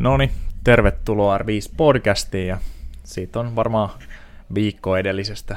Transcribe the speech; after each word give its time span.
No 0.00 0.16
niin, 0.16 0.30
tervetuloa 0.64 1.38
R5 1.38 1.74
podcastiin 1.76 2.48
ja 2.48 2.58
siitä 3.04 3.40
on 3.40 3.56
varmaan 3.56 3.90
viikko 4.54 4.96
edellisestä 4.96 5.56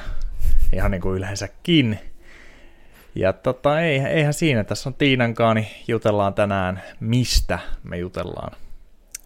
ihan 0.74 0.92
niin 0.92 1.02
kuin 1.02 1.18
yleensäkin. 1.18 2.00
Ja 3.16 3.34
tota, 3.34 3.82
ei, 3.82 4.00
eihän 4.00 4.34
siinä, 4.34 4.64
tässä 4.64 4.90
on 4.90 4.94
Tiinankaan, 4.94 5.56
niin 5.56 5.68
jutellaan 5.88 6.34
tänään, 6.34 6.82
mistä 7.00 7.60
me 7.84 7.98
jutellaan. 7.98 8.58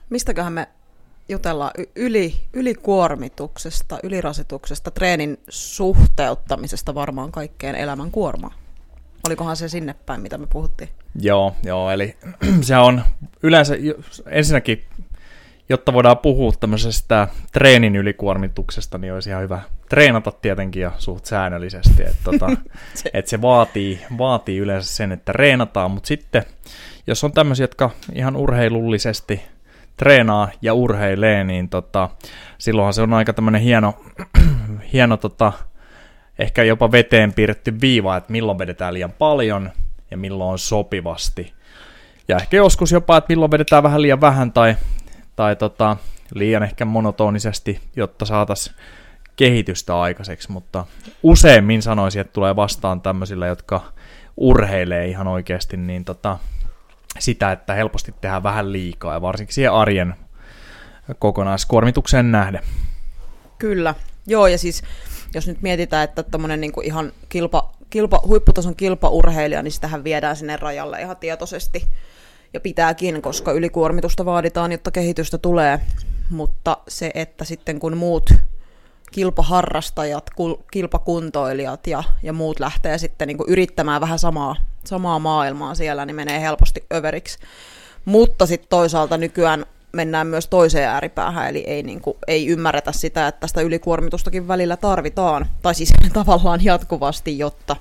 Mistäköhän 0.09 0.53
me 0.53 0.67
jutellaan 1.29 1.71
yli, 1.95 2.33
ylikuormituksesta, 2.53 3.99
ylirasituksesta, 4.03 4.91
treenin 4.91 5.39
suhteuttamisesta 5.49 6.95
varmaan 6.95 7.31
kaikkeen 7.31 7.75
elämän 7.75 8.11
kuormaan. 8.11 8.53
Olikohan 9.27 9.55
se 9.57 9.69
sinne 9.69 9.95
päin, 10.05 10.21
mitä 10.21 10.37
me 10.37 10.47
puhuttiin? 10.47 10.89
Joo, 11.21 11.55
joo, 11.63 11.91
eli 11.91 12.17
se 12.61 12.77
on 12.77 13.01
yleensä 13.43 13.75
ensinnäkin 14.25 14.83
jotta 15.69 15.93
voidaan 15.93 16.17
puhua 16.17 16.51
tämmöisestä 16.59 17.27
treenin 17.51 17.95
ylikuormituksesta, 17.95 18.97
niin 18.97 19.13
olisi 19.13 19.29
ihan 19.29 19.43
hyvä 19.43 19.61
treenata 19.89 20.31
tietenkin 20.31 20.81
ja 20.81 20.91
suht 20.97 21.25
säännöllisesti. 21.25 22.03
Että 22.03 22.23
tota, 22.23 22.47
se. 22.93 23.09
Et 23.13 23.27
se 23.27 23.41
vaatii, 23.41 23.99
vaatii 24.17 24.57
yleensä 24.57 24.95
sen, 24.95 25.11
että 25.11 25.33
treenataan, 25.33 25.91
mutta 25.91 26.07
sitten 26.07 26.43
jos 27.07 27.23
on 27.23 27.31
tämmöisiä, 27.31 27.63
jotka 27.63 27.89
ihan 28.13 28.35
urheilullisesti 28.35 29.41
treenaa 29.97 30.49
ja 30.61 30.73
urheilee, 30.73 31.43
niin 31.43 31.69
tota, 31.69 32.09
silloinhan 32.57 32.93
se 32.93 33.01
on 33.01 33.13
aika 33.13 33.33
tämmöinen 33.33 33.61
hieno, 33.61 33.95
hieno 34.93 35.17
tota, 35.17 35.53
ehkä 36.39 36.63
jopa 36.63 36.91
veteen 36.91 37.33
piirretty 37.33 37.81
viiva, 37.81 38.17
että 38.17 38.31
milloin 38.31 38.57
vedetään 38.57 38.93
liian 38.93 39.11
paljon 39.11 39.71
ja 40.11 40.17
milloin 40.17 40.51
on 40.51 40.59
sopivasti. 40.59 41.53
Ja 42.27 42.37
ehkä 42.37 42.57
joskus 42.57 42.91
jopa, 42.91 43.17
että 43.17 43.31
milloin 43.33 43.51
vedetään 43.51 43.83
vähän 43.83 44.01
liian 44.01 44.21
vähän 44.21 44.51
tai 44.51 44.75
tai 45.37 45.55
tota, 45.55 45.97
liian 46.33 46.63
ehkä 46.63 46.85
monotonisesti, 46.85 47.81
jotta 47.95 48.25
saataisiin 48.25 48.75
kehitystä 49.35 50.01
aikaiseksi, 50.01 50.51
mutta 50.51 50.85
useimmin 51.23 51.81
sanoisin, 51.81 52.21
että 52.21 52.33
tulee 52.33 52.55
vastaan 52.55 53.01
tämmöisillä, 53.01 53.47
jotka 53.47 53.93
urheilee 54.37 55.07
ihan 55.07 55.27
oikeasti, 55.27 55.77
niin 55.77 56.05
tota, 56.05 56.37
sitä, 57.19 57.51
että 57.51 57.73
helposti 57.73 58.13
tehdään 58.21 58.43
vähän 58.43 58.71
liikaa 58.71 59.13
ja 59.13 59.21
varsinkin 59.21 59.53
siihen 59.53 59.73
arjen 59.73 60.15
kokonaiskuormitukseen 61.19 62.31
nähden. 62.31 62.61
Kyllä, 63.57 63.95
joo 64.27 64.47
ja 64.47 64.57
siis 64.57 64.83
jos 65.33 65.47
nyt 65.47 65.61
mietitään, 65.61 66.03
että 66.03 66.23
tämmöinen 66.23 66.61
niin 66.61 66.83
ihan 66.83 67.11
kilpa, 67.29 67.73
kilpa, 67.89 68.21
huipputason 68.27 68.75
kilpaurheilija, 68.75 69.63
niin 69.63 69.71
sitähän 69.71 70.03
viedään 70.03 70.35
sinne 70.35 70.57
rajalle 70.57 71.01
ihan 71.01 71.17
tietoisesti 71.17 71.87
ja 72.53 72.59
pitääkin, 72.59 73.21
koska 73.21 73.51
ylikuormitusta 73.51 74.25
vaaditaan, 74.25 74.71
jotta 74.71 74.91
kehitystä 74.91 75.37
tulee. 75.37 75.79
Mutta 76.29 76.77
se, 76.87 77.11
että 77.13 77.45
sitten 77.45 77.79
kun 77.79 77.97
muut 77.97 78.29
kilpaharrastajat, 79.11 80.29
kilpakuntoilijat 80.71 81.87
ja, 81.87 82.03
ja 82.23 82.33
muut 82.33 82.59
lähtee 82.59 82.97
sitten 82.97 83.27
niin 83.27 83.37
yrittämään 83.47 84.01
vähän 84.01 84.19
samaa, 84.19 84.55
samaa 84.85 85.19
maailmaa 85.19 85.75
siellä, 85.75 86.05
niin 86.05 86.15
menee 86.15 86.41
helposti 86.41 86.85
överiksi. 86.93 87.39
Mutta 88.05 88.45
sitten 88.45 88.69
toisaalta 88.69 89.17
nykyään 89.17 89.65
mennään 89.93 90.27
myös 90.27 90.47
toiseen 90.47 90.89
ääripäähän, 90.89 91.49
eli 91.49 91.63
ei, 91.67 91.83
niin 91.83 92.01
kuin, 92.01 92.17
ei 92.27 92.47
ymmärretä 92.47 92.91
sitä, 92.91 93.27
että 93.27 93.39
tästä 93.39 93.61
ylikuormitustakin 93.61 94.47
välillä 94.47 94.77
tarvitaan, 94.77 95.45
tai 95.61 95.75
siis 95.75 95.93
tavallaan 96.13 96.63
jatkuvasti, 96.63 97.37
jotta 97.37 97.75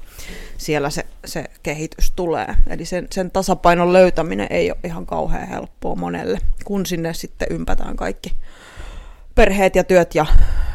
siellä 0.59 0.91
se, 0.91 1.07
se 1.25 1.45
kehitys 1.62 2.12
tulee. 2.17 2.55
Eli 2.67 2.84
sen, 2.84 3.07
sen 3.11 3.31
tasapainon 3.31 3.93
löytäminen 3.93 4.47
ei 4.51 4.71
ole 4.71 4.79
ihan 4.84 5.07
kauhean 5.07 5.49
helppoa 5.49 5.95
monelle, 5.95 6.39
kun 6.65 6.87
sinne 6.87 7.15
sitten 7.15 7.49
ympätään 7.50 7.97
kaikki 7.97 8.33
perheet 9.34 9.77
ja 9.77 9.84
työt 9.84 10.15
ja 10.15 10.27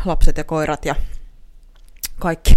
lapset 0.06 0.38
ja 0.38 0.44
koirat 0.44 0.86
ja 0.86 0.96
kaikki. 2.20 2.54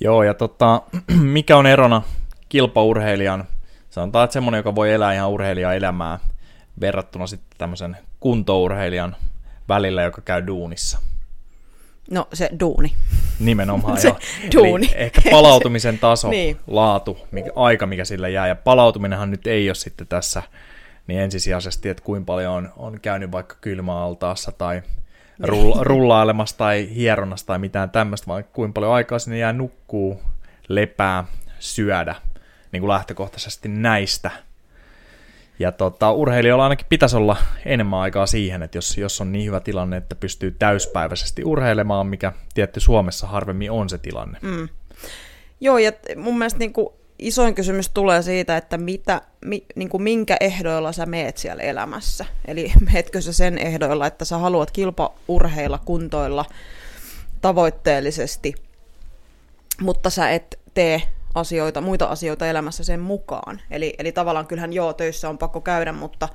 Joo, 0.00 0.22
ja 0.22 0.34
tota, 0.34 0.82
mikä 1.36 1.56
on 1.56 1.66
erona 1.66 2.02
kilpaurheilijan, 2.48 3.44
sanotaan, 3.90 4.24
että 4.24 4.32
semmoinen, 4.32 4.58
joka 4.58 4.74
voi 4.74 4.92
elää 4.92 5.12
ihan 5.12 5.30
urheilijan 5.30 5.76
elämää, 5.76 6.18
verrattuna 6.80 7.26
sitten 7.26 7.58
tämmöisen 7.58 7.96
kuntourheilijan 8.20 9.16
välillä, 9.68 10.02
joka 10.02 10.20
käy 10.20 10.46
duunissa? 10.46 10.98
No 12.10 12.28
se 12.32 12.50
duuni. 12.60 12.94
Nimenomaan, 13.40 14.00
se 14.02 14.14
duuni. 14.54 14.86
Eli 14.86 15.02
ehkä 15.02 15.22
palautumisen 15.30 15.98
taso, 15.98 16.28
niin. 16.28 16.56
laatu, 16.66 17.18
mikä, 17.30 17.50
aika, 17.56 17.86
mikä 17.86 18.04
sillä 18.04 18.28
jää. 18.28 18.48
Ja 18.48 18.54
palautuminenhan 18.54 19.30
nyt 19.30 19.46
ei 19.46 19.68
ole 19.68 19.74
sitten 19.74 20.06
tässä 20.06 20.42
niin 21.06 21.20
ensisijaisesti, 21.20 21.88
että 21.88 22.04
kuinka 22.04 22.24
paljon 22.24 22.52
on, 22.52 22.72
on 22.76 23.00
käynyt 23.00 23.32
vaikka 23.32 23.56
kylmäaltaassa 23.60 24.52
tai 24.52 24.82
rulla, 25.38 25.84
rullailemassa 25.84 26.58
tai 26.58 26.88
hieronnassa 26.94 27.46
tai 27.46 27.58
mitään 27.58 27.90
tämmöistä, 27.90 28.26
vaan 28.26 28.44
kuinka 28.52 28.74
paljon 28.74 28.92
aikaa 28.92 29.18
sinne 29.18 29.38
jää 29.38 29.52
nukkuu, 29.52 30.22
lepää, 30.68 31.24
syödä, 31.58 32.14
niin 32.72 32.80
kuin 32.80 32.88
lähtökohtaisesti 32.88 33.68
näistä– 33.68 34.30
ja 35.58 35.72
tota, 35.72 36.12
urheilijoilla 36.12 36.64
ainakin 36.64 36.86
pitäisi 36.88 37.16
olla 37.16 37.36
enemmän 37.66 38.00
aikaa 38.00 38.26
siihen, 38.26 38.62
että 38.62 38.78
jos, 38.78 38.98
jos 38.98 39.20
on 39.20 39.32
niin 39.32 39.46
hyvä 39.46 39.60
tilanne, 39.60 39.96
että 39.96 40.14
pystyy 40.14 40.50
täyspäiväisesti 40.50 41.44
urheilemaan, 41.44 42.06
mikä 42.06 42.32
tietty 42.54 42.80
Suomessa 42.80 43.26
harvemmin 43.26 43.70
on 43.70 43.88
se 43.88 43.98
tilanne. 43.98 44.38
Mm. 44.42 44.68
Joo, 45.60 45.78
ja 45.78 45.92
mun 46.16 46.38
mielestä 46.38 46.58
niin 46.58 46.72
kuin 46.72 46.88
isoin 47.18 47.54
kysymys 47.54 47.88
tulee 47.88 48.22
siitä, 48.22 48.56
että 48.56 48.78
mitä, 48.78 49.20
mi, 49.44 49.64
niin 49.74 49.88
kuin 49.88 50.02
minkä 50.02 50.36
ehdoilla 50.40 50.92
sä 50.92 51.06
meet 51.06 51.36
siellä 51.38 51.62
elämässä. 51.62 52.26
Eli 52.44 52.72
meetkö 52.92 53.20
sä 53.20 53.32
sen 53.32 53.58
ehdoilla, 53.58 54.06
että 54.06 54.24
sä 54.24 54.38
haluat 54.38 54.70
kilpaurheilla, 54.70 55.78
kuntoilla 55.84 56.44
tavoitteellisesti, 57.40 58.54
mutta 59.80 60.10
sä 60.10 60.30
et 60.30 60.58
tee 60.74 61.02
asioita, 61.34 61.80
muita 61.80 62.04
asioita 62.04 62.46
elämässä 62.46 62.84
sen 62.84 63.00
mukaan. 63.00 63.60
Eli, 63.70 63.94
eli 63.98 64.12
tavallaan 64.12 64.46
kyllähän 64.46 64.72
joo, 64.72 64.92
töissä 64.92 65.28
on 65.28 65.38
pakko 65.38 65.60
käydä, 65.60 65.92
mutta 65.92 66.28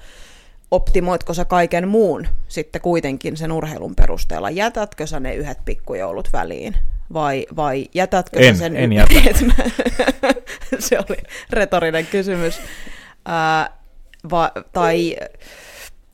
optimoitko 0.71 1.33
sä 1.33 1.45
kaiken 1.45 1.87
muun 1.87 2.27
sitten 2.47 2.81
kuitenkin 2.81 3.37
sen 3.37 3.51
urheilun 3.51 3.95
perusteella? 3.95 4.49
Jätätkö 4.49 5.07
sä 5.07 5.19
ne 5.19 5.35
yhdet 5.35 5.57
pikkujoulut 5.65 6.29
väliin? 6.33 6.75
Vai, 7.13 7.45
vai 7.55 7.87
jätätkö 7.93 8.39
en, 8.39 8.55
sä 8.55 8.59
sen... 8.59 8.77
En 8.77 8.93
jätä. 8.93 9.13
se 10.79 10.99
oli 10.99 11.17
retorinen 11.49 12.05
kysymys. 12.05 12.61
Ää, 13.25 13.69
va, 14.31 14.51
tai 14.73 15.15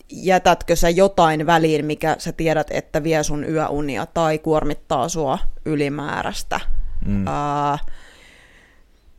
jätätkö 0.10 0.76
sä 0.76 0.90
jotain 0.90 1.46
väliin, 1.46 1.86
mikä 1.86 2.16
sä 2.20 2.32
tiedät, 2.32 2.68
että 2.72 3.04
vie 3.04 3.24
sun 3.24 3.46
yöunia 3.50 4.06
tai 4.06 4.40
kuormittaa 4.40 5.10
sua 5.10 5.40
ylimääräistä? 5.66 6.60
Mm. 7.06 7.28
Ää, 7.28 7.78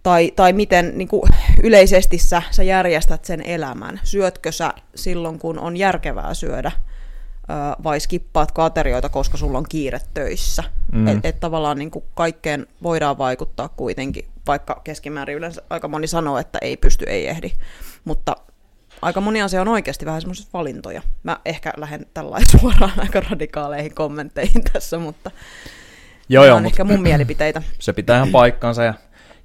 tai, 0.04 0.32
tai 0.36 0.52
miten 0.52 0.92
niin 0.94 1.08
kuin 1.08 1.22
yleisesti 1.62 2.18
sä, 2.18 2.42
sä 2.50 2.62
järjestät 2.62 3.24
sen 3.24 3.42
elämän. 3.42 4.00
Syötkö 4.04 4.52
sä 4.52 4.74
silloin, 4.94 5.38
kun 5.38 5.58
on 5.58 5.76
järkevää 5.76 6.34
syödä, 6.34 6.72
vai 7.84 8.00
skippaat 8.00 8.52
aterioita, 8.58 9.08
koska 9.08 9.36
sulla 9.36 9.58
on 9.58 9.66
kiire 9.68 10.00
töissä. 10.14 10.64
Mm. 10.92 11.08
Että 11.08 11.28
et 11.28 11.40
tavallaan 11.40 11.78
niin 11.78 11.90
kuin 11.90 12.04
kaikkeen 12.14 12.66
voidaan 12.82 13.18
vaikuttaa 13.18 13.68
kuitenkin, 13.68 14.24
vaikka 14.46 14.80
keskimäärin 14.84 15.36
yleensä 15.36 15.62
aika 15.70 15.88
moni 15.88 16.06
sanoo, 16.06 16.38
että 16.38 16.58
ei 16.62 16.76
pysty, 16.76 17.04
ei 17.08 17.28
ehdi. 17.28 17.52
Mutta 18.04 18.36
aika 19.02 19.20
moni 19.20 19.42
asia 19.42 19.60
on 19.60 19.68
oikeasti 19.68 20.06
vähän 20.06 20.20
semmoisia 20.20 20.46
valintoja. 20.52 21.02
Mä 21.22 21.40
ehkä 21.44 21.72
lähden 21.76 22.06
tällaisen 22.14 22.60
suoraan 22.60 22.92
aika 23.00 23.20
radikaaleihin 23.30 23.94
kommentteihin 23.94 24.64
tässä, 24.72 24.98
mutta 24.98 25.30
joo, 26.28 26.44
joo, 26.44 26.56
on 26.56 26.66
ehkä 26.66 26.84
mun 26.84 27.02
mielipiteitä. 27.02 27.62
Se 27.78 27.92
pitää 27.92 28.16
ihan 28.16 28.32
paikkansa 28.32 28.84
ja 28.84 28.94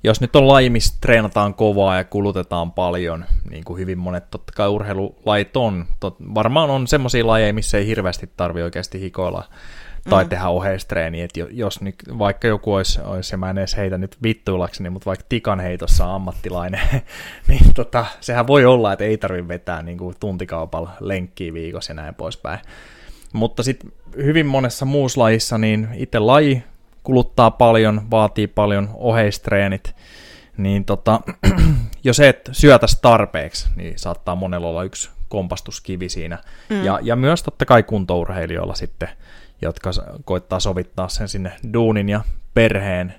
jos 0.04 0.22
nyt 0.22 0.36
on 0.36 0.48
laji, 0.48 0.70
missä 0.70 0.98
treenataan 1.02 1.54
kovaa 1.54 1.98
ja 1.98 2.04
kulutetaan 2.04 2.72
paljon, 2.72 3.26
niin 3.50 3.64
kuin 3.64 3.80
hyvin 3.80 3.98
monet 3.98 4.30
totta 4.32 4.54
kai 4.56 4.68
urheilulajit 4.68 5.58
on, 5.58 5.86
tot, 6.00 6.16
varmaan 6.36 6.70
on 6.70 6.88
semmoisia 6.88 7.28
lajeja, 7.28 7.54
missä 7.54 7.78
ei 7.78 7.88
hirveästi 7.88 8.30
tarvi 8.38 8.62
oikeasti 8.62 9.00
hikoilla 9.00 9.44
tai 10.10 10.24
mm. 10.24 10.30
tehdä 10.30 10.48
oheistreeniä, 10.48 11.26
että 11.26 11.40
jos 11.52 11.82
nyt 11.82 11.96
vaikka 12.18 12.48
joku 12.48 12.74
olisi, 12.74 13.02
olisi 13.02 13.34
ja 13.34 13.38
mä 13.38 13.50
en 13.50 13.58
edes 13.58 13.78
heitä 13.78 13.98
nyt 13.98 14.18
vittuilakseni, 14.24 14.90
mutta 14.90 15.06
vaikka 15.06 15.26
tikan 15.30 15.60
heitossa 15.60 16.06
on 16.06 16.16
ammattilainen, 16.16 16.82
niin 17.48 17.74
tota, 17.74 18.06
sehän 18.20 18.48
voi 18.48 18.66
olla, 18.66 18.94
että 18.94 19.06
ei 19.06 19.18
tarvi 19.18 19.48
vetää 19.48 19.84
niin 19.84 19.98
kuin 19.98 20.16
tuntikaupalla 20.20 20.92
lenkkiä 21.00 21.54
viikossa 21.54 21.92
ja 21.92 21.96
näin 21.96 22.16
poispäin. 22.16 22.60
Mutta 23.34 23.64
sitten 23.64 23.92
hyvin 24.16 24.46
monessa 24.46 24.86
muussa 24.86 25.22
lajissa, 25.22 25.58
niin 25.58 25.88
itse 25.94 26.20
laji 26.20 26.64
kuluttaa 27.04 27.52
paljon, 27.52 28.02
vaatii 28.12 28.48
paljon 28.48 28.90
oheistreenit, 28.94 29.96
niin 30.58 30.86
tota, 30.86 31.22
jos 32.04 32.20
et 32.20 32.50
syötäisi 32.52 33.00
tarpeeksi, 33.02 33.70
niin 33.76 34.00
saattaa 34.00 34.36
monella 34.36 34.68
olla 34.68 34.84
yksi 34.84 35.10
kompastuskivi 35.30 36.10
siinä. 36.10 36.38
Mm. 36.70 36.84
Ja, 36.84 37.00
ja 37.02 37.16
myös 37.16 37.44
totta 37.44 37.66
kai 37.66 37.84
kuntourheilijoilla 37.84 38.76
sitten, 38.76 39.10
jotka 39.62 39.90
koittaa 40.26 40.60
sovittaa 40.60 41.10
sen 41.10 41.30
sinne 41.30 41.52
duunin 41.74 42.10
ja 42.10 42.22
perheen 42.54 43.14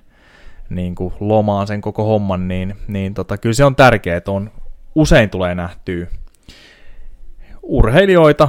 niin 0.70 0.94
kuin 0.94 1.14
lomaan 1.20 1.66
sen 1.66 1.80
koko 1.80 2.04
homman, 2.04 2.48
niin, 2.48 2.76
niin 2.88 3.14
tota, 3.14 3.38
kyllä 3.38 3.54
se 3.54 3.64
on 3.64 3.76
tärkeää, 3.76 4.16
että 4.16 4.30
on, 4.30 4.50
usein 4.94 5.30
tulee 5.30 5.54
nähtyä 5.54 6.06
urheilijoita, 7.62 8.48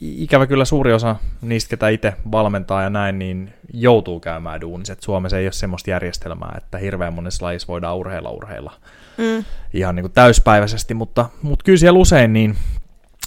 ikävä 0.00 0.46
kyllä 0.46 0.64
suuri 0.64 0.92
osa 0.92 1.16
niistä, 1.40 1.70
ketä 1.70 1.88
itse 1.88 2.14
valmentaa 2.32 2.82
ja 2.82 2.90
näin, 2.90 3.18
niin 3.18 3.52
joutuu 3.72 4.20
käymään 4.20 4.60
duunissa. 4.60 4.92
Et 4.92 5.02
Suomessa 5.02 5.38
ei 5.38 5.46
ole 5.46 5.52
semmoista 5.52 5.90
järjestelmää, 5.90 6.54
että 6.56 6.78
hirveän 6.78 7.14
monessa 7.14 7.44
lajissa 7.44 7.68
voidaan 7.68 7.96
urheilla 7.96 8.30
urheilla 8.30 8.72
mm. 9.18 9.44
ihan 9.74 9.96
niin 9.96 10.04
kuin 10.04 10.12
täyspäiväisesti, 10.12 10.94
mutta, 10.94 11.28
mutta 11.42 11.64
kyllä 11.64 11.78
siellä 11.78 11.98
usein 11.98 12.32
niin 12.32 12.56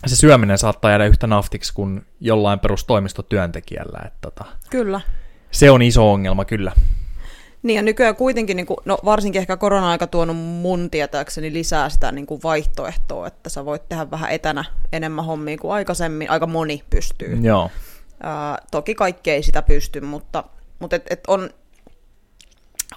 se 0.08 0.16
syöminen 0.16 0.58
saattaa 0.58 0.92
jäädä 0.92 1.06
yhtä 1.06 1.28
naftiksi 1.28 1.74
kuin 1.74 2.06
jollain 2.20 2.60
perustoimistotyöntekijällä. 2.60 4.00
Että 4.06 4.18
tota, 4.22 4.46
kyllä. 4.70 5.02
Se 5.52 5.72
on 5.72 5.82
iso 5.82 6.12
ongelma 6.12 6.46
kyllä. 6.46 6.72
Niin 7.64 7.76
ja 7.76 7.82
nykyään 7.82 8.16
kuitenkin, 8.16 8.58
niin 8.58 8.66
kuin, 8.66 8.78
no 8.86 8.98
varsinkin 9.06 9.40
ehkä 9.40 9.58
korona-aika 9.58 10.08
tuonut 10.08 10.38
mun 10.38 10.90
tietääkseni 10.90 11.54
lisää 11.54 11.90
sitä 11.90 12.12
niin 12.12 12.26
kuin 12.26 12.44
vaihtoehtoa, 12.44 13.28
että 13.28 13.50
sä 13.50 13.66
voit 13.66 13.90
tehdä 13.90 14.12
vähän 14.12 14.32
etänä 14.32 14.66
enemmän 14.94 15.26
hommia 15.26 15.58
kuin 15.58 15.74
aikaisemmin. 15.74 16.30
Aika 16.30 16.48
moni 16.48 16.84
pystyy. 16.90 17.38
Joo. 17.42 17.70
Ää, 18.24 18.58
toki 18.72 18.96
kaikki 18.96 19.32
ei 19.32 19.44
sitä 19.44 19.62
pysty, 19.62 20.02
mutta, 20.02 20.44
mutta 20.80 20.96
et, 20.96 21.06
et 21.10 21.24
on, 21.28 21.50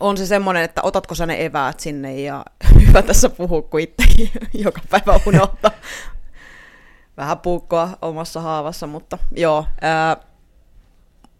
on 0.01 0.17
se 0.17 0.27
semmoinen, 0.27 0.63
että 0.63 0.83
otatko 0.83 1.15
sä 1.15 1.27
ne 1.27 1.45
eväät 1.45 1.81
sinne 1.81 2.21
ja 2.21 2.45
hyvä 2.87 3.03
tässä 3.03 3.29
puhua, 3.29 3.63
kun 3.63 3.81
itse 3.81 4.05
joka 4.65 4.81
päivä 4.91 5.21
unohtaa 5.27 5.71
vähän 7.17 7.39
puukkoa 7.39 7.89
omassa 8.03 8.41
haavassa, 8.41 8.87
mutta 8.87 9.19
joo. 9.37 9.67
Ää, 9.81 10.17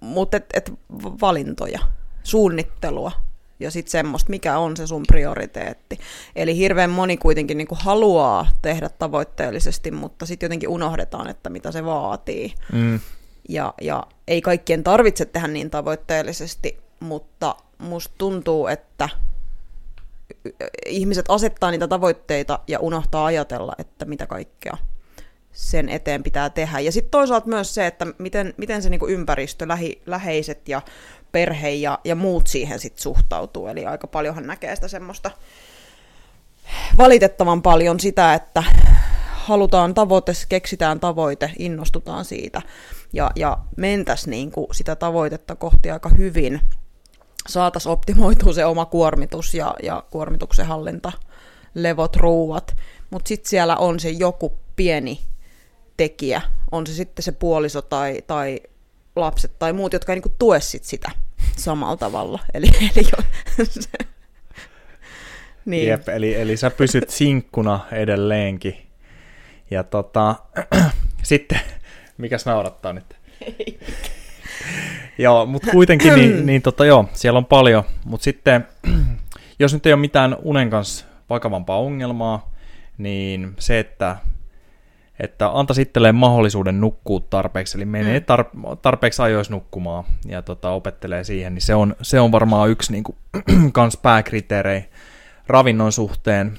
mutta 0.01 0.37
et, 0.37 0.47
et 0.55 0.73
valintoja 1.21 1.79
suunnittelua 2.25 3.13
ja 3.61 3.71
sitten 3.71 3.91
semmoista, 3.91 4.31
mikä 4.31 4.59
on 4.59 4.77
se 4.77 4.87
sun 4.87 5.05
prioriteetti. 5.09 5.99
Eli 6.37 6.57
hirveän 6.57 6.91
moni 6.91 7.17
kuitenkin 7.17 7.59
niin 7.59 7.69
haluaa 7.73 8.51
tehdä 8.63 8.89
tavoitteellisesti, 8.89 9.91
mutta 9.91 10.27
sitten 10.27 10.47
jotenkin 10.47 10.69
unohdetaan, 10.69 11.31
että 11.31 11.51
mitä 11.51 11.73
se 11.73 11.85
vaatii. 11.85 12.55
Mm. 12.73 13.01
Ja, 13.49 13.75
ja 13.81 14.07
ei 14.29 14.41
kaikkien 14.41 14.85
tarvitse 14.85 15.25
tehdä 15.25 15.49
niin 15.49 15.71
tavoitteellisesti, 15.71 16.79
mutta 17.01 17.57
musta 17.79 18.15
tuntuu, 18.19 18.67
että 18.67 19.09
ihmiset 20.87 21.27
asettaa 21.29 21.71
niitä 21.71 21.89
tavoitteita 21.89 22.59
ja 22.69 22.79
unohtaa 22.79 23.25
ajatella, 23.25 23.73
että 23.79 24.05
mitä 24.05 24.27
kaikkea 24.27 24.77
sen 25.53 25.89
eteen 25.89 26.23
pitää 26.23 26.51
tehdä. 26.51 26.81
Ja 26.81 26.93
sitten 26.93 27.11
toisaalta 27.11 27.49
myös 27.49 27.75
se, 27.75 27.87
että 27.87 28.07
miten, 28.19 28.55
miten 28.57 28.83
se 28.83 28.91
niinku 28.91 29.07
ympäristö, 29.07 29.69
lähi, 29.69 30.03
läheiset 30.07 30.69
ja 30.69 30.83
perhe 31.35 31.71
ja, 31.71 31.99
ja 32.05 32.15
muut 32.15 32.47
siihen 32.47 32.79
sit 32.79 32.99
suhtautuu. 32.99 33.67
Eli 33.67 33.87
aika 33.87 34.07
paljonhan 34.07 34.47
näkee 34.47 34.75
sitä 34.75 34.89
semmoista 34.89 35.31
valitettavan 36.99 37.63
paljon 37.63 38.01
sitä, 38.01 38.35
että 38.35 38.63
halutaan 39.31 39.95
tavoite, 39.95 40.33
keksitään 40.49 41.01
tavoite, 41.01 41.51
innostutaan 41.59 42.25
siitä 42.25 42.63
ja, 43.13 43.31
ja 43.37 43.59
mentäs 43.77 44.27
niin 44.27 44.51
kuin 44.51 44.67
sitä 44.73 44.97
tavoitetta 44.97 45.57
kohti 45.57 45.91
aika 45.91 46.09
hyvin. 46.09 46.61
Saataisiin 47.49 47.93
optimoitua 47.93 48.53
se 48.53 48.65
oma 48.65 48.85
kuormitus 48.85 49.55
ja, 49.55 49.75
ja 49.83 50.05
kuormituksen 50.11 50.67
hallinta, 50.67 51.13
levot, 51.75 52.17
ruuat, 52.17 52.77
mutta 53.11 53.29
sitten 53.29 53.51
siellä 53.51 53.77
on 53.77 54.01
se 54.01 54.11
joku 54.11 54.53
pieni 54.77 55.21
tekijä, 55.97 56.43
on 56.73 56.87
se 56.87 56.95
sitten 56.95 57.23
se 57.23 57.33
puoliso 57.33 57.83
tai, 57.83 58.23
tai 58.27 58.61
lapset 59.17 59.59
tai 59.59 59.73
muut, 59.73 59.93
jotka 59.93 60.13
ei 60.13 60.21
niin 60.21 60.35
tue 60.39 60.61
sit 60.61 60.85
sitä 60.85 61.11
samalla 61.57 61.97
tavalla. 61.97 62.39
Eli, 62.55 62.67
eli 62.81 63.07
jo, 63.13 63.25
niin. 65.65 65.89
Jep, 65.89 66.09
eli, 66.09 66.35
eli 66.35 66.57
sä 66.57 66.71
pysyt 66.71 67.11
sinkkuna 67.11 67.81
edelleenkin. 67.93 68.87
Ja 69.71 69.85
tota, 69.85 70.35
sitten, 71.23 71.61
mikäs 72.19 72.47
naurattaa 72.47 72.93
nyt? 72.93 73.17
joo, 75.19 75.47
mutta 75.47 75.71
kuitenkin, 75.71 76.15
niin, 76.15 76.47
niin 76.47 76.63
tota, 76.63 76.87
joo, 76.87 77.09
siellä 77.13 77.39
on 77.39 77.47
paljon. 77.47 77.85
Mutta 78.05 78.25
sitten, 78.25 78.67
jos 79.59 79.75
nyt 79.75 79.87
ei 79.87 79.93
ole 79.93 80.01
mitään 80.01 80.37
unen 80.43 80.71
kanssa 80.71 81.05
vakavampaa 81.31 81.79
ongelmaa, 81.79 82.55
niin 82.99 83.55
se, 83.59 83.79
että 83.79 84.17
että 85.19 85.59
antaisi 85.59 85.83
itselleen 85.83 86.15
mahdollisuuden 86.15 86.81
nukkua 86.81 87.21
tarpeeksi, 87.31 87.79
eli 87.79 87.85
menee 87.85 88.21
mm. 88.21 88.25
tar- 88.25 88.77
tarpeeksi 88.83 89.23
ajoissa 89.23 89.55
nukkumaan 89.55 90.05
ja 90.27 90.43
tota, 90.43 90.71
opettelee 90.71 91.25
siihen, 91.25 91.55
niin 91.55 91.63
se 91.63 91.75
on, 91.75 91.97
se 92.03 92.21
on 92.21 92.33
varmaan 92.33 92.71
yksi 92.71 92.93
niin 92.93 93.05
kuin, 93.05 93.17
kans 93.73 93.97
pääkriteerei 93.97 94.85
ravinnon 95.47 95.93
suhteen. 95.93 96.59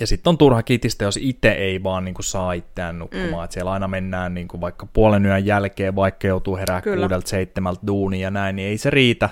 Ja 0.00 0.06
sitten 0.06 0.30
on 0.30 0.38
turha 0.38 0.62
kitistä, 0.62 1.04
jos 1.04 1.18
itse 1.22 1.48
ei 1.48 1.82
vaan 1.82 2.04
niin 2.04 2.14
kuin, 2.14 2.24
saa 2.24 2.52
itseään 2.52 2.98
nukkumaan. 2.98 3.30
Mm. 3.30 3.44
Et 3.44 3.52
siellä 3.52 3.72
aina 3.72 3.88
mennään 3.88 4.34
niin 4.34 4.48
kuin, 4.48 4.60
vaikka 4.60 4.86
puolen 4.92 5.26
yön 5.26 5.46
jälkeen, 5.46 5.96
vaikka 5.96 6.26
joutuu 6.26 6.56
herää 6.56 6.82
kuudelta 6.82 7.28
seitsemältä 7.28 7.80
duunia 7.86 8.20
ja 8.20 8.30
näin, 8.30 8.56
niin 8.56 8.68
ei 8.68 8.78
se 8.78 8.90
riitä 8.90 9.28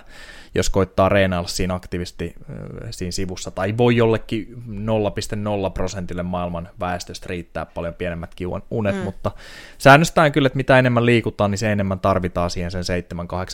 jos 0.57 0.71
koittaa 0.71 1.09
reenailla 1.09 1.49
siinä 1.49 1.75
aktiivisesti 1.75 2.35
siinä 2.91 3.11
sivussa, 3.11 3.51
tai 3.51 3.75
voi 3.79 3.97
jollekin 3.97 4.63
0,0 5.67 5.71
prosentille 5.75 6.23
maailman 6.23 6.69
väestöstä 6.81 7.27
riittää 7.29 7.67
paljon 7.67 7.95
pienemmätkin 7.95 8.49
unet, 8.71 8.97
mm. 8.97 9.03
mutta 9.03 9.31
säännöstään 9.79 10.33
kyllä, 10.33 10.47
että 10.47 10.57
mitä 10.57 10.79
enemmän 10.79 11.07
liikutaan, 11.07 11.51
niin 11.51 11.59
se 11.59 11.73
enemmän 11.73 12.01
tarvitaan 12.01 12.51
siihen 12.51 12.71
sen 12.71 12.83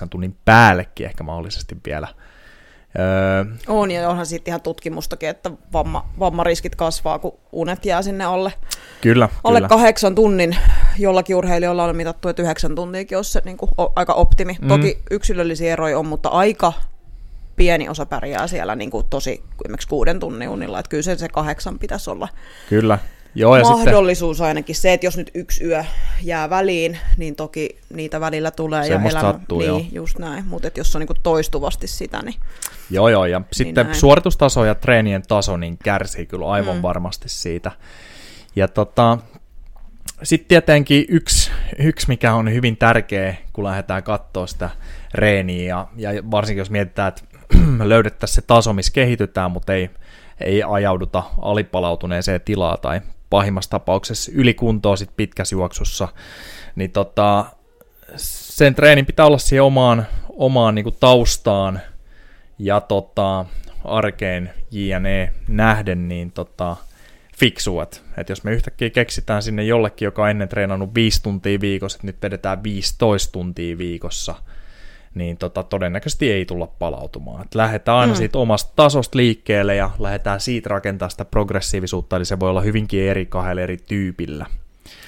7-8 0.05 0.09
tunnin 0.11 0.37
päällekin 0.45 1.07
ehkä 1.07 1.25
mahdollisesti 1.25 1.77
vielä. 1.87 2.09
Öö, 2.99 3.55
on, 3.69 3.91
ja 3.91 4.09
onhan 4.09 4.27
sitten 4.27 4.53
ihan 4.53 4.61
tutkimustakin, 4.61 5.29
että 5.29 5.51
vamma, 5.73 6.09
vammariskit 6.19 6.77
kasvaa, 6.77 7.19
kun 7.19 7.39
unet 7.53 7.85
jää 7.85 8.03
sinne 8.03 8.25
alle, 8.25 8.53
kyllä, 9.01 9.29
alle 9.45 9.59
kyllä. 9.59 9.69
kahdeksan 9.69 10.15
tunnin. 10.15 10.57
Jollakin 10.99 11.37
urheilijoilla 11.37 11.85
on 11.85 11.97
mitattu, 11.97 12.29
että 12.29 12.43
yhdeksän 12.43 12.75
tuntiakin 12.75 13.19
olisi 13.19 13.33
se 13.33 13.43
niin 13.45 13.57
kuin, 13.57 13.71
aika 13.97 14.13
optimi. 14.13 14.57
Mm. 14.61 14.69
Toki 14.69 14.99
yksilöllisiä 15.11 15.73
eroja 15.73 15.99
on, 15.99 16.07
mutta 16.07 16.29
aika 16.29 16.73
pieni 17.57 17.89
osa 17.89 18.07
pärjää 18.07 18.47
siellä 18.47 18.75
niin 18.75 18.91
kuin 18.91 19.07
tosi 19.11 19.43
esimerkiksi 19.65 19.89
kuuden 19.89 20.21
tunnin 20.21 20.49
unilla, 20.49 20.79
että 20.79 20.91
kyllä 20.91 21.03
se, 21.03 21.17
se 21.17 21.29
kahdeksan 21.29 21.79
pitäisi 21.79 22.11
olla 22.11 22.29
kyllä. 22.69 22.99
Joo, 23.35 23.57
ja 23.57 23.65
mahdollisuus 23.65 24.37
sitten... 24.37 24.49
ainakin 24.49 24.75
se, 24.75 24.93
että 24.93 25.07
jos 25.07 25.17
nyt 25.17 25.31
yksi 25.35 25.65
yö 25.65 25.85
jää 26.23 26.51
väliin, 26.51 26.99
niin 27.17 27.37
toki 27.37 27.79
niitä 27.93 28.21
välillä 28.21 28.51
tulee. 28.51 28.87
ja 28.87 28.95
elämä, 28.95 29.21
sattuu, 29.21 29.59
niin, 29.59 29.69
joo. 29.69 29.83
just 29.93 30.19
näin, 30.19 30.47
mutta 30.47 30.71
jos 30.77 30.97
on 30.97 31.01
niin 31.01 31.23
toistuvasti 31.23 31.87
sitä, 31.87 32.23
niin 32.23 32.35
Joo, 32.91 33.09
joo, 33.09 33.27
ja 33.27 33.39
niin 33.39 33.47
sitten 33.53 33.87
näin. 33.87 33.99
suoritustaso 33.99 34.65
ja 34.65 34.75
treenien 34.75 35.23
taso 35.29 35.57
niin 35.57 35.79
kärsii 35.85 36.27
kyllä 36.27 36.49
aivan 36.49 36.77
mm. 36.77 36.83
varmasti 36.83 37.29
siitä. 37.29 37.71
Ja 38.57 38.69
tota, 38.69 39.19
sitten 40.23 40.49
tietenkin 40.49 41.05
yksi, 41.09 41.51
yksi, 41.79 42.09
mikä 42.09 42.35
on 42.35 42.53
hyvin 42.53 42.77
tärkeä, 42.77 43.37
kun 43.53 43.65
lähdetään 43.65 44.03
katsoa 44.03 44.47
sitä 44.47 44.71
reeniä, 45.15 45.69
ja, 45.69 46.13
ja 46.13 46.23
varsinkin 46.31 46.59
jos 46.59 46.71
mietitään, 46.71 47.09
että 47.09 47.23
löydettäisiin 47.89 48.35
se 48.35 48.43
taso, 48.43 48.73
missä 48.73 48.93
kehitytään, 48.93 49.51
mutta 49.51 49.75
ei, 49.75 49.91
ei 50.41 50.63
ajauduta 50.63 51.23
alipalautuneeseen 51.43 52.41
tilaa 52.41 52.77
tai 52.77 53.01
pahimmassa 53.33 53.71
tapauksessa 53.71 54.33
ylikuntoa 54.35 54.97
sit 54.97 55.11
pitkässä 55.17 55.55
juoksussa, 55.55 56.09
niin 56.77 56.91
tota, 56.91 57.45
sen 58.17 58.75
treenin 58.75 59.07
pitää 59.07 59.27
olla 59.27 59.39
siihen 59.39 59.63
omaan, 59.63 60.07
omaan 60.29 60.75
niin 60.75 60.97
taustaan 61.01 61.81
ja 62.59 62.81
tota, 62.81 63.45
arkeen 63.85 64.51
JNE 64.71 65.33
nähden 65.49 66.09
niin 66.09 66.33
tota, 66.33 66.77
fiksuat. 67.39 68.03
että 68.17 68.31
jos 68.31 68.45
me 68.45 68.53
yhtäkkiä 68.53 68.91
keksitään 68.91 69.43
sinne 69.43 69.65
jollekin, 69.65 70.07
joka 70.07 70.23
on 70.23 70.31
ennen 70.31 70.49
treenannut 70.49 70.95
5 70.95 71.23
tuntia 71.23 71.61
viikossa, 71.61 71.97
että 71.97 72.07
nyt 72.07 72.23
vedetään 72.23 72.63
15 72.63 73.33
tuntia 73.33 73.79
viikossa– 73.79 74.35
niin 75.15 75.37
tota, 75.37 75.63
todennäköisesti 75.63 76.33
ei 76.33 76.47
tulla 76.47 76.67
palautumaan. 76.67 77.45
Et 77.45 77.55
lähdetään 77.55 77.99
aina 77.99 78.13
mm. 78.13 78.17
siitä 78.17 78.39
omasta 78.39 78.73
tasosta 78.77 79.19
liikkeelle 79.19 79.77
ja 79.77 79.91
lähdetään 79.99 80.41
siitä 80.41 80.69
rakentaa 80.69 81.09
sitä 81.09 81.25
progressiivisuutta, 81.25 82.17
eli 82.17 82.25
se 82.25 82.41
voi 82.41 82.51
olla 82.51 82.61
hyvinkin 82.61 83.03
eri 83.03 83.27
kahdella 83.27 83.63
eri 83.63 83.77
tyypillä. 83.77 84.47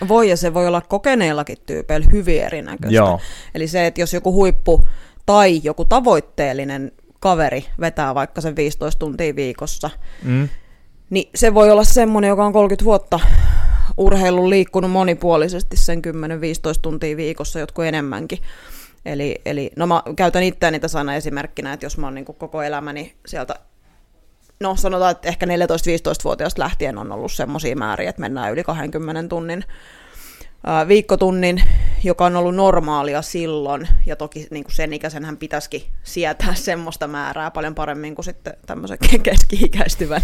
Voi 0.09 0.31
ja 0.31 0.37
se 0.37 0.55
voi 0.55 0.67
olla 0.67 0.81
kokeneellakin 0.81 1.59
tyypeillä 1.67 2.07
hyvin 2.13 2.43
erinäköistä. 2.43 2.97
Joo. 2.97 3.21
Eli 3.55 3.69
se, 3.69 3.87
että 3.87 4.01
jos 4.01 4.15
joku 4.15 4.33
huippu 4.33 4.81
tai 5.27 5.61
joku 5.63 5.85
tavoitteellinen 5.85 6.93
kaveri 7.21 7.65
vetää 7.81 8.15
vaikka 8.15 8.41
sen 8.41 8.57
15 8.57 8.99
tuntia 8.99 9.37
viikossa, 9.37 9.91
mm. 10.23 10.49
niin 11.11 11.31
se 11.35 11.55
voi 11.55 11.71
olla 11.71 11.85
semmoinen, 11.85 12.29
joka 12.29 12.47
on 12.47 12.53
30 12.53 12.85
vuotta 12.85 13.21
urheilun 13.97 14.51
liikkunut 14.51 14.91
monipuolisesti 14.91 15.77
sen 15.77 15.99
10-15 15.99 16.11
tuntia 16.83 17.17
viikossa, 17.17 17.59
jotkut 17.59 17.85
enemmänkin. 17.85 18.39
Eli, 19.07 19.41
eli 19.45 19.71
no 19.77 19.87
mä 19.87 20.03
käytän 20.17 20.43
itseäni 20.43 20.81
tässä 20.81 20.99
aina 20.99 21.15
esimerkkinä, 21.15 21.73
että 21.73 21.87
jos 21.87 21.99
mä 21.99 22.07
oon 22.07 22.15
niin 22.15 22.25
koko 22.25 22.63
elämäni 22.63 23.15
sieltä, 23.27 23.55
no 24.61 24.77
sanotaan, 24.77 25.11
että 25.11 25.29
ehkä 25.29 25.47
14-15-vuotiaasta 25.47 26.63
lähtien 26.63 26.99
on 26.99 27.13
ollut 27.13 27.33
semmoisia 27.33 27.77
määriä, 27.77 28.11
että 28.11 28.21
mennään 28.21 28.53
yli 28.53 28.65
20 28.65 29.29
tunnin 29.29 29.65
viikkotunnin, 30.89 31.63
joka 32.05 32.25
on 32.25 32.37
ollut 32.37 32.55
normaalia 32.55 33.23
silloin, 33.23 33.89
ja 34.07 34.17
toki 34.17 34.47
niin 34.51 34.65
kuin 34.65 34.75
sen 34.75 34.93
ikäisenhän 34.93 35.37
pitäisikin 35.37 35.83
sietää 36.03 36.55
semmoista 36.55 37.09
määrää 37.09 37.51
paljon 37.51 37.75
paremmin 37.75 38.15
kuin 38.15 38.25
sitten 38.25 38.55
tämmöisen 38.67 38.99
keski-ikäistyvän, 39.23 40.23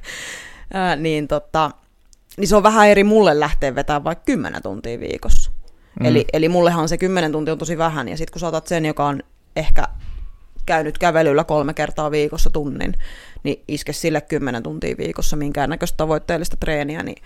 niin 1.02 1.28
tota, 1.28 1.70
niin 2.36 2.48
se 2.48 2.56
on 2.56 2.62
vähän 2.62 2.88
eri 2.88 3.04
mulle 3.04 3.40
lähteä 3.40 3.74
vetämään 3.74 4.04
vaikka 4.04 4.24
10 4.24 4.62
tuntia 4.62 5.00
viikossa. 5.00 5.50
Mm. 6.00 6.06
Eli, 6.06 6.24
eli 6.32 6.48
mullehan 6.48 6.88
se 6.88 6.98
10 6.98 7.32
tuntia 7.32 7.52
on 7.52 7.58
tosi 7.58 7.78
vähän, 7.78 8.08
ja 8.08 8.16
sitten 8.16 8.32
kun 8.32 8.40
saatat 8.40 8.66
sen, 8.66 8.86
joka 8.86 9.06
on 9.06 9.22
ehkä 9.56 9.88
käynyt 10.66 10.98
kävelyllä 10.98 11.44
kolme 11.44 11.74
kertaa 11.74 12.10
viikossa 12.10 12.50
tunnin, 12.50 12.94
niin 13.42 13.64
iske 13.68 13.92
sille 13.92 14.20
10 14.20 14.62
tuntia 14.62 14.96
viikossa 14.98 15.36
minkäännäköistä 15.36 15.96
tavoitteellista 15.96 16.56
treeniä, 16.60 17.02
niin 17.02 17.22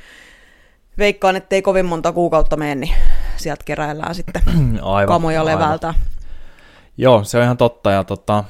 veikkaan, 0.99 1.37
ettei 1.37 1.63
kovin 1.63 1.87
monta 1.87 2.13
kuukautta 2.13 2.57
mene, 2.57 2.75
niin 2.75 2.95
sieltä 3.37 3.65
keräillään 3.65 4.15
sitten 4.15 4.43
aivan, 4.83 5.15
kamoja 5.15 5.45
levältä. 5.45 5.87
Aivan. 5.87 6.01
Joo, 6.97 7.25
se 7.25 7.39
on 7.39 7.45
ihan 7.45 7.57
totta. 7.57 7.91
Ja 7.91 8.05
tota, 8.05 8.45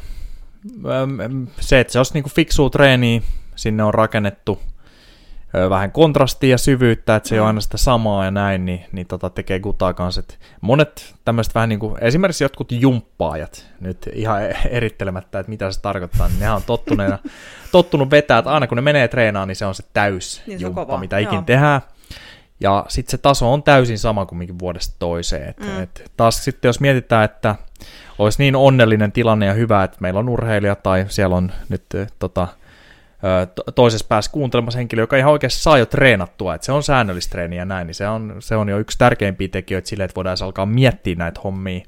se, 1.60 1.80
että 1.80 1.92
se 1.92 1.98
olisi 1.98 2.14
niin 2.14 2.30
fiksua 2.30 2.70
treeniä, 2.70 3.20
sinne 3.56 3.84
on 3.84 3.94
rakennettu 3.94 4.60
vähän 5.70 5.92
kontrastia 5.92 6.50
ja 6.50 6.58
syvyyttä, 6.58 7.16
että 7.16 7.28
se 7.28 7.34
ei 7.34 7.38
ole 7.38 7.46
aina 7.46 7.60
sitä 7.60 7.76
samaa 7.76 8.24
ja 8.24 8.30
näin, 8.30 8.64
niin, 8.64 8.84
niin 8.92 9.06
tota 9.06 9.30
tekee 9.30 9.60
gutaa 9.60 9.94
kanssa. 9.94 10.20
Et 10.20 10.38
monet 10.60 11.14
tämmöiset 11.24 11.54
vähän 11.54 11.68
niin 11.68 11.78
kuin, 11.78 11.96
esimerkiksi 12.00 12.44
jotkut 12.44 12.72
jumppaajat, 12.72 13.66
nyt 13.80 14.08
ihan 14.12 14.42
erittelemättä, 14.70 15.38
että 15.38 15.50
mitä 15.50 15.70
se 15.70 15.80
tarkoittaa, 15.80 16.28
niin 16.28 16.40
nehän 16.40 16.56
on 16.56 16.62
tottuneena, 16.66 17.18
tottunut 17.72 18.10
vetää, 18.10 18.38
että 18.38 18.50
aina 18.50 18.66
kun 18.66 18.76
ne 18.76 18.82
menee 18.82 19.08
treenaan, 19.08 19.48
niin 19.48 19.56
se 19.56 19.66
on 19.66 19.74
se 19.74 19.84
täys 19.92 20.42
niin 20.46 20.58
se 20.58 20.62
jumppa, 20.62 20.98
mitä 20.98 21.18
ikin 21.18 21.44
tehdään. 21.44 21.80
Ja 22.60 22.86
sitten 22.88 23.10
se 23.10 23.18
taso 23.18 23.52
on 23.52 23.62
täysin 23.62 23.98
sama 23.98 24.26
kuin 24.26 24.58
vuodesta 24.58 24.96
toiseen. 24.98 25.48
Et, 25.48 25.60
mm. 25.60 25.82
et 25.82 26.12
taas 26.16 26.44
sitten 26.44 26.68
jos 26.68 26.80
mietitään, 26.80 27.24
että 27.24 27.54
olisi 28.18 28.42
niin 28.42 28.56
onnellinen 28.56 29.12
tilanne 29.12 29.46
ja 29.46 29.52
hyvä, 29.52 29.84
että 29.84 29.98
meillä 30.00 30.20
on 30.20 30.28
urheilija 30.28 30.74
tai 30.74 31.06
siellä 31.08 31.36
on 31.36 31.52
nyt 31.68 31.84
tota, 32.18 32.48
toisessa 33.74 34.06
päässä 34.08 34.32
kuuntelemassa 34.32 34.78
henkilö, 34.78 35.02
joka 35.02 35.16
ihan 35.16 35.32
oikeasti 35.32 35.62
saa 35.62 35.78
jo 35.78 35.86
treenattua, 35.86 36.54
että 36.54 36.64
se 36.64 36.72
on 36.72 36.82
säännöllistä 36.82 37.30
treeniä 37.30 37.60
ja 37.60 37.64
näin, 37.64 37.86
niin 37.86 37.94
se 37.94 38.08
on, 38.08 38.36
se 38.38 38.56
on 38.56 38.68
jo 38.68 38.78
yksi 38.78 38.98
tärkeimpiä 38.98 39.48
tekijöitä 39.48 39.88
sille, 39.88 40.04
että 40.04 40.16
voidaan 40.16 40.36
alkaa 40.42 40.66
miettiä 40.66 41.14
näitä 41.14 41.40
hommia. 41.44 41.80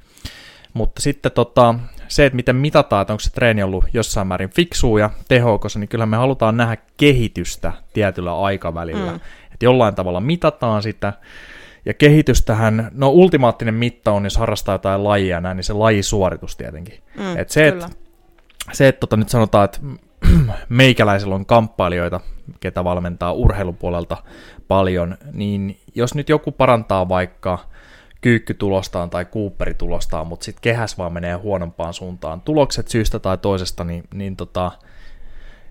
Mutta 0.72 1.02
sitten 1.02 1.32
tota, 1.32 1.74
se, 2.08 2.26
että 2.26 2.36
miten 2.36 2.56
mitataan, 2.56 3.02
että 3.02 3.12
onko 3.12 3.20
se 3.20 3.30
treeni 3.30 3.62
ollut 3.62 3.84
jossain 3.92 4.26
määrin 4.26 4.50
fiksua 4.50 5.00
ja 5.00 5.10
tehokas, 5.28 5.76
niin 5.76 5.88
kyllä 5.88 6.06
me 6.06 6.16
halutaan 6.16 6.56
nähdä 6.56 6.76
kehitystä 6.96 7.72
tietyllä 7.92 8.40
aikavälillä. 8.40 9.10
Mm. 9.10 9.20
Että 9.52 9.64
jollain 9.64 9.94
tavalla 9.94 10.20
mitataan 10.20 10.82
sitä, 10.82 11.12
ja 11.84 11.94
kehitystähän, 11.94 12.90
no 12.94 13.10
ultimaattinen 13.10 13.74
mitta 13.74 14.12
on, 14.12 14.24
jos 14.24 14.36
harrastaa 14.36 14.74
jotain 14.74 15.04
lajia 15.04 15.40
näin, 15.40 15.56
niin 15.56 15.64
se 15.64 15.72
lajisuoritus 15.72 16.56
tietenkin. 16.56 17.02
Mm, 17.18 17.38
Et 17.38 17.50
se, 17.50 17.68
että 17.68 17.88
se, 18.72 18.88
että 18.88 19.00
tota, 19.00 19.16
nyt 19.16 19.28
sanotaan, 19.28 19.64
että 19.64 19.78
meikäläisellä 20.68 21.34
on 21.34 21.46
kamppailijoita, 21.46 22.20
ketä 22.60 22.84
valmentaa 22.84 23.32
urheilupuolelta 23.32 24.16
paljon, 24.68 25.16
niin 25.32 25.80
jos 25.94 26.14
nyt 26.14 26.28
joku 26.28 26.52
parantaa 26.52 27.08
vaikka 27.08 27.58
kyykkytulostaan 28.20 29.10
tai 29.10 29.24
kuupperitulostaan, 29.24 30.26
mutta 30.26 30.44
sitten 30.44 30.62
kehäs 30.62 30.98
vaan 30.98 31.12
menee 31.12 31.34
huonompaan 31.34 31.94
suuntaan, 31.94 32.40
tulokset 32.40 32.88
syystä 32.88 33.18
tai 33.18 33.38
toisesta, 33.38 33.84
niin, 33.84 34.04
niin 34.14 34.36
tota, 34.36 34.72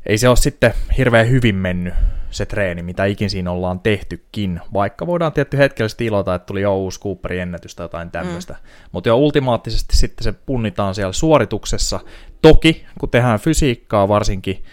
ei 0.06 0.18
se 0.18 0.30
ole 0.30 0.38
sitten 0.38 0.74
hirveän 0.98 1.30
hyvin 1.30 1.56
mennyt 1.56 1.94
se 2.36 2.46
treeni, 2.46 2.84
mitä 2.84 3.06
ikin 3.06 3.30
siinä 3.30 3.52
ollaan 3.52 3.80
tehtykin, 3.80 4.62
vaikka 4.74 5.08
voidaan 5.08 5.34
tietty 5.34 5.58
hetkellisesti 5.58 6.06
ilota, 6.06 6.36
että 6.36 6.46
tuli 6.46 6.62
jo 6.62 6.78
uusi 6.78 7.00
Cooperin 7.00 7.42
ennätys 7.42 7.76
tai 7.76 7.84
jotain 7.84 8.12
tämmöistä. 8.12 8.54
Mm. 8.54 8.60
Mutta 8.92 9.10
jo 9.10 9.18
ultimaattisesti 9.18 9.98
sitten 9.98 10.24
se 10.24 10.32
punnitaan 10.32 10.96
siellä 10.96 11.14
suorituksessa. 11.14 12.00
Toki, 12.42 12.86
kun 13.00 13.10
tehdään 13.10 13.40
fysiikkaa 13.40 14.08
varsinkin, 14.08 14.64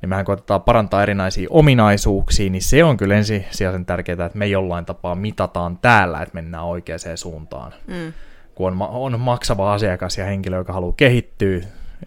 niin 0.00 0.08
mehän 0.08 0.24
koitetaan 0.24 0.62
parantaa 0.62 1.02
erinäisiä 1.02 1.46
ominaisuuksia, 1.50 2.50
niin 2.50 2.62
se 2.62 2.84
on 2.84 2.96
kyllä 2.96 3.14
ensisijaisen 3.14 3.86
tärkeää, 3.86 4.26
että 4.26 4.38
me 4.38 4.46
jollain 4.46 4.84
tapaa 4.84 5.14
mitataan 5.14 5.78
täällä, 5.78 6.22
että 6.22 6.34
mennään 6.34 6.64
oikeaan 6.64 6.98
suuntaan. 7.14 7.72
Mm. 7.86 8.12
Kun 8.54 8.72
on, 8.82 8.88
on 8.90 9.20
maksava 9.20 9.74
asiakas 9.74 10.18
ja 10.18 10.24
henkilö, 10.24 10.56
joka 10.56 10.72
haluaa 10.72 10.94
kehittyä, 10.96 11.60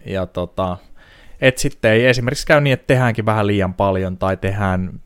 ja 0.06 0.26
tota, 0.26 0.76
että 1.40 1.60
sitten 1.60 1.92
ei 1.92 2.06
esimerkiksi 2.06 2.46
käy 2.46 2.60
niin, 2.60 2.74
että 2.74 2.86
tehdäänkin 2.86 3.26
vähän 3.26 3.46
liian 3.46 3.74
paljon 3.74 4.18
tai 4.18 4.36
tehdään, 4.36 5.00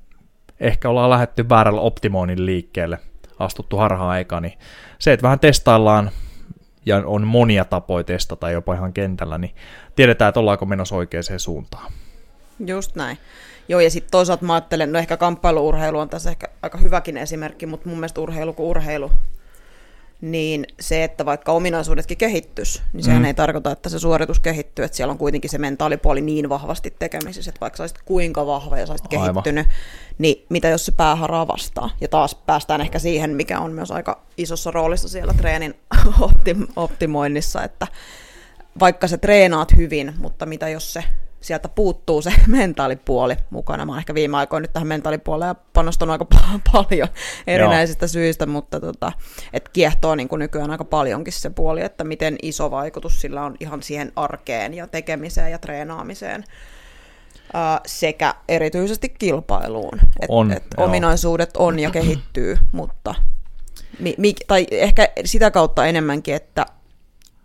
ehkä 0.61 0.89
ollaan 0.89 1.11
lähetty 1.11 1.49
väärällä 1.49 1.81
optimoinnin 1.81 2.47
liikkeelle, 2.47 2.99
astuttu 3.39 3.77
harhaan 3.77 4.11
aika, 4.11 4.41
niin 4.41 4.59
se, 4.99 5.13
että 5.13 5.23
vähän 5.23 5.41
testaillaan 5.41 6.11
ja 6.87 7.03
on 7.07 7.27
monia 7.27 7.65
tapoja 7.65 8.05
testata 8.05 8.51
jopa 8.51 8.75
ihan 8.75 8.93
kentällä, 8.93 9.39
niin 9.39 9.55
tiedetään, 9.97 10.29
että 10.29 10.41
ollaanko 10.41 10.67
menossa 10.67 10.97
oikeaan 10.97 11.25
suuntaan. 11.37 11.93
Just 12.67 12.97
näin. 12.97 13.19
Joo, 13.69 13.81
ja 13.81 13.91
sitten 13.91 14.11
toisaalta 14.11 14.45
mä 14.45 14.55
ajattelen, 14.55 14.93
no 14.93 14.99
ehkä 14.99 15.17
kamppailuurheilu 15.17 15.99
on 15.99 16.09
tässä 16.09 16.31
ehkä 16.31 16.49
aika 16.63 16.79
hyväkin 16.79 17.17
esimerkki, 17.17 17.67
mutta 17.67 17.89
mun 17.89 17.99
mielestä 17.99 18.21
urheilu 18.21 18.53
kuin 18.53 18.67
urheilu 18.67 19.11
niin 20.21 20.67
se, 20.81 21.05
että 21.05 21.25
vaikka 21.25 21.53
ominaisuudetkin 21.53 22.19
kehittyisi, 22.19 22.83
niin 22.93 23.05
sehän 23.05 23.23
mm. 23.23 23.25
ei 23.25 23.35
tarkoita, 23.35 23.73
että 23.73 23.89
se 23.89 23.99
suoritus 23.99 24.41
kehittyy, 24.41 24.85
että 24.85 24.97
siellä 24.97 25.13
on 25.13 25.19
kuitenkin 25.19 25.51
se 25.51 25.59
mentaalipuoli 25.59 26.21
niin 26.21 26.49
vahvasti 26.49 26.95
tekemisissä, 26.99 27.51
että 27.51 27.61
vaikka 27.61 27.77
sä 27.77 27.83
olisit 27.83 28.03
kuinka 28.05 28.47
vahva 28.47 28.79
ja 28.79 28.87
sä 28.87 28.93
olisit 28.93 29.13
Aivan. 29.13 29.35
kehittynyt, 29.35 29.67
niin 30.19 30.47
mitä 30.49 30.69
jos 30.69 30.87
se 30.87 30.93
pääharaa 30.93 31.49
vastaa? 31.49 31.91
Ja 32.01 32.09
taas 32.09 32.35
päästään 32.35 32.81
ehkä 32.81 32.99
siihen, 32.99 33.31
mikä 33.31 33.61
on 33.61 33.73
myös 33.73 33.91
aika 33.91 34.23
isossa 34.37 34.71
roolissa 34.71 35.09
siellä 35.09 35.35
treenin 35.35 35.75
optim- 36.21 36.73
optimoinnissa, 36.77 37.63
että 37.63 37.87
vaikka 38.81 39.09
sä 39.09 39.19
treenaat 39.19 39.77
hyvin, 39.77 40.15
mutta 40.19 40.47
mitä 40.47 40.69
jos 40.69 40.93
se 40.93 41.05
sieltä 41.41 41.69
puuttuu 41.69 42.23
se 42.23 42.33
mentaalipuoli 42.47 43.37
mukana. 43.51 43.87
Mä 43.87 43.93
oon 43.93 43.99
ehkä 43.99 44.15
viime 44.15 44.37
aikoina 44.37 44.63
nyt 44.63 44.73
tähän 44.73 44.89
mentaalipuoleen 44.89 45.55
panostanut 45.73 46.13
aika 46.13 46.27
paljon 46.73 47.09
erinäisistä 47.47 48.05
Joo. 48.05 48.09
syistä, 48.09 48.47
mutta 48.47 48.81
tota, 48.81 49.13
et 49.53 49.69
kiehtoo 49.69 50.15
niin 50.15 50.29
kuin 50.29 50.39
nykyään 50.39 50.71
aika 50.71 50.85
paljonkin 50.85 51.33
se 51.33 51.51
puoli, 51.51 51.83
että 51.83 52.05
miten 52.05 52.37
iso 52.43 52.71
vaikutus 52.71 53.21
sillä 53.21 53.45
on 53.45 53.57
ihan 53.61 53.83
siihen 53.83 54.13
arkeen 54.17 54.75
ja 54.75 54.87
tekemiseen 54.87 55.51
ja 55.51 55.59
treenaamiseen. 55.59 56.45
Sekä 57.87 58.35
erityisesti 58.49 59.09
kilpailuun. 59.09 59.99
Et, 60.21 60.29
on, 60.29 60.53
et 60.53 60.65
ominaisuudet 60.77 61.57
on 61.57 61.79
ja 61.79 61.91
kehittyy, 61.91 62.59
mutta 62.73 63.15
mi, 63.99 64.15
mi, 64.19 64.35
tai 64.47 64.67
ehkä 64.71 65.09
sitä 65.25 65.51
kautta 65.51 65.87
enemmänkin, 65.87 66.35
että 66.35 66.67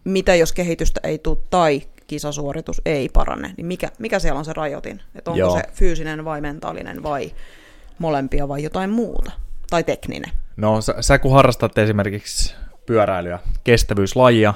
mitä 0.03 0.35
jos 0.35 0.53
kehitystä 0.53 0.99
ei 1.03 1.17
tule 1.17 1.37
tai 1.49 1.81
kisasuoritus 2.13 2.81
ei 2.85 3.09
parane, 3.09 3.53
niin 3.57 3.65
mikä, 3.65 3.89
mikä 3.99 4.19
siellä 4.19 4.39
on 4.39 4.45
se 4.45 4.53
rajoitin? 4.53 5.01
Että 5.15 5.31
onko 5.31 5.39
Joo. 5.39 5.57
se 5.57 5.63
fyysinen 5.73 6.25
vai 6.25 6.41
mentaalinen 6.41 7.03
vai 7.03 7.31
molempia 7.99 8.47
vai 8.47 8.63
jotain 8.63 8.89
muuta? 8.89 9.31
Tai 9.69 9.83
tekninen? 9.83 10.31
No 10.57 10.81
sä, 10.81 10.95
sä 10.99 11.19
kun 11.19 11.31
harrastat 11.31 11.77
esimerkiksi 11.77 12.55
pyöräilyä, 12.85 13.39
kestävyyslajia, 13.63 14.53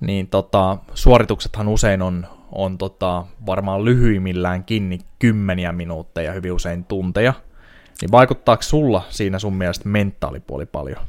niin 0.00 0.28
tota, 0.28 0.76
suorituksethan 0.94 1.68
usein 1.68 2.02
on, 2.02 2.26
on 2.52 2.78
tota, 2.78 3.24
varmaan 3.46 3.84
lyhyimmillään 3.84 4.64
kiinni 4.64 4.98
kymmeniä 5.18 5.72
minuutteja, 5.72 6.32
hyvin 6.32 6.52
usein 6.52 6.84
tunteja. 6.84 7.34
Niin 8.00 8.12
vaikuttaako 8.12 8.62
sulla 8.62 9.04
siinä 9.10 9.38
sun 9.38 9.54
mielestä 9.54 9.88
mentaalipuoli 9.88 10.66
paljon? 10.66 11.00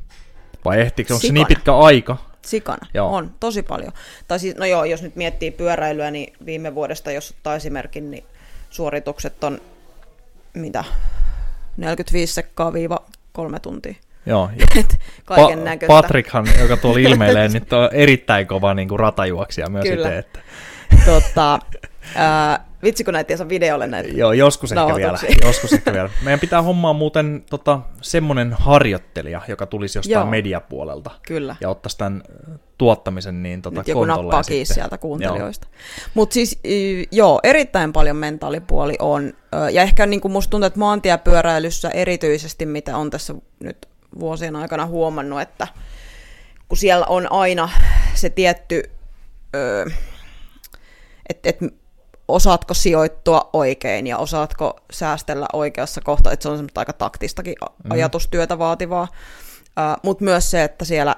Vai 0.65 0.81
ehtikö, 0.81 1.13
onko 1.13 1.27
se 1.27 1.33
niin 1.33 1.47
pitkä 1.47 1.77
aika, 1.77 2.17
sikana. 2.45 2.87
Joo. 2.93 3.15
On, 3.15 3.31
tosi 3.39 3.63
paljon. 3.63 3.91
Tai 4.27 4.39
siis, 4.39 4.55
no 4.55 4.65
joo, 4.65 4.83
jos 4.83 5.01
nyt 5.01 5.15
miettii 5.15 5.51
pyöräilyä, 5.51 6.11
niin 6.11 6.33
viime 6.45 6.75
vuodesta, 6.75 7.11
jos 7.11 7.31
ottaa 7.31 7.55
esimerkin, 7.55 8.11
niin 8.11 8.23
suoritukset 8.69 9.43
on 9.43 9.61
mitä, 10.53 10.83
45 11.77 12.33
sekkaa 12.33 12.73
viiva 12.73 12.99
kolme 13.31 13.59
tuntia. 13.59 13.95
Joo. 14.25 14.49
kaiken 15.25 15.59
pa- 15.59 15.63
näköistä. 15.63 16.01
Patrickhan, 16.01 16.47
joka 16.59 16.77
tuolla 16.77 16.99
ilmeilee, 17.09 17.47
niin 17.47 17.63
on 17.71 17.89
erittäin 17.91 18.47
kova 18.47 18.73
niin 18.73 18.87
kuin 18.87 18.99
ratajuoksija 18.99 19.69
myös 19.69 19.83
Kyllä. 19.83 20.07
itse. 20.07 20.17
Että. 20.17 20.39
Tota, 21.05 21.59
ää, 22.15 22.65
vitsi 22.83 23.03
kun 23.03 23.13
näitä 23.13 23.49
videolle 23.49 23.87
näitä 23.87 24.09
Joo, 24.09 24.33
joskus 24.33 24.71
ehkä, 24.71 24.95
vielä, 24.95 25.17
joskus 25.45 25.73
ehkä 25.73 25.93
vielä. 25.93 26.09
Meidän 26.23 26.39
pitää 26.39 26.61
hommaa 26.61 26.93
muuten 26.93 27.43
tota, 27.49 27.79
semmoinen 28.01 28.53
harjoittelija, 28.53 29.41
joka 29.47 29.65
tulisi 29.65 29.97
jostain 29.97 30.13
Joo. 30.13 30.25
mediapuolelta. 30.25 31.11
Kyllä. 31.27 31.55
Ja 31.61 31.69
ottaisi 31.69 31.97
tämän 31.97 32.23
tuottamisen 32.77 33.43
niin 33.43 33.61
tota, 33.61 33.79
Nyt 33.79 33.87
joku 33.87 34.05
nappaa 34.05 34.43
kiinni 34.43 34.65
sieltä 34.65 34.97
kuuntelijoista. 34.97 35.67
Mutta 36.13 36.33
siis 36.33 36.59
joo, 37.11 37.39
erittäin 37.43 37.93
paljon 37.93 38.17
mentaalipuoli 38.17 38.95
on. 38.99 39.33
Ja 39.71 39.81
ehkä 39.81 40.05
niin 40.05 40.21
kuin 40.21 40.31
musta 40.31 40.51
tuntuu, 40.51 40.67
että 40.67 40.79
maantiepyöräilyssä 40.79 41.89
erityisesti, 41.89 42.65
mitä 42.65 42.97
on 42.97 43.09
tässä 43.09 43.35
nyt 43.59 43.87
vuosien 44.19 44.55
aikana 44.55 44.85
huomannut, 44.85 45.41
että 45.41 45.67
kun 46.67 46.77
siellä 46.77 47.05
on 47.05 47.31
aina 47.31 47.69
se 48.13 48.29
tietty... 48.29 48.83
että 51.29 51.49
et 51.49 51.59
osaatko 52.27 52.73
sijoittua 52.73 53.49
oikein 53.53 54.07
ja 54.07 54.17
osaatko 54.17 54.79
säästellä 54.91 55.45
oikeassa 55.53 56.01
kohtaa, 56.01 56.33
että 56.33 56.43
se 56.43 56.49
on 56.49 56.57
semmoista 56.57 56.81
aika 56.81 56.93
taktistakin 56.93 57.55
mm. 57.61 57.91
ajatustyötä 57.91 58.59
vaativaa. 58.59 59.03
Uh, 59.03 59.99
Mutta 60.03 60.23
myös 60.23 60.51
se, 60.51 60.63
että 60.63 60.85
siellä 60.85 61.15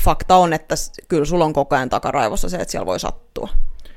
fakta 0.00 0.36
on, 0.36 0.52
että 0.52 0.74
kyllä 1.08 1.24
sulla 1.24 1.44
on 1.44 1.52
koko 1.52 1.76
ajan 1.76 1.88
takaraivossa 1.88 2.48
se, 2.48 2.56
että 2.56 2.72
siellä 2.72 2.86
voi 2.86 3.00
sattua. 3.00 3.48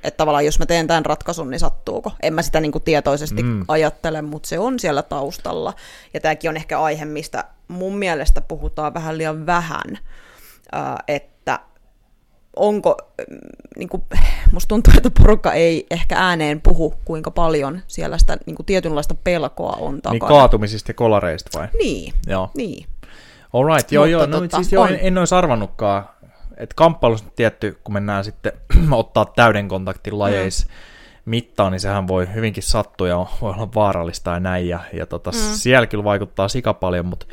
Että 0.03 0.17
tavallaan 0.17 0.45
jos 0.45 0.59
mä 0.59 0.65
teen 0.65 0.87
tämän 0.87 1.05
ratkaisun, 1.05 1.49
niin 1.49 1.59
sattuu 1.59 1.87
tapahtuuko. 1.87 2.11
En 2.23 2.33
mä 2.33 2.41
sitä 2.41 2.59
niin 2.59 2.71
kuin 2.71 2.83
tietoisesti 2.83 3.43
mm. 3.43 3.65
ajattele, 3.67 4.21
mutta 4.21 4.49
se 4.49 4.59
on 4.59 4.79
siellä 4.79 5.03
taustalla. 5.03 5.73
Ja 6.13 6.19
tämäkin 6.19 6.49
on 6.49 6.57
ehkä 6.57 6.81
aihe, 6.81 7.05
mistä 7.05 7.45
mun 7.67 7.97
mielestä 7.97 8.41
puhutaan 8.41 8.93
vähän 8.93 9.17
liian 9.17 9.45
vähän, 9.45 9.99
että 11.07 11.36
onko, 12.57 12.97
niin 13.77 13.89
kuin, 13.89 14.03
musta 14.53 14.67
tuntuu, 14.67 14.93
että 14.97 15.11
porukka 15.11 15.53
ei 15.53 15.87
ehkä 15.91 16.15
ääneen 16.17 16.61
puhu, 16.61 16.93
kuinka 17.05 17.31
paljon 17.31 17.81
siellä 17.87 18.17
sitä 18.17 18.37
niin 18.45 18.55
kuin 18.55 18.65
tietynlaista 18.65 19.15
pelkoa 19.23 19.77
on 19.79 19.93
Niin 19.93 20.01
takana. 20.01 20.27
kaatumisista 20.27 20.89
ja 20.89 20.93
kolareista 20.93 21.59
vai? 21.59 21.67
Niin, 21.79 22.13
Joo. 22.27 22.51
niin. 22.55 22.87
Alright, 23.53 23.91
joo, 23.91 24.03
Mutta 24.03 24.11
joo, 24.11 24.25
no, 24.25 24.41
tota, 24.41 24.57
siis 24.57 24.71
joo, 24.71 24.83
on. 24.83 24.89
en, 24.89 24.99
en 25.01 25.17
olisi 25.17 25.35
arvannutkaan, 25.35 26.09
että 26.57 26.73
kamppailussa 26.75 27.25
tietty, 27.35 27.77
kun 27.83 27.93
mennään 27.93 28.23
sitten 28.23 28.51
ottaa 28.91 29.25
täyden 29.25 29.67
kontaktin 29.67 30.19
lajeissa 30.19 30.67
mm. 30.67 30.71
mittaan, 31.25 31.71
niin 31.71 31.79
sehän 31.79 32.07
voi 32.07 32.27
hyvinkin 32.33 32.63
sattua 32.63 33.07
ja 33.07 33.25
voi 33.41 33.53
olla 33.53 33.69
vaarallista 33.75 34.31
ja 34.31 34.39
näin, 34.39 34.67
ja, 34.67 34.79
ja 34.93 35.05
tota, 35.05 35.31
mm. 35.31 35.37
siellä 35.37 35.87
kyllä 35.87 36.03
vaikuttaa 36.03 36.47
sika 36.47 36.73
paljon, 36.73 37.05
mutta 37.05 37.25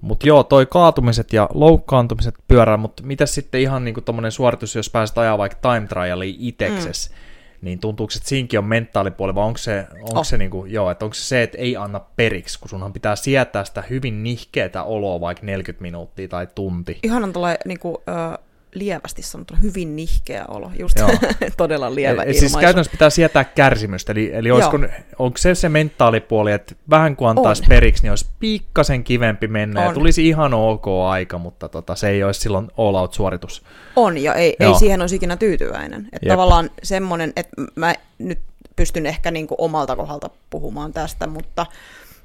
mut 0.00 0.24
joo, 0.24 0.42
toi 0.42 0.66
kaatumiset 0.66 1.32
ja 1.32 1.48
loukkaantumiset 1.54 2.34
pyörää, 2.48 2.76
mutta 2.76 3.02
mitä 3.02 3.26
sitten 3.26 3.60
ihan 3.60 3.84
niinku 3.84 4.00
tommonen 4.00 4.32
suoritus, 4.32 4.74
jos 4.74 4.90
pääset 4.90 5.18
ajaa 5.18 5.38
vaikka 5.38 5.72
time 5.72 5.86
trialiin 5.86 6.36
itekses, 6.38 7.10
mm. 7.10 7.14
niin 7.62 7.78
tuntuuko, 7.78 8.12
että 8.16 8.28
siinkin 8.28 8.58
on 8.58 8.64
mentaalipuoli, 8.64 9.34
vai 9.34 9.44
onko 9.44 9.58
se, 9.58 9.86
onko 10.02 10.18
Oh. 10.18 10.24
se, 10.26 10.36
niinku, 10.36 10.64
joo, 10.64 10.90
että 10.90 11.04
onko 11.04 11.14
se 11.14 11.24
se, 11.24 11.42
että 11.42 11.58
ei 11.58 11.76
anna 11.76 12.00
periksi, 12.16 12.60
kun 12.60 12.68
sunhan 12.68 12.92
pitää 12.92 13.16
sietää 13.16 13.64
sitä 13.64 13.82
hyvin 13.90 14.22
nihkeetä 14.22 14.82
oloa 14.82 15.20
vaikka 15.20 15.46
40 15.46 15.82
minuuttia 15.82 16.28
tai 16.28 16.46
tunti. 16.54 16.98
Ihanan 17.02 17.32
tulee 17.32 17.56
niin 17.64 17.80
kuin, 17.80 17.96
ö, 18.08 18.38
lievästi 18.74 19.22
sanottuna 19.22 19.60
hyvin 19.60 19.96
nihkeä 19.96 20.44
olo, 20.48 20.70
just 20.78 20.96
todella 21.56 21.94
lievä 21.94 22.10
Eli 22.10 22.30
ilmaisu. 22.30 22.40
siis 22.40 22.56
käytännössä 22.56 22.90
pitää 22.90 23.10
sietää 23.10 23.44
kärsimystä, 23.44 24.12
eli, 24.12 24.30
eli 24.34 24.50
olisiko, 24.50 24.78
onko 25.18 25.38
se 25.38 25.54
se 25.54 25.68
mentaalipuoli, 25.68 26.52
että 26.52 26.74
vähän 26.90 27.16
kun 27.16 27.28
antaisi 27.28 27.62
On. 27.62 27.68
periksi, 27.68 28.02
niin 28.02 28.10
olisi 28.10 28.26
pikkasen 28.40 29.04
kivempi 29.04 29.48
mennä 29.48 29.82
ja 29.82 29.88
On. 29.88 29.94
tulisi 29.94 30.28
ihan 30.28 30.54
ok 30.54 30.84
aika, 31.08 31.38
mutta 31.38 31.68
tota, 31.68 31.94
se 31.94 32.08
ei 32.08 32.24
olisi 32.24 32.40
silloin 32.40 32.68
all 32.78 32.94
out 32.94 33.14
suoritus. 33.14 33.62
On, 33.96 34.18
ja 34.18 34.34
ei, 34.34 34.56
Joo. 34.60 34.72
ei 34.72 34.78
siihen 34.78 35.00
olisi 35.00 35.16
ikinä 35.16 35.36
tyytyväinen. 35.36 36.00
Että 36.12 36.26
Jep. 36.26 36.32
tavallaan 36.32 36.70
semmoinen, 36.82 37.32
että 37.36 37.56
mä 37.76 37.94
nyt 38.18 38.38
pystyn 38.76 39.06
ehkä 39.06 39.30
niin 39.30 39.46
omalta 39.58 39.96
kohdalta 39.96 40.30
puhumaan 40.50 40.92
tästä, 40.92 41.26
mutta 41.26 41.66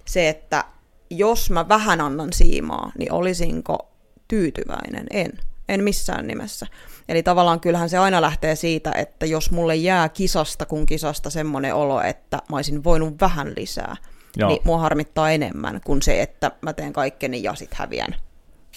se, 0.06 0.30
että 0.30 0.64
jos 1.10 1.52
mä 1.52 1.68
vähän 1.70 2.02
annan 2.02 2.34
siimaa, 2.34 2.92
niin 2.98 3.12
olisinko 3.12 3.88
tyytyväinen? 4.28 5.06
En. 5.12 5.32
En 5.70 5.84
missään 5.84 6.28
nimessä. 6.28 6.68
Eli 7.10 7.24
tavallaan 7.24 7.60
kyllähän 7.60 7.90
se 7.90 7.98
aina 7.98 8.22
lähtee 8.22 8.56
siitä, 8.56 8.92
että 8.92 9.26
jos 9.26 9.52
mulle 9.52 9.76
jää 9.76 10.10
kisasta 10.10 10.66
kun 10.66 10.86
kisasta 10.86 11.30
semmoinen 11.30 11.76
olo, 11.76 12.02
että 12.02 12.42
mä 12.50 12.56
olisin 12.56 12.84
voinut 12.84 13.22
vähän 13.22 13.54
lisää, 13.58 13.96
Joo. 14.38 14.50
niin 14.50 14.62
mua 14.64 14.78
harmittaa 14.78 15.32
enemmän 15.32 15.82
kuin 15.86 16.02
se, 16.02 16.22
että 16.22 16.52
mä 16.62 16.74
teen 16.74 16.94
kaikkeni 16.94 17.44
ja 17.44 17.56
sit 17.56 17.74
häviän 17.74 18.16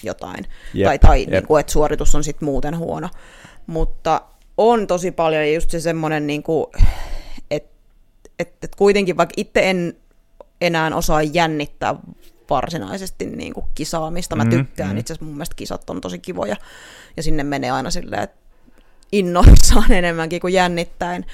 jotain. 0.03 0.45
Jep, 0.73 0.85
tai 0.85 0.99
tai 0.99 1.21
jep. 1.21 1.29
niin 1.29 1.47
kuin, 1.47 1.59
että 1.59 1.73
suoritus 1.73 2.15
on 2.15 2.23
sitten 2.23 2.45
muuten 2.45 2.77
huono. 2.77 3.09
Mutta 3.67 4.21
on 4.57 4.87
tosi 4.87 5.11
paljon 5.11 5.43
ja 5.43 5.53
just 5.53 5.69
se 5.69 5.79
semmoinen, 5.79 6.27
niin 6.27 6.43
että 7.51 7.79
et, 8.39 8.53
et 8.61 8.75
kuitenkin 8.75 9.17
vaikka 9.17 9.33
itse 9.37 9.69
en 9.69 9.93
enää 10.61 10.95
osaa 10.95 11.23
jännittää 11.23 11.95
varsinaisesti 12.49 13.25
niin 13.25 13.53
kuin 13.53 13.65
kisaamista. 13.75 14.35
Mä 14.35 14.43
Mm, 14.43 14.49
tykkään, 14.49 14.91
mm. 14.91 14.97
itse 14.97 15.13
asiassa 15.13 15.25
mun 15.25 15.33
mielestä 15.33 15.55
kisat 15.55 15.89
on 15.89 16.01
tosi 16.01 16.19
kivoja 16.19 16.55
ja 17.17 17.23
sinne 17.23 17.43
menee 17.43 17.71
aina 17.71 17.91
silleen, 17.91 18.23
että 18.23 18.37
innoissaan 19.11 19.91
enemmänkin 20.01 20.41
kuin 20.41 20.53
jännittäen. 20.53 21.25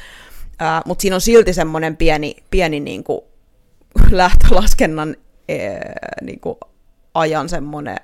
Ää, 0.59 0.81
Mutta 0.85 1.01
siinä 1.01 1.15
on 1.15 1.21
silti 1.21 1.53
semmoinen 1.53 1.97
pieni, 1.97 2.35
pieni 2.51 2.79
niin 2.79 3.03
kuin 3.03 3.21
lähtölaskennan 4.11 5.15
ää, 5.49 5.93
niin 6.21 6.39
kuin 6.39 6.55
ajan 7.13 7.49
semmoinen 7.49 7.97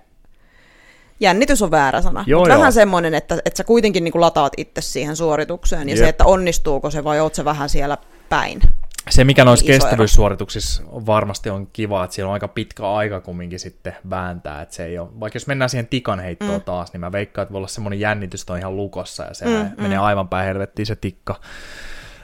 jännitys 1.19 1.61
on 1.61 1.71
väärä 1.71 2.01
sana. 2.01 2.23
Joo, 2.27 2.47
joo. 2.47 2.57
vähän 2.57 2.73
semmoinen, 2.73 3.13
että, 3.13 3.37
että 3.45 3.57
sä 3.57 3.63
kuitenkin 3.63 4.03
niin 4.03 4.11
kuin 4.11 4.21
lataat 4.21 4.53
itse 4.57 4.81
siihen 4.81 5.15
suoritukseen 5.15 5.89
ja 5.89 5.95
Jep. 5.95 6.03
se, 6.03 6.09
että 6.09 6.25
onnistuuko 6.25 6.89
se 6.91 7.03
vai 7.03 7.19
oot 7.19 7.35
se 7.35 7.45
vähän 7.45 7.69
siellä 7.69 7.97
päin. 8.29 8.61
Se, 9.09 9.23
mikä 9.23 9.45
noissa 9.45 9.65
kestävyyssuorituksissa 9.65 10.83
on 10.87 11.05
varmasti 11.05 11.49
on 11.49 11.67
kiva, 11.73 12.03
että 12.03 12.15
siellä 12.15 12.29
on 12.29 12.33
aika 12.33 12.47
pitkä 12.47 12.91
aika 12.93 13.21
kumminkin 13.21 13.59
sitten 13.59 13.95
vääntää, 14.09 14.61
että 14.61 14.75
se 14.75 14.85
ei 14.85 14.99
ole, 14.99 15.09
vaikka 15.19 15.35
jos 15.35 15.47
mennään 15.47 15.69
siihen 15.69 15.87
tikan 15.87 16.19
heittoon 16.19 16.59
mm. 16.59 16.61
taas, 16.61 16.93
niin 16.93 17.01
mä 17.01 17.11
veikkaan, 17.11 17.43
että 17.43 17.53
voi 17.53 17.59
olla 17.59 17.67
semmoinen 17.67 17.99
jännitys, 17.99 18.41
että 18.41 18.53
on 18.53 18.59
ihan 18.59 18.75
lukossa 18.75 19.23
ja 19.23 19.33
se 19.33 19.45
mm, 19.45 19.51
Mm, 19.51 19.83
menee 19.83 19.97
aivan 19.97 20.29
päin 20.29 20.45
helvettiin 20.47 20.85
se 20.85 20.95
tikka. 20.95 21.39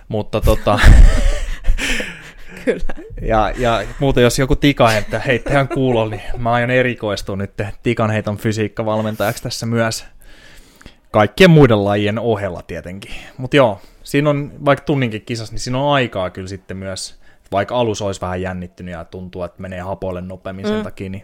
Mutta 0.08 0.42
tota, 0.42 0.80
Kyllä. 2.66 2.94
ja, 3.22 3.54
ja 3.58 3.84
muuten 4.00 4.24
jos 4.24 4.40
joku 4.40 4.56
tikan 4.56 4.92
heittää 4.92 5.20
heittäjän 5.20 5.68
kuulolla, 5.68 6.10
niin 6.10 6.22
mä 6.38 6.52
aion 6.52 6.70
erikoistua 6.70 7.36
nyt 7.36 7.52
tikan 7.84 8.12
heiton 8.12 8.38
fysiikkavalmentajaksi 8.38 9.44
tässä 9.44 9.66
myös 9.66 10.06
kaikkien 11.12 11.50
muiden 11.50 11.86
lajien 11.86 12.20
ohella 12.20 12.62
tietenkin. 12.62 13.12
Mutta 13.38 13.58
joo, 13.58 13.82
siinä 14.08 14.30
on, 14.30 14.52
vaikka 14.66 14.86
tunninkin 14.86 15.22
kisassa, 15.22 15.54
niin 15.54 15.60
siinä 15.60 15.80
on 15.80 15.94
aikaa 15.94 16.30
kyllä 16.30 16.48
sitten 16.48 16.78
myös, 16.78 17.16
vaikka 17.52 17.76
alus 17.80 18.02
olisi 18.02 18.22
vähän 18.22 18.42
jännittynyt 18.42 18.92
ja 18.92 19.06
tuntuu, 19.06 19.44
että 19.44 19.62
menee 19.62 19.80
hapoille 19.80 20.22
nopeammin 20.22 20.68
sen 20.68 20.78
Mm. 20.78 20.84
takia, 20.84 21.10
niin 21.10 21.24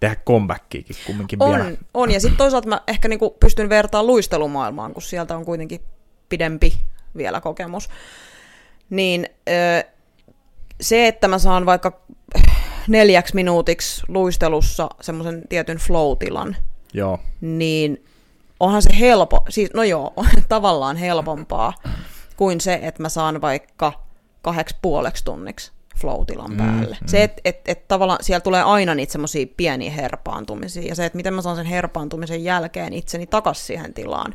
tehdä 0.00 0.16
comebackiakin 0.26 0.96
kumminkin 1.06 1.42
On, 1.42 1.50
vielä. 1.50 1.72
on. 1.94 2.10
ja 2.10 2.20
sitten 2.20 2.38
toisaalta 2.38 2.68
mä 2.68 2.80
ehkä 2.86 3.08
niinku 3.08 3.30
pystyn 3.40 3.68
vertaamaan 3.68 4.06
luistelumaailmaan, 4.06 4.92
kun 4.94 5.02
sieltä 5.02 5.36
on 5.36 5.44
kuitenkin 5.44 5.80
pidempi 6.28 6.74
vielä 7.16 7.40
kokemus. 7.40 7.88
Niin 8.90 9.26
se, 10.80 11.06
että 11.08 11.28
mä 11.28 11.38
saan 11.38 11.66
vaikka 11.66 12.00
neljäksi 12.88 13.34
minuutiksi 13.34 14.02
luistelussa 14.08 14.88
semmoisen 15.00 15.42
tietyn 15.48 15.78
flow-tilan, 15.78 16.56
Joo, 16.94 17.18
niin 17.40 18.04
onhan 18.60 18.82
se 18.82 18.98
helpo, 18.98 19.44
siis 19.48 19.70
no 19.74 19.82
joo, 19.82 20.12
on 20.16 20.26
tavallaan 20.48 20.96
helpompaa 20.96 21.72
kuin 22.36 22.60
se, 22.60 22.78
että 22.82 23.02
mä 23.02 23.08
saan 23.08 23.40
vaikka 23.40 23.92
kahdeksi 24.42 24.76
puoleksi 24.82 25.24
tunniksi 25.24 25.72
flow-tilan 26.00 26.50
Mm, 26.50 26.56
päälle. 26.56 26.96
mm. 27.00 27.06
Se, 27.08 27.22
että 27.22 27.40
et, 27.44 27.68
et 27.68 27.88
tavallaan 27.88 28.18
siellä 28.24 28.40
tulee 28.40 28.62
aina 28.62 28.94
niitä 28.94 29.12
semmoisia 29.12 29.46
pieniä 29.56 29.90
herpaantumisia, 29.90 30.82
ja 30.88 30.94
se, 30.94 31.04
että 31.04 31.16
miten 31.16 31.34
mä 31.34 31.42
saan 31.42 31.56
sen 31.56 31.66
herpaantumisen 31.66 32.44
jälkeen 32.44 32.92
itseni 32.92 33.26
takas 33.26 33.66
siihen 33.66 33.94
tilaan, 33.94 34.34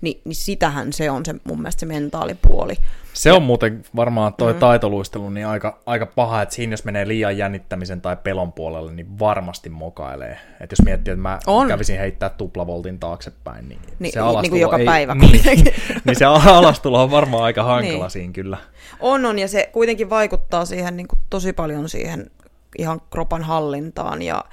niin, 0.00 0.20
niin 0.24 0.34
sitähän 0.36 0.92
se 0.92 1.10
on 1.10 1.24
se 1.24 1.34
mun 1.44 1.58
mielestä 1.58 1.80
se 1.80 1.86
mentaalipuoli. 1.86 2.74
Se 3.12 3.32
on 3.32 3.42
muuten 3.42 3.82
varmaan 3.96 4.34
toi 4.34 4.52
mm. 4.52 4.58
taitoluistelu 4.58 5.30
niin 5.30 5.46
aika, 5.46 5.78
aika 5.86 6.06
paha, 6.06 6.42
että 6.42 6.54
siinä 6.54 6.72
jos 6.72 6.84
menee 6.84 7.08
liian 7.08 7.38
jännittämisen 7.38 8.00
tai 8.00 8.16
pelon 8.16 8.52
puolelle, 8.52 8.92
niin 8.92 9.18
varmasti 9.18 9.70
mokailee. 9.70 10.38
Että 10.60 10.72
jos 10.78 10.84
miettii, 10.84 11.12
että 11.12 11.22
mä 11.22 11.38
On. 11.46 11.68
kävisin 11.68 11.98
heittää 11.98 12.28
tuplavoltin 12.28 12.98
taaksepäin, 12.98 13.68
niin, 13.68 13.80
Niin- 13.98 14.12
se 14.12 14.18
niin 14.18 14.28
alastulo 14.28 14.50
kuin 14.50 14.60
joka 14.60 14.78
ei, 14.78 14.86
päivä 14.86 15.14
niin, 15.14 15.42
niin 16.04 16.16
se 16.18 16.24
alastulo 16.24 17.02
on 17.02 17.10
varmaan 17.10 17.44
aika 17.44 17.62
hankala 17.62 18.04
Niin. 18.04 18.10
siinä 18.10 18.32
kyllä. 18.32 18.58
On, 19.00 19.24
on, 19.24 19.38
ja 19.38 19.48
se 19.48 19.68
kuitenkin 19.72 20.10
vaikuttaa 20.10 20.64
siihen 20.64 20.96
niin 20.96 21.08
kuin 21.08 21.18
tosi 21.30 21.52
paljon 21.52 21.88
siihen 21.88 22.30
ihan 22.78 23.00
kropan 23.10 23.42
hallintaan 23.42 24.22
ja, 24.22 24.44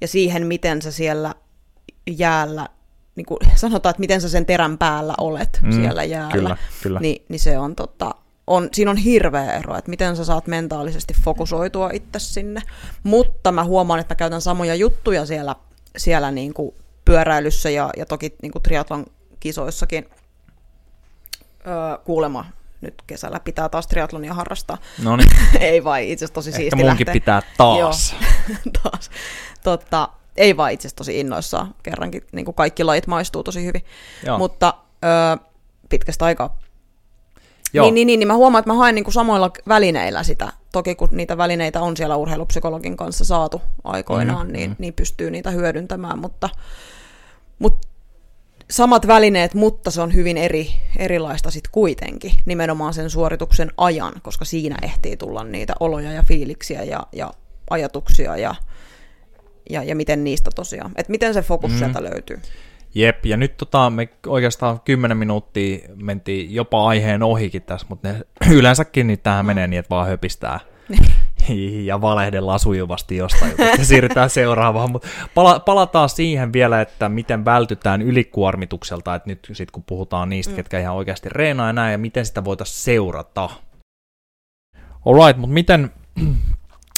ja 0.00 0.08
siihen, 0.08 0.46
miten 0.46 0.82
sä 0.82 0.92
siellä 0.92 1.34
jäällä, 2.06 2.68
niin 3.16 3.26
kuin 3.26 3.38
sanotaan, 3.56 3.90
että 3.90 4.00
miten 4.00 4.20
sä 4.20 4.28
sen 4.28 4.46
terän 4.46 4.78
päällä 4.78 5.14
olet 5.20 5.58
Mm, 5.62 5.72
siellä 5.72 6.04
jäällä. 6.04 6.32
kyllä, 6.32 6.56
kyllä. 6.82 7.00
Niin, 7.00 7.24
niin 7.28 7.40
se 7.40 7.58
on 7.58 7.76
tota, 7.76 8.14
on, 8.46 8.68
siinä 8.72 8.90
on 8.90 8.96
hirveä 8.96 9.52
ero, 9.52 9.76
että 9.76 9.90
miten 9.90 10.16
sä 10.16 10.24
saat 10.24 10.46
mentaalisesti 10.46 11.14
fokusoitua 11.24 11.90
itse 11.92 12.18
sinne. 12.18 12.60
Mutta 13.02 13.52
mä 13.52 13.64
huomaan, 13.64 14.00
että 14.00 14.14
mä 14.14 14.16
käytän 14.16 14.40
samoja 14.40 14.74
juttuja 14.74 15.26
siellä, 15.26 15.56
siellä 15.96 16.30
niin 16.30 16.54
kuin 16.54 16.74
pyöräilyssä 17.04 17.70
ja, 17.70 17.90
ja 17.96 18.06
toki 18.06 18.34
niin 18.42 18.52
kuin 18.52 18.62
triatlon 18.62 19.06
kisoissakin 19.40 20.08
öö, 21.66 21.98
kuulema 22.04 22.44
nyt 22.80 22.94
kesällä 23.06 23.40
pitää 23.40 23.68
taas 23.68 23.86
triatlonia 23.86 24.34
harrastaa. 24.34 24.78
No 25.02 25.16
niin, 25.16 25.28
ei 25.60 25.84
vai, 25.84 26.12
itse 26.12 26.24
asiassa 26.24 26.34
tosi 26.34 26.50
ehkä 26.50 26.56
siisti 26.60 26.76
munkin 26.76 26.88
lähteä. 27.06 27.12
pitää 27.12 27.42
taas. 27.56 28.14
taas. 28.82 29.10
Totta, 29.62 30.08
ei 30.36 30.56
vaan 30.56 30.72
itse 30.72 30.88
tosi 30.96 31.20
innoissaan. 31.20 31.74
Kerrankin 31.82 32.22
niin 32.32 32.44
kuin 32.44 32.54
kaikki 32.54 32.84
lajit 32.84 33.06
maistuu 33.06 33.42
tosi 33.42 33.64
hyvin. 33.64 33.84
Joo. 34.26 34.38
Mutta 34.38 34.74
öö, 35.04 35.44
pitkästä 35.88 36.24
aikaa. 36.24 36.58
Joo. 37.72 37.84
Niin, 37.84 37.94
niin, 37.94 38.06
niin, 38.06 38.18
niin 38.18 38.26
mä 38.26 38.34
huomaan, 38.34 38.60
että 38.60 38.70
mä 38.70 38.78
haen 38.78 38.94
niin 38.94 39.04
kuin 39.04 39.14
samoilla 39.14 39.50
välineillä 39.68 40.22
sitä. 40.22 40.52
Toki 40.72 40.94
kun 40.94 41.08
niitä 41.12 41.36
välineitä 41.36 41.80
on 41.80 41.96
siellä 41.96 42.16
urheilupsykologin 42.16 42.96
kanssa 42.96 43.24
saatu 43.24 43.62
aikoinaan, 43.84 44.46
Mhm, 44.46 44.48
mm, 44.48 44.52
niin, 44.52 44.76
niin 44.78 44.94
pystyy 44.94 45.30
niitä 45.30 45.50
hyödyntämään. 45.50 46.18
Mutta, 46.18 46.48
mutta 47.58 47.88
samat 48.70 49.06
välineet, 49.06 49.54
mutta 49.54 49.90
se 49.90 50.00
on 50.00 50.14
hyvin 50.14 50.36
eri, 50.36 50.68
erilaista 50.96 51.50
sitten 51.50 51.72
kuitenkin, 51.72 52.32
nimenomaan 52.46 52.94
sen 52.94 53.10
suorituksen 53.10 53.72
ajan, 53.76 54.12
koska 54.22 54.44
siinä 54.44 54.76
ehtii 54.82 55.16
tulla 55.16 55.44
niitä 55.44 55.72
oloja 55.80 56.12
ja 56.12 56.22
fiiliksiä 56.22 56.82
ja, 56.82 57.06
ja 57.12 57.34
ajatuksia 57.70 58.36
ja, 58.36 58.54
ja, 59.70 59.82
ja 59.82 59.96
miten 59.96 60.24
niistä 60.24 60.50
tosiaan, 60.54 60.92
että 60.96 61.10
miten 61.10 61.34
se 61.34 61.42
fokus 61.42 61.70
Mm. 61.72 61.78
sieltä 61.78 62.02
löytyy. 62.02 62.40
Jep, 62.94 63.26
ja 63.26 63.36
nyt 63.36 63.56
tota, 63.56 63.90
me 63.90 64.08
oikeastaan 64.26 64.80
10 64.80 65.16
minuuttia 65.16 65.88
mentiin 65.94 66.54
jopa 66.54 66.88
aiheen 66.88 67.22
ohikin 67.22 67.62
tässä, 67.62 67.86
mutta 67.90 68.08
ne, 68.08 68.20
yleensäkin 68.58 69.06
niin 69.06 69.18
tähän 69.18 69.46
menee 69.46 69.66
niin, 69.66 69.78
että 69.78 69.90
vaan 69.90 70.08
höpistää 70.08 70.60
ja 71.84 72.00
valehdellaan 72.00 72.58
sujuvasti 72.58 73.16
jostain 73.16 73.52
ja 73.78 73.84
siirrytään 73.84 74.30
seuraavaan, 74.40 74.92
mutta 74.92 75.08
pala- 75.34 75.60
palataan 75.60 76.08
siihen 76.08 76.52
vielä, 76.52 76.80
että 76.80 77.08
miten 77.08 77.44
vältytään 77.44 78.02
ylikuormitukselta, 78.02 79.14
että 79.14 79.28
nyt 79.30 79.48
sit 79.52 79.70
kun 79.70 79.82
puhutaan 79.86 80.28
niistä, 80.28 80.52
mm. 80.52 80.56
ketkä 80.56 80.80
ihan 80.80 80.94
oikeasti 80.94 81.28
reenaa 81.28 81.66
ja 81.66 81.72
näin, 81.72 81.92
ja 81.92 81.98
miten 81.98 82.26
sitä 82.26 82.44
voitaisiin 82.44 82.84
seurata. 82.84 83.50
Alright, 85.06 85.40
mutta 85.40 85.54
miten 85.54 85.90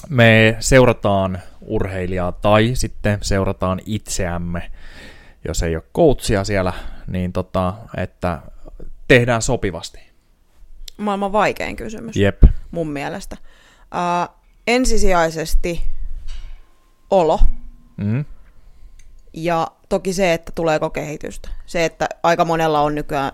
me 0.09 0.57
seurataan 0.61 1.43
urheilijaa 1.61 2.33
tai 2.33 2.71
sitten 2.75 3.19
seurataan 3.23 3.81
itseämme, 3.87 4.71
jos 5.45 5.63
ei 5.63 5.77
ole 5.77 5.85
coachia 5.95 6.45
siellä, 6.45 6.73
niin 7.07 7.33
tota, 7.33 7.75
että 7.97 8.39
tehdään 9.09 9.43
sopivasti. 9.43 9.99
Maailman 10.97 11.33
vaikein 11.33 11.77
kysymys 11.77 12.17
Jep. 12.17 12.43
mun 12.71 12.91
mielestä. 12.91 13.37
Uh, 13.83 14.37
ensisijaisesti 14.67 15.83
olo. 17.11 17.41
Mm. 17.97 18.25
Ja 19.33 19.71
toki 19.89 20.13
se, 20.13 20.33
että 20.33 20.53
tuleeko 20.55 20.91
kehitystä. 20.91 21.49
Se, 21.67 21.85
että 21.85 22.09
aika 22.23 22.45
monella 22.45 22.81
on 22.81 22.95
nykyään 22.95 23.33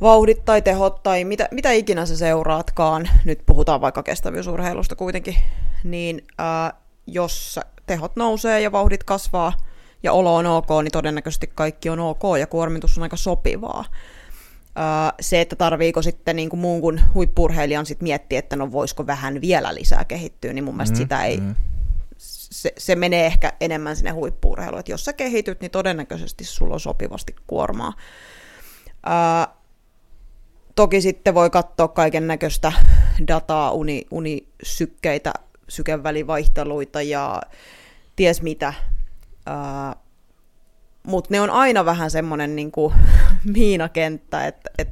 vauhdit 0.00 0.44
tai 0.44 0.62
tehot 0.62 1.02
tai 1.02 1.24
mitä, 1.24 1.48
mitä 1.50 1.72
ikinä 1.72 2.06
sä 2.06 2.16
seuraatkaan, 2.16 3.08
nyt 3.24 3.42
puhutaan 3.46 3.80
vaikka 3.80 4.02
kestävyysurheilusta 4.02 4.96
kuitenkin, 4.96 5.36
niin 5.84 6.26
ää, 6.38 6.72
jos 7.06 7.60
tehot 7.86 8.16
nousee 8.16 8.60
ja 8.60 8.72
vauhdit 8.72 9.04
kasvaa 9.04 9.52
ja 10.02 10.12
olo 10.12 10.36
on 10.36 10.46
ok, 10.46 10.68
niin 10.82 10.92
todennäköisesti 10.92 11.46
kaikki 11.54 11.88
on 11.88 12.00
ok 12.00 12.22
ja 12.38 12.46
kuormitus 12.46 12.98
on 12.98 13.02
aika 13.02 13.16
sopivaa. 13.16 13.84
Ää, 14.76 15.12
se, 15.20 15.40
että 15.40 15.56
tarviiko 15.56 16.02
sitten 16.02 16.36
niin 16.36 16.50
kuin 16.50 16.60
muun 16.60 16.80
kuin 16.80 17.00
huippurheilijan 17.14 17.86
sit 17.86 18.02
miettiä, 18.02 18.38
että 18.38 18.56
no 18.56 18.72
voisiko 18.72 19.06
vähän 19.06 19.40
vielä 19.40 19.74
lisää 19.74 20.04
kehittyä, 20.04 20.52
niin 20.52 20.64
mun 20.64 20.76
mielestä 20.76 20.96
mm, 20.96 21.02
sitä 21.02 21.24
ei, 21.24 21.40
mm. 21.40 21.54
se, 22.18 22.72
se 22.78 22.96
menee 22.96 23.26
ehkä 23.26 23.52
enemmän 23.60 23.96
sinne 23.96 24.10
huippurheiluun, 24.10 24.80
että 24.80 24.92
jos 24.92 25.04
sä 25.04 25.12
kehityt, 25.12 25.60
niin 25.60 25.70
todennäköisesti 25.70 26.44
sulla 26.44 26.74
on 26.74 26.80
sopivasti 26.80 27.36
kuormaa. 27.46 27.92
Ää, 29.06 29.59
toki 30.80 31.00
sitten 31.00 31.34
voi 31.34 31.50
katsoa 31.50 31.88
kaiken 31.88 32.26
näköistä 32.26 32.72
dataa, 33.28 33.72
uni, 33.72 34.06
unisykkeitä, 34.10 35.32
sykevälivaihteluita 35.68 37.02
ja 37.02 37.42
ties 38.16 38.42
mitä. 38.42 38.74
Mutta 41.06 41.28
ne 41.30 41.40
on 41.40 41.50
aina 41.50 41.84
vähän 41.84 42.10
semmoinen 42.10 42.56
niinku 42.56 42.92
miinakenttä, 43.54 44.46
että 44.46 44.70
et, 44.78 44.88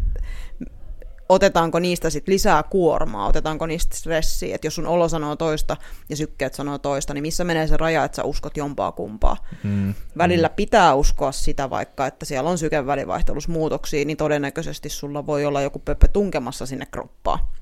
otetaanko 1.29 1.79
niistä 1.79 2.11
sit 2.11 2.29
lisää 2.29 2.63
kuormaa, 2.63 3.27
otetaanko 3.27 3.67
niistä 3.67 3.97
stressiä, 3.97 4.55
että 4.55 4.67
jos 4.67 4.75
sun 4.75 4.87
olo 4.87 5.09
sanoo 5.09 5.37
toista 5.37 5.77
ja 6.09 6.17
sykkeet 6.17 6.55
sanoo 6.55 6.79
toista, 6.79 7.15
niin 7.15 7.23
missä 7.23 7.45
menee 7.45 7.67
se 7.67 7.77
raja, 7.77 8.05
että 8.05 8.17
sä 8.17 8.25
uskot 8.25 8.57
jompaa 8.57 8.93
kumpaa. 8.93 9.37
Mm. 9.63 9.95
Välillä 10.19 10.49
mm. 10.49 10.55
pitää 10.55 10.95
uskoa 10.95 11.33
sitä 11.33 11.71
vaikka, 11.71 12.07
että 12.07 12.27
siellä 12.27 12.51
on 12.51 12.59
sykevälivaihtelussa 12.59 13.53
muutoksia, 13.53 14.05
niin 14.05 14.17
todennäköisesti 14.17 14.89
sulla 14.89 15.27
voi 15.27 15.45
olla 15.45 15.63
joku 15.63 15.79
pöppö 15.79 16.09
tunkemassa 16.09 16.67
sinne 16.67 16.87
kroppaa. 16.87 17.53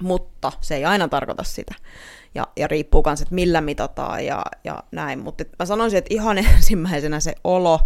Mutta 0.00 0.52
se 0.60 0.76
ei 0.76 0.84
aina 0.84 1.08
tarkoita 1.08 1.42
sitä. 1.42 1.74
Ja, 2.34 2.46
ja 2.56 2.68
riippuu 2.68 3.02
myös, 3.06 3.22
että 3.22 3.34
millä 3.34 3.60
mitataan 3.60 4.26
ja, 4.26 4.42
ja 4.64 4.82
näin. 4.92 5.18
Mutta 5.18 5.44
mä 5.58 5.66
sanoisin, 5.66 5.98
että 5.98 6.14
ihan 6.14 6.38
ensimmäisenä 6.56 7.20
se 7.20 7.34
olo, 7.44 7.80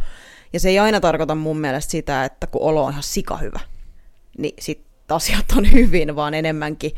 ja 0.52 0.61
se 0.61 0.68
ei 0.68 0.78
aina 0.78 1.00
tarkoita 1.00 1.34
mun 1.34 1.58
mielestä 1.58 1.90
sitä, 1.90 2.24
että 2.24 2.46
kun 2.46 2.62
olo 2.62 2.84
on 2.84 2.90
ihan 2.90 3.02
sika 3.02 3.37
hyvä, 3.37 3.61
niin 4.38 4.54
sit 4.58 4.88
asiat 5.12 5.44
on 5.57 5.73
hyvin, 5.73 6.16
vaan 6.16 6.35
enemmänkin 6.35 6.92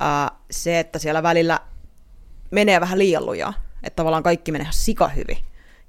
ää, 0.00 0.30
se, 0.50 0.78
että 0.80 0.98
siellä 0.98 1.22
välillä 1.22 1.60
menee 2.50 2.80
vähän 2.80 2.98
liian 2.98 3.26
lujaa, 3.26 3.54
että 3.82 3.96
tavallaan 3.96 4.22
kaikki 4.22 4.52
menee 4.52 4.62
ihan 4.62 4.72
sika 4.72 5.08
hyvin 5.08 5.38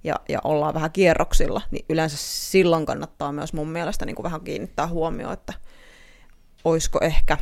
ja, 0.03 0.15
ja 0.29 0.39
ollaan 0.43 0.73
vähän 0.73 0.91
kierroksilla, 0.91 1.61
niin 1.71 1.85
yleensä 1.89 2.17
silloin 2.19 2.85
kannattaa 2.85 3.31
myös 3.31 3.53
mun 3.53 3.69
mielestä 3.69 4.05
niin 4.05 4.15
kuin 4.15 4.23
vähän 4.23 4.41
kiinnittää 4.41 4.87
huomioon, 4.87 5.33
että 5.33 5.53
olisiko 6.63 6.99
ehkä 7.01 7.37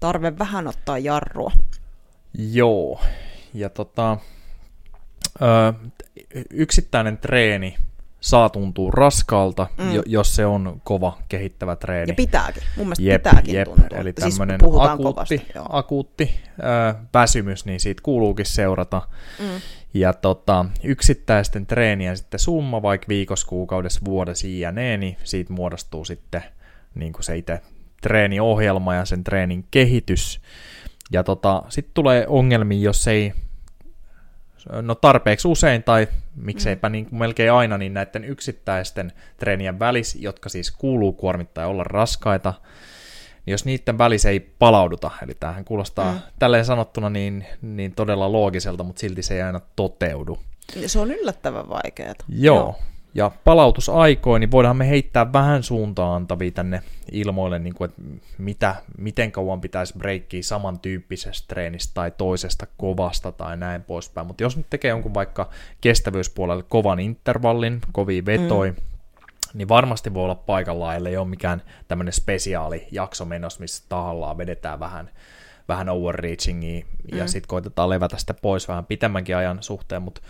tarve 0.00 0.38
vähän 0.38 0.66
ottaa 0.66 0.98
jarrua. 0.98 1.52
Joo, 2.38 3.00
ja 3.54 3.70
tota, 3.70 4.18
ö, 5.42 5.72
yksittäinen 6.50 7.18
treeni 7.18 7.76
saa 8.20 8.48
tuntua 8.48 8.90
raskaalta, 8.94 9.66
mm. 9.78 10.02
jos 10.06 10.36
se 10.36 10.46
on 10.46 10.80
kova 10.84 11.18
kehittävä 11.28 11.76
treeni. 11.76 12.10
Ja 12.10 12.14
pitääkin, 12.14 12.62
mun 12.76 12.86
mielestä 12.86 13.04
jep, 13.04 13.22
pitääkin 13.22 13.54
jep. 13.54 13.68
tuntua. 13.68 13.98
Eli 13.98 14.12
tämmöinen 14.12 14.60
siis 14.60 14.74
akuutti, 14.80 15.02
kovasti, 15.02 15.46
akuutti 15.68 16.34
äh, 16.64 16.96
väsymys, 17.14 17.64
niin 17.64 17.80
siitä 17.80 18.02
kuuluukin 18.02 18.46
seurata. 18.46 19.02
Mm. 19.38 19.60
Ja 19.94 20.12
tota, 20.12 20.64
yksittäisten 20.82 21.66
treenien 21.66 22.16
sitten 22.16 22.40
summa, 22.40 22.82
vaikka 22.82 23.08
viikossa, 23.08 23.46
kuukaudessa, 23.46 24.00
vuodessa 24.04 24.46
jne, 24.46 24.96
niin 24.96 25.16
siitä 25.24 25.52
muodostuu 25.52 26.04
sitten 26.04 26.42
niin 26.94 27.12
kuin 27.12 27.24
se 27.24 27.36
itse 27.36 27.60
treeniohjelma 28.02 28.94
ja 28.94 29.04
sen 29.04 29.24
treenin 29.24 29.64
kehitys. 29.70 30.40
Ja 31.12 31.24
tota, 31.24 31.62
sitten 31.68 31.94
tulee 31.94 32.26
ongelmia, 32.28 32.80
jos 32.80 33.08
ei 33.08 33.32
no 34.82 34.94
tarpeeksi 34.94 35.48
usein 35.48 35.82
tai 35.82 36.08
mikseipä 36.36 36.88
mm. 36.88 36.92
niin 36.92 37.06
kuin 37.06 37.18
melkein 37.18 37.52
aina 37.52 37.78
niin 37.78 37.94
näiden 37.94 38.24
yksittäisten 38.24 39.12
treenien 39.36 39.78
välis, 39.78 40.14
jotka 40.14 40.48
siis 40.48 40.70
kuuluu 40.70 41.12
kuormittaa 41.12 41.64
ja 41.64 41.68
olla 41.68 41.84
raskaita, 41.84 42.54
niin 43.46 43.52
jos 43.52 43.64
niiden 43.64 43.98
välis 43.98 44.24
ei 44.24 44.40
palauduta, 44.40 45.10
eli 45.22 45.34
tämähän 45.40 45.64
kuulostaa 45.64 46.12
mm. 46.12 46.20
tälleen 46.38 46.64
sanottuna 46.64 47.10
niin, 47.10 47.46
niin 47.62 47.92
todella 47.92 48.32
loogiselta, 48.32 48.84
mutta 48.84 49.00
silti 49.00 49.22
se 49.22 49.34
ei 49.34 49.42
aina 49.42 49.60
toteudu. 49.76 50.38
Se 50.86 50.98
on 50.98 51.10
yllättävän 51.10 51.68
vaikeaa. 51.68 52.14
Joo, 52.28 52.56
Joo. 52.56 52.78
Ja 53.14 53.30
palautusaikoin, 53.44 54.40
niin 54.40 54.50
voidaan 54.50 54.76
me 54.76 54.88
heittää 54.88 55.32
vähän 55.32 55.62
suuntaan 55.62 56.16
antavia 56.16 56.50
tänne 56.50 56.82
ilmoille, 57.12 57.58
niin 57.58 57.74
kuin, 57.74 57.90
että 57.90 58.02
mitä, 58.38 58.74
miten 58.98 59.32
kauan 59.32 59.60
pitäisi 59.60 59.98
breikkiä 59.98 60.42
samantyyppisestä 60.42 61.48
treenistä 61.48 61.94
tai 61.94 62.10
toisesta 62.10 62.66
kovasta 62.76 63.32
tai 63.32 63.56
näin 63.56 63.82
poispäin. 63.82 64.26
Mutta 64.26 64.42
jos 64.42 64.56
nyt 64.56 64.66
tekee 64.70 64.88
jonkun 64.88 65.14
vaikka 65.14 65.50
kestävyyspuolelle 65.80 66.64
kovan 66.68 67.00
intervallin, 67.00 67.80
kovia 67.92 68.24
vetoi, 68.24 68.70
mm. 68.70 68.76
niin 69.54 69.68
varmasti 69.68 70.14
voi 70.14 70.24
olla 70.24 70.34
paikallaan, 70.34 70.96
ellei 70.96 71.16
ole 71.16 71.28
mikään 71.28 71.62
tämmöinen 71.88 72.12
spesiaali 72.12 72.86
jakso 72.90 73.24
menossa, 73.24 73.60
missä 73.60 73.84
tahallaan 73.88 74.38
vedetään 74.38 74.80
vähän 74.80 75.10
vähän 75.68 75.88
overreachingia 75.88 76.84
ja 77.12 77.24
mm. 77.24 77.28
sitten 77.28 77.48
koitetaan 77.48 77.90
levätä 77.90 78.18
sitä 78.18 78.34
pois 78.34 78.68
vähän 78.68 78.86
pitemmänkin 78.86 79.36
ajan 79.36 79.62
suhteen, 79.62 80.02
mutta 80.02 80.20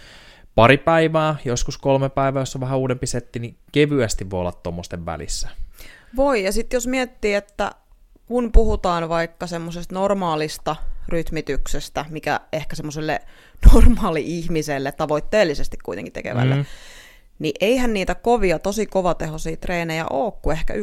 pari 0.54 0.78
päivää, 0.78 1.36
joskus 1.44 1.78
kolme 1.78 2.08
päivää, 2.08 2.42
jos 2.42 2.54
on 2.54 2.60
vähän 2.60 2.78
uudempi 2.78 3.06
setti, 3.06 3.38
niin 3.38 3.56
kevyesti 3.72 4.30
voi 4.30 4.40
olla 4.40 4.52
tuommoisten 4.52 5.06
välissä. 5.06 5.48
Voi, 6.16 6.44
ja 6.44 6.52
sitten 6.52 6.76
jos 6.76 6.86
miettii, 6.86 7.34
että 7.34 7.72
kun 8.26 8.52
puhutaan 8.52 9.08
vaikka 9.08 9.46
semmoisesta 9.46 9.94
normaalista 9.94 10.76
rytmityksestä, 11.08 12.04
mikä 12.10 12.40
ehkä 12.52 12.76
semmoiselle 12.76 13.20
normaali-ihmiselle 13.72 14.92
tavoitteellisesti 14.92 15.76
kuitenkin 15.84 16.12
tekevälle, 16.12 16.54
mm. 16.54 16.64
niin 17.38 17.54
eihän 17.60 17.92
niitä 17.92 18.14
kovia, 18.14 18.58
tosi 18.58 18.86
kovatehoisia 18.86 19.56
treenejä 19.56 20.06
ole 20.10 20.32
kuin 20.42 20.56
ehkä 20.56 20.74
1-2 20.74 20.76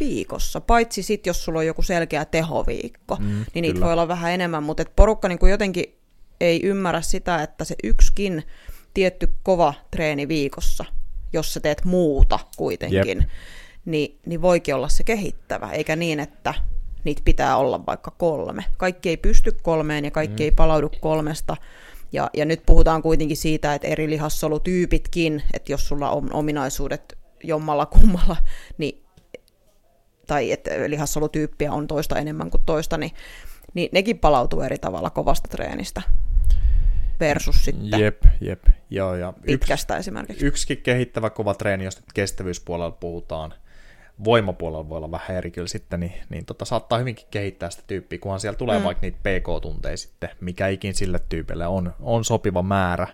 viikossa. 0.00 0.60
Paitsi 0.60 1.02
sitten, 1.02 1.30
jos 1.30 1.44
sulla 1.44 1.58
on 1.58 1.66
joku 1.66 1.82
selkeä 1.82 2.24
tehoviikko, 2.24 3.16
mm, 3.16 3.44
niin 3.54 3.62
niitä 3.62 3.74
kyllä. 3.74 3.86
voi 3.86 3.92
olla 3.92 4.08
vähän 4.08 4.32
enemmän, 4.32 4.62
mutta 4.62 4.84
porukka 4.96 5.28
niin 5.28 5.38
kuin 5.38 5.50
jotenkin 5.50 5.98
ei 6.40 6.60
ymmärrä 6.62 7.00
sitä, 7.00 7.42
että 7.42 7.64
se 7.64 7.74
yksikin 7.84 8.42
tietty 8.94 9.28
kova 9.42 9.74
treeni 9.90 10.28
viikossa, 10.28 10.84
jos 11.32 11.54
sä 11.54 11.60
teet 11.60 11.84
muuta 11.84 12.38
kuitenkin, 12.56 13.18
Jep. 13.18 13.28
niin, 13.84 14.18
niin 14.26 14.42
voikin 14.42 14.74
olla 14.74 14.88
se 14.88 15.04
kehittävä, 15.04 15.70
eikä 15.70 15.96
niin, 15.96 16.20
että 16.20 16.54
niitä 17.04 17.22
pitää 17.24 17.56
olla 17.56 17.86
vaikka 17.86 18.10
kolme. 18.10 18.64
Kaikki 18.76 19.08
ei 19.08 19.16
pysty 19.16 19.52
kolmeen 19.62 20.04
ja 20.04 20.10
kaikki 20.10 20.42
mm. 20.42 20.44
ei 20.44 20.50
palaudu 20.50 20.90
kolmesta. 21.00 21.56
Ja, 22.12 22.30
ja 22.34 22.44
nyt 22.44 22.62
puhutaan 22.66 23.02
kuitenkin 23.02 23.36
siitä, 23.36 23.74
että 23.74 23.88
eri 23.88 24.10
lihassolutyypitkin, 24.10 25.42
että 25.54 25.72
jos 25.72 25.88
sulla 25.88 26.10
on 26.10 26.32
ominaisuudet 26.32 27.18
jommalla 27.44 27.86
kummalla, 27.86 28.36
niin, 28.78 29.02
tai 30.26 30.52
että 30.52 30.70
lihassolutyyppiä 30.86 31.72
on 31.72 31.86
toista 31.86 32.18
enemmän 32.18 32.50
kuin 32.50 32.62
toista, 32.66 32.98
niin, 32.98 33.12
niin 33.74 33.88
nekin 33.92 34.18
palautuu 34.18 34.60
eri 34.60 34.78
tavalla 34.78 35.10
kovasta 35.10 35.48
treenistä 35.48 36.02
versus 37.20 37.64
sitten 37.64 38.00
jep, 38.00 38.22
jep. 38.40 38.66
Joo, 38.90 39.14
ja 39.14 39.32
pitkästä 39.46 39.94
yksi, 39.94 40.00
esimerkiksi. 40.00 40.46
Yksikin 40.46 40.82
kehittävä 40.82 41.30
kova 41.30 41.54
treeni, 41.54 41.84
jos 41.84 41.96
nyt 41.96 42.12
kestävyyspuolella 42.14 42.90
puhutaan, 42.90 43.54
voimapuolella 44.24 44.88
voi 44.88 44.96
olla 44.96 45.10
vähän 45.10 45.36
eri 45.36 45.50
kyllä 45.50 45.68
sitten, 45.68 46.00
niin, 46.00 46.12
niin 46.28 46.44
tota, 46.44 46.64
saattaa 46.64 46.98
hyvinkin 46.98 47.26
kehittää 47.30 47.70
sitä 47.70 47.84
tyyppiä, 47.86 48.18
kunhan 48.18 48.40
siellä 48.40 48.56
tulee 48.56 48.78
mm. 48.78 48.84
vaikka 48.84 49.00
niitä 49.06 49.18
PK-tunteja 49.18 49.96
sitten, 49.96 50.30
mikä 50.40 50.68
ikin 50.68 50.94
sille 50.94 51.20
tyypille 51.28 51.66
on, 51.66 51.94
on 52.00 52.24
sopiva 52.24 52.62
määrä. 52.62 53.06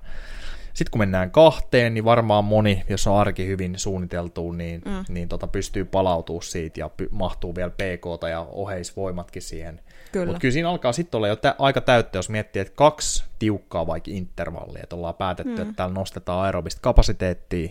Sitten 0.75 0.91
kun 0.91 0.99
mennään 0.99 1.31
kahteen, 1.31 1.95
niin 1.95 2.05
varmaan 2.05 2.45
moni, 2.45 2.85
jos 2.89 3.07
on 3.07 3.19
arki 3.19 3.47
hyvin 3.47 3.79
suunniteltu, 3.79 4.53
niin, 4.53 4.83
mm. 4.85 5.15
niin 5.15 5.29
tota, 5.29 5.47
pystyy 5.47 5.85
palautumaan 5.85 6.43
siitä 6.43 6.81
ja 6.81 6.91
py- 7.03 7.09
mahtuu 7.11 7.55
vielä 7.55 7.71
PK 7.71 8.29
ja 8.31 8.41
oheisvoimatkin 8.41 9.43
siihen. 9.43 9.81
Mutta 10.27 10.40
kyllä 10.40 10.53
siinä 10.53 10.70
alkaa 10.70 10.92
sitten 10.92 11.18
olla 11.18 11.29
jo 11.29 11.37
tä- 11.37 11.55
aika 11.59 11.81
täyttä, 11.81 12.18
jos 12.18 12.29
miettii, 12.29 12.62
että 12.62 12.75
kaksi 12.77 13.25
tiukkaa 13.38 13.87
vaikka 13.87 14.11
intervallia, 14.11 14.83
että 14.83 14.96
ollaan 14.96 15.14
päätetty, 15.14 15.55
mm. 15.55 15.62
että 15.62 15.75
täällä 15.75 15.94
nostetaan 15.94 16.44
aerobista 16.44 16.81
kapasiteettia, 16.83 17.68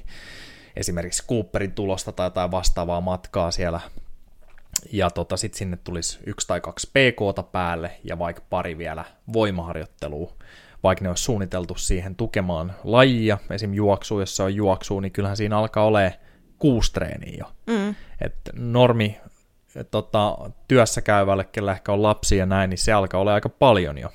esimerkiksi 0.75 1.27
Cooperin 1.27 1.71
tulosta 1.71 2.11
tai 2.11 2.25
jotain 2.25 2.51
vastaavaa 2.51 3.01
matkaa 3.01 3.51
siellä 3.51 3.79
ja 4.91 5.09
tota, 5.09 5.37
sitten 5.37 5.57
sinne 5.57 5.77
tulisi 5.83 6.19
yksi 6.25 6.47
tai 6.47 6.61
kaksi 6.61 6.87
pk 6.87 7.51
päälle 7.51 7.91
ja 8.03 8.19
vaikka 8.19 8.41
pari 8.49 8.77
vielä 8.77 9.05
voimaharjoittelua, 9.33 10.33
vaikka 10.83 11.03
ne 11.03 11.09
olisi 11.09 11.23
suunniteltu 11.23 11.75
siihen 11.75 12.15
tukemaan 12.15 12.73
lajia, 12.83 13.37
esim. 13.49 13.73
juoksu, 13.73 14.19
jos 14.19 14.35
se 14.35 14.43
on 14.43 14.55
juoksu, 14.55 14.99
niin 14.99 15.11
kyllähän 15.11 15.37
siinä 15.37 15.57
alkaa 15.57 15.85
olemaan 15.85 16.13
kuusi 16.59 16.93
treeniä 16.93 17.35
jo. 17.37 17.51
Mm. 17.67 17.95
Et 18.21 18.35
normi 18.53 19.17
tota, 19.91 20.37
työssä 20.67 21.01
käyvälle, 21.01 21.43
kellä 21.43 21.71
ehkä 21.71 21.91
on 21.91 22.03
lapsia 22.03 22.37
ja 22.37 22.45
näin, 22.45 22.69
niin 22.69 22.77
se 22.77 22.91
alkaa 22.91 23.21
olla 23.21 23.33
aika 23.33 23.49
paljon 23.49 23.97
jo. 23.97 24.09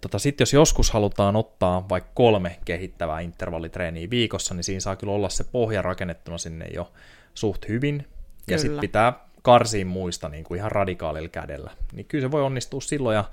tota, 0.00 0.18
Sitten 0.18 0.42
jos 0.42 0.52
joskus 0.52 0.90
halutaan 0.90 1.36
ottaa 1.36 1.88
vaikka 1.88 2.10
kolme 2.14 2.58
kehittävää 2.64 3.20
intervallitreeniä 3.20 4.10
viikossa, 4.10 4.54
niin 4.54 4.64
siinä 4.64 4.80
saa 4.80 4.96
kyllä 4.96 5.12
olla 5.12 5.28
se 5.28 5.44
pohja 5.44 5.82
rakennettuna 5.82 6.38
sinne 6.38 6.66
jo 6.74 6.92
suht 7.34 7.68
hyvin. 7.68 8.06
Ja 8.48 8.58
sitten 8.58 8.80
pitää 8.80 9.12
karsiin 9.42 9.86
muista 9.86 10.28
niin 10.28 10.44
kuin 10.44 10.58
ihan 10.58 10.72
radikaalilla 10.72 11.28
kädellä. 11.28 11.70
Niin 11.92 12.06
kyllä 12.06 12.22
se 12.22 12.30
voi 12.30 12.42
onnistua 12.42 12.80
silloin 12.80 13.14
ja 13.14 13.24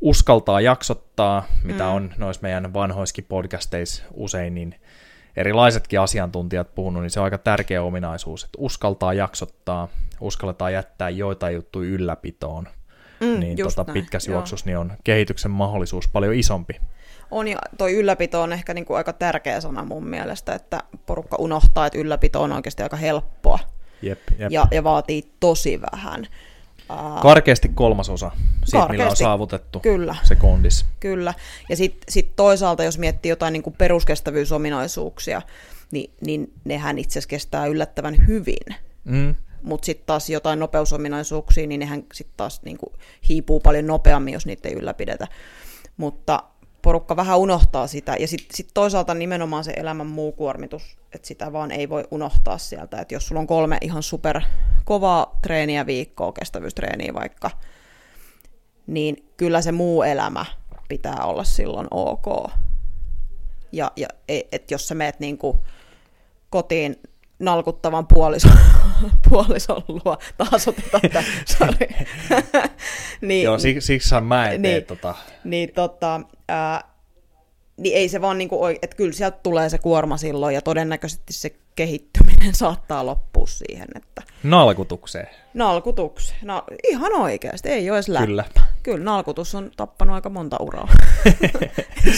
uskaltaa 0.00 0.60
jaksottaa, 0.60 1.46
mitä 1.62 1.84
mm. 1.84 1.90
on 1.90 2.14
noissa 2.18 2.42
meidän 2.42 2.74
vanhoiskin 2.74 3.24
podcasteissa 3.28 4.04
usein, 4.14 4.54
niin 4.54 4.74
erilaisetkin 5.38 6.00
asiantuntijat 6.00 6.74
puhunut, 6.74 7.02
niin 7.02 7.10
se 7.10 7.20
on 7.20 7.24
aika 7.24 7.38
tärkeä 7.38 7.82
ominaisuus, 7.82 8.44
että 8.44 8.58
uskaltaa 8.58 9.14
jaksottaa, 9.14 9.88
uskalletaan 10.20 10.72
jättää 10.72 11.10
joitain 11.10 11.54
juttuja 11.54 11.90
ylläpitoon, 11.90 12.68
mm, 13.20 13.40
niin 13.40 13.58
tota, 13.58 13.84
pitkässä 13.84 14.30
juoksussa 14.30 14.66
niin 14.66 14.78
on 14.78 14.92
kehityksen 15.04 15.50
mahdollisuus 15.50 16.08
paljon 16.08 16.34
isompi. 16.34 16.80
On 17.30 17.48
ja 17.48 17.58
toi 17.78 17.94
ylläpito 17.94 18.42
on 18.42 18.52
ehkä 18.52 18.74
niin 18.74 18.84
kuin 18.84 18.96
aika 18.96 19.12
tärkeä 19.12 19.60
sana 19.60 19.84
mun 19.84 20.06
mielestä, 20.06 20.54
että 20.54 20.82
porukka 21.06 21.36
unohtaa, 21.36 21.86
että 21.86 21.98
ylläpito 21.98 22.42
on 22.42 22.52
oikeasti 22.52 22.82
aika 22.82 22.96
helppoa 22.96 23.58
Jep, 24.02 24.18
jep. 24.38 24.50
Ja, 24.50 24.66
ja 24.70 24.84
vaatii 24.84 25.32
tosi 25.40 25.80
vähän. 25.92 26.26
Karkeasti 27.22 27.68
kolmasosa 27.68 28.30
siitä, 28.64 28.78
Karkeasti, 28.78 28.92
millä 28.92 29.10
on 29.10 29.16
saavutettu 29.16 29.80
kyllä, 29.80 30.16
se 30.22 30.36
kondis. 30.36 30.86
Kyllä, 31.00 31.34
ja 31.68 31.76
sitten 31.76 32.12
sit 32.12 32.36
toisaalta, 32.36 32.84
jos 32.84 32.98
miettii 32.98 33.30
jotain 33.30 33.52
niin 33.52 33.62
kuin 33.62 33.74
peruskestävyysominaisuuksia, 33.78 35.42
niin, 35.90 36.10
niin 36.20 36.52
nehän 36.64 36.98
itse 36.98 37.12
asiassa 37.12 37.28
kestää 37.28 37.66
yllättävän 37.66 38.26
hyvin. 38.26 38.76
Mm. 39.04 39.34
Mutta 39.62 39.86
sitten 39.86 40.06
taas 40.06 40.30
jotain 40.30 40.58
nopeusominaisuuksia, 40.58 41.66
niin 41.66 41.78
nehän 41.78 42.04
sitten 42.14 42.36
taas 42.36 42.62
niin 42.62 42.78
kuin 42.78 42.92
hiipuu 43.28 43.60
paljon 43.60 43.86
nopeammin, 43.86 44.34
jos 44.34 44.46
niitä 44.46 44.68
ei 44.68 44.74
ylläpidetä. 44.74 45.26
Mutta 45.96 46.42
porukka 46.82 47.16
vähän 47.16 47.38
unohtaa 47.38 47.86
sitä. 47.86 48.16
Ja 48.20 48.28
sitten 48.28 48.56
sit 48.56 48.68
toisaalta 48.74 49.14
nimenomaan 49.14 49.64
se 49.64 49.72
elämän 49.76 50.06
muu 50.06 50.32
kuormitus, 50.32 50.96
että 51.12 51.28
sitä 51.28 51.52
vaan 51.52 51.70
ei 51.70 51.88
voi 51.88 52.04
unohtaa 52.10 52.58
sieltä. 52.58 53.00
Että 53.00 53.14
jos 53.14 53.26
sulla 53.26 53.40
on 53.40 53.46
kolme 53.46 53.78
ihan 53.80 54.02
super 54.02 54.40
kovaa 54.84 55.38
treeniä 55.42 55.86
viikkoa, 55.86 56.32
kestävyystreeniä 56.32 57.14
vaikka, 57.14 57.50
niin 58.86 59.30
kyllä 59.36 59.62
se 59.62 59.72
muu 59.72 60.02
elämä 60.02 60.44
pitää 60.88 61.24
olla 61.24 61.44
silloin 61.44 61.88
ok. 61.90 62.50
Ja, 63.72 63.92
ja 63.96 64.08
et 64.52 64.70
jos 64.70 64.88
sä 64.88 64.94
meet 64.94 65.20
niinku 65.20 65.58
kotiin 66.50 66.96
nalkuttavan 67.38 68.06
puolison, 68.06 68.52
puolison 69.28 69.82
luo. 69.88 70.18
Taas 70.38 70.68
otetaan 70.68 71.02
tämä, 71.12 71.24
sorry. 71.46 71.86
niin, 73.20 73.44
Joo, 73.44 73.58
siksi, 73.58 73.86
siksi 73.86 74.14
mä 74.20 74.50
en 74.50 74.62
niin, 74.62 74.84
tota. 74.84 75.14
Niin, 75.44 75.72
tota, 75.74 76.20
ää, 76.48 76.84
niin 77.76 77.96
ei 77.96 78.08
se 78.08 78.20
vaan 78.20 78.38
niinku, 78.38 78.66
että 78.82 78.96
kyllä 78.96 79.12
sieltä 79.12 79.38
tulee 79.42 79.68
se 79.68 79.78
kuorma 79.78 80.16
silloin 80.16 80.54
ja 80.54 80.62
todennäköisesti 80.62 81.32
se 81.32 81.50
kehittyminen 81.76 82.54
saattaa 82.64 83.06
loppua 83.06 83.46
siihen, 83.46 83.88
että... 83.96 84.22
Nalkutukseen. 84.42 85.28
Nalkutukseen. 85.54 86.38
No, 86.42 86.64
ihan 86.88 87.12
oikeasti, 87.12 87.68
ei 87.68 87.90
ole 87.90 87.96
edes 87.96 88.08
läppä. 88.08 88.26
Kyllä. 88.26 88.44
Kyllä, 88.82 89.04
nalkutus 89.04 89.54
on 89.54 89.70
tappanut 89.76 90.14
aika 90.14 90.28
monta 90.28 90.56
uraa. 90.60 90.88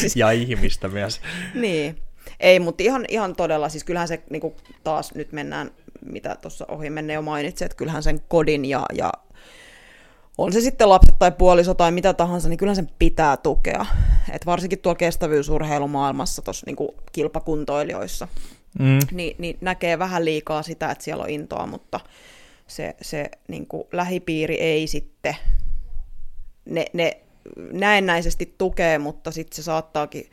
siis... 0.00 0.16
ja 0.16 0.30
ihmistä 0.30 0.88
myös. 0.88 1.20
niin. 1.54 2.02
Ei, 2.40 2.60
mutta 2.60 2.82
ihan, 2.82 3.04
ihan 3.08 3.36
todella, 3.36 3.68
siis 3.68 3.84
kyllähän 3.84 4.08
se 4.08 4.22
niin 4.30 4.40
kuin 4.40 4.54
taas 4.84 5.14
nyt 5.14 5.32
mennään, 5.32 5.70
mitä 6.04 6.36
tuossa 6.42 6.66
ohi 6.68 6.90
menne 6.90 7.12
jo 7.12 7.22
mainitsi, 7.22 7.64
että 7.64 7.76
kyllähän 7.76 8.02
sen 8.02 8.20
kodin 8.28 8.64
ja, 8.64 8.86
ja 8.94 9.12
on 10.38 10.52
se 10.52 10.60
sitten 10.60 10.88
lapset 10.88 11.14
tai 11.18 11.32
puoliso 11.32 11.74
tai 11.74 11.92
mitä 11.92 12.14
tahansa, 12.14 12.48
niin 12.48 12.56
kyllä 12.56 12.74
sen 12.74 12.90
pitää 12.98 13.36
tukea. 13.36 13.86
Et 14.32 14.46
varsinkin 14.46 14.78
tuolla 14.78 14.96
kestävyysurheilumaailmassa, 14.96 16.42
tuossa 16.42 16.66
niin 16.66 16.76
kilpakuntoilijoissa, 17.12 18.28
mm. 18.78 18.98
niin, 19.12 19.36
niin 19.38 19.58
näkee 19.60 19.98
vähän 19.98 20.24
liikaa 20.24 20.62
sitä, 20.62 20.90
että 20.90 21.04
siellä 21.04 21.24
on 21.24 21.30
intoa, 21.30 21.66
mutta 21.66 22.00
se, 22.66 22.96
se 23.02 23.30
niin 23.48 23.66
kuin 23.66 23.84
lähipiiri 23.92 24.54
ei 24.54 24.86
sitten, 24.86 25.36
ne, 26.64 26.84
ne 26.92 27.20
näennäisesti 27.72 28.54
tukee, 28.58 28.98
mutta 28.98 29.30
sitten 29.30 29.56
se 29.56 29.62
saattaakin 29.62 30.30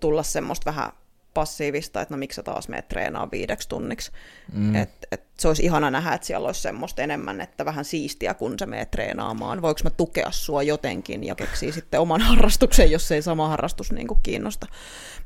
tulla 0.00 0.22
semmoista 0.22 0.70
vähän 0.70 0.92
passiivista, 1.38 2.00
että 2.00 2.14
no 2.14 2.18
miksi 2.18 2.36
sä 2.36 2.42
taas 2.42 2.68
meet 2.68 2.88
treenaa 2.88 3.30
viideksi 3.30 3.68
tunniksi. 3.68 4.12
Mm. 4.52 4.74
Et, 4.74 4.90
et 5.12 5.22
se 5.38 5.48
olisi 5.48 5.64
ihana 5.64 5.90
nähdä, 5.90 6.12
että 6.12 6.26
siellä 6.26 6.46
olisi 6.46 6.60
semmoista 6.60 7.02
enemmän, 7.02 7.40
että 7.40 7.64
vähän 7.64 7.84
siistiä, 7.84 8.34
kun 8.34 8.58
sä 8.58 8.66
meet 8.66 8.90
treenaamaan. 8.90 9.62
Voinko 9.62 9.80
mä 9.84 9.90
tukea 9.90 10.30
sua 10.30 10.62
jotenkin 10.62 11.24
ja 11.24 11.34
keksiä 11.34 11.72
sitten 11.72 12.00
oman 12.00 12.20
harrastuksen, 12.30 12.90
jos 12.90 13.12
ei 13.12 13.22
sama 13.22 13.48
harrastus 13.48 13.92
niin 13.92 14.06
kuin 14.06 14.20
kiinnosta. 14.22 14.66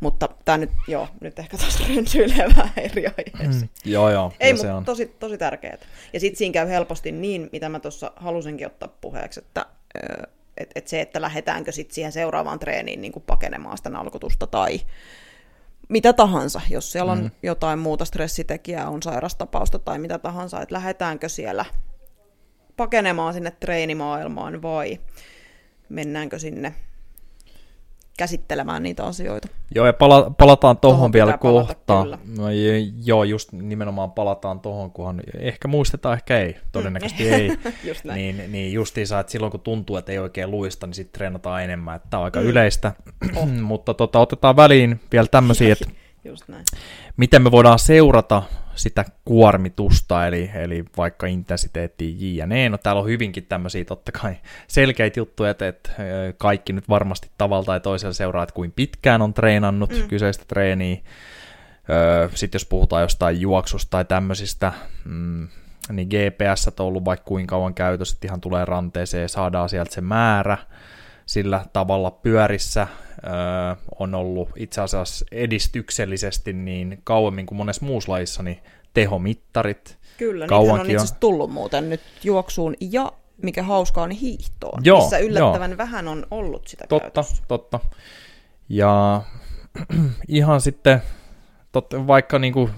Mutta 0.00 0.28
tämä 0.44 0.58
nyt, 0.58 0.70
joo, 0.88 1.08
nyt 1.20 1.38
ehkä 1.38 1.58
taas 1.58 1.82
rönsyilee 1.88 2.48
vähän 2.56 2.72
eri 2.76 3.06
aiheessa. 3.06 3.66
Mm. 3.66 3.92
Joo, 3.92 4.10
joo. 4.10 4.32
Ei, 4.40 4.52
mutta 4.52 4.76
on. 4.76 4.84
tosi, 4.84 5.06
tosi 5.06 5.38
tärkeää. 5.38 5.78
Ja 6.12 6.20
sitten 6.20 6.38
siinä 6.38 6.52
käy 6.52 6.68
helposti 6.68 7.12
niin, 7.12 7.48
mitä 7.52 7.68
mä 7.68 7.80
tuossa 7.80 8.12
halusinkin 8.16 8.66
ottaa 8.66 8.88
puheeksi, 9.00 9.40
että 9.40 9.66
et, 10.56 10.70
et 10.74 10.88
se, 10.88 11.00
että 11.00 11.20
lähdetäänkö 11.20 11.72
sitten 11.72 11.94
siihen 11.94 12.12
seuraavaan 12.12 12.58
treeniin 12.58 13.00
niin 13.00 13.12
kuin 13.12 13.24
pakenemaan 13.26 13.76
sitä 13.76 13.90
nalkutusta 13.90 14.46
tai 14.46 14.80
mitä 15.88 16.12
tahansa, 16.12 16.60
jos 16.70 16.92
siellä 16.92 17.12
on 17.12 17.22
mm. 17.22 17.30
jotain 17.42 17.78
muuta 17.78 18.04
stressitekijää, 18.04 18.88
on 18.88 19.02
sairastapausta 19.02 19.78
tai 19.78 19.98
mitä 19.98 20.18
tahansa, 20.18 20.60
että 20.60 20.74
lähdetäänkö 20.74 21.28
siellä 21.28 21.64
pakenemaan 22.76 23.34
sinne 23.34 23.50
treenimaailmaan 23.50 24.62
vai 24.62 25.00
mennäänkö 25.88 26.38
sinne 26.38 26.74
käsittelemään 28.16 28.82
niitä 28.82 29.04
asioita. 29.04 29.48
Joo, 29.74 29.86
ja 29.86 29.92
pala- 29.92 30.30
palataan 30.38 30.76
tuohon 30.76 31.12
vielä 31.12 31.38
kohta. 31.38 32.04
No, 32.38 32.44
joo, 33.04 33.24
just 33.24 33.52
nimenomaan 33.52 34.12
palataan 34.12 34.60
tuohon, 34.60 34.90
kunhan 34.90 35.20
ehkä 35.38 35.68
muistetaan, 35.68 36.14
ehkä 36.14 36.38
ei, 36.38 36.56
todennäköisesti 36.72 37.24
mm. 37.24 37.32
ei. 37.32 37.58
just 37.88 38.04
näin. 38.04 38.16
Niin, 38.18 38.52
niin 38.52 38.72
justiinsa, 38.72 39.20
että 39.20 39.32
silloin 39.32 39.50
kun 39.50 39.60
tuntuu, 39.60 39.96
että 39.96 40.12
ei 40.12 40.18
oikein 40.18 40.50
luista, 40.50 40.86
niin 40.86 40.94
sitten 40.94 41.18
treenataan 41.18 41.64
enemmän. 41.64 42.00
Tämä 42.10 42.18
on 42.18 42.24
aika 42.24 42.40
mm. 42.40 42.46
yleistä, 42.46 42.92
oh. 43.36 43.48
mutta 43.60 43.94
tota, 43.94 44.18
otetaan 44.18 44.56
väliin 44.56 45.00
vielä 45.12 45.26
tämmöisiä, 45.30 45.72
että 45.80 45.90
Just 46.24 46.48
näin. 46.48 46.64
miten 47.16 47.42
me 47.42 47.50
voidaan 47.50 47.78
seurata 47.78 48.42
sitä 48.74 49.04
kuormitusta, 49.24 50.26
eli, 50.26 50.50
eli 50.54 50.84
vaikka 50.96 51.26
intensiteetti 51.26 52.36
ja 52.36 52.46
ne. 52.46 52.68
No 52.68 52.78
täällä 52.78 53.00
on 53.00 53.08
hyvinkin 53.08 53.46
tämmöisiä 53.46 53.84
totta 53.84 54.12
kai 54.12 54.34
selkeitä 54.66 55.20
juttuja, 55.20 55.50
että, 55.50 55.68
että 55.68 55.90
kaikki 56.38 56.72
nyt 56.72 56.88
varmasti 56.88 57.30
tavalla 57.38 57.64
tai 57.64 57.80
toisella 57.80 58.12
seuraa, 58.12 58.42
että 58.42 58.54
kuin 58.54 58.72
pitkään 58.72 59.22
on 59.22 59.34
treenannut 59.34 59.90
mm. 59.90 60.08
kyseistä 60.08 60.44
treeniä. 60.48 60.96
Sitten 62.34 62.58
jos 62.58 62.64
puhutaan 62.64 63.02
jostain 63.02 63.40
juoksusta 63.40 63.90
tai 63.90 64.04
tämmöisistä, 64.04 64.72
mm, 65.04 65.48
niin 65.92 66.08
GPS 66.08 66.68
on 66.68 66.86
ollut 66.86 67.04
vaikka 67.04 67.24
kuinka 67.24 67.50
kauan 67.52 67.74
käytössä, 67.74 68.16
että 68.16 68.26
ihan 68.26 68.40
tulee 68.40 68.64
ranteeseen 68.64 69.22
ja 69.22 69.28
saadaan 69.28 69.68
sieltä 69.68 69.94
se 69.94 70.00
määrä 70.00 70.58
sillä 71.26 71.64
tavalla 71.72 72.10
pyörissä 72.10 72.86
on 73.98 74.14
ollut 74.14 74.48
itse 74.56 74.80
asiassa 74.80 75.24
edistyksellisesti 75.32 76.52
niin 76.52 77.00
kauemmin 77.04 77.46
kuin 77.46 77.56
monessa 77.56 77.86
muussa 77.86 78.12
lajissa, 78.12 78.42
niin 78.42 78.58
tehomittarit. 78.94 79.98
Kyllä, 80.18 80.46
niitähän 80.46 80.80
on 80.80 80.90
itse 80.90 81.14
tullut 81.20 81.52
muuten 81.52 81.90
nyt 81.90 82.00
juoksuun 82.24 82.74
ja 82.80 83.12
mikä 83.42 83.62
hauskaa, 83.62 84.06
niin 84.06 84.18
hiihtoon, 84.18 84.80
joo, 84.84 85.00
missä 85.00 85.18
yllättävän 85.18 85.70
joo. 85.70 85.78
vähän 85.78 86.08
on 86.08 86.26
ollut 86.30 86.68
sitä 86.68 86.84
Totta, 86.88 87.10
käytössä. 87.10 87.44
totta. 87.48 87.80
Ja 88.68 89.22
ihan 90.28 90.60
sitten, 90.60 91.02
totta, 91.72 92.06
vaikka 92.06 92.38
niin 92.38 92.52
kuin, 92.52 92.70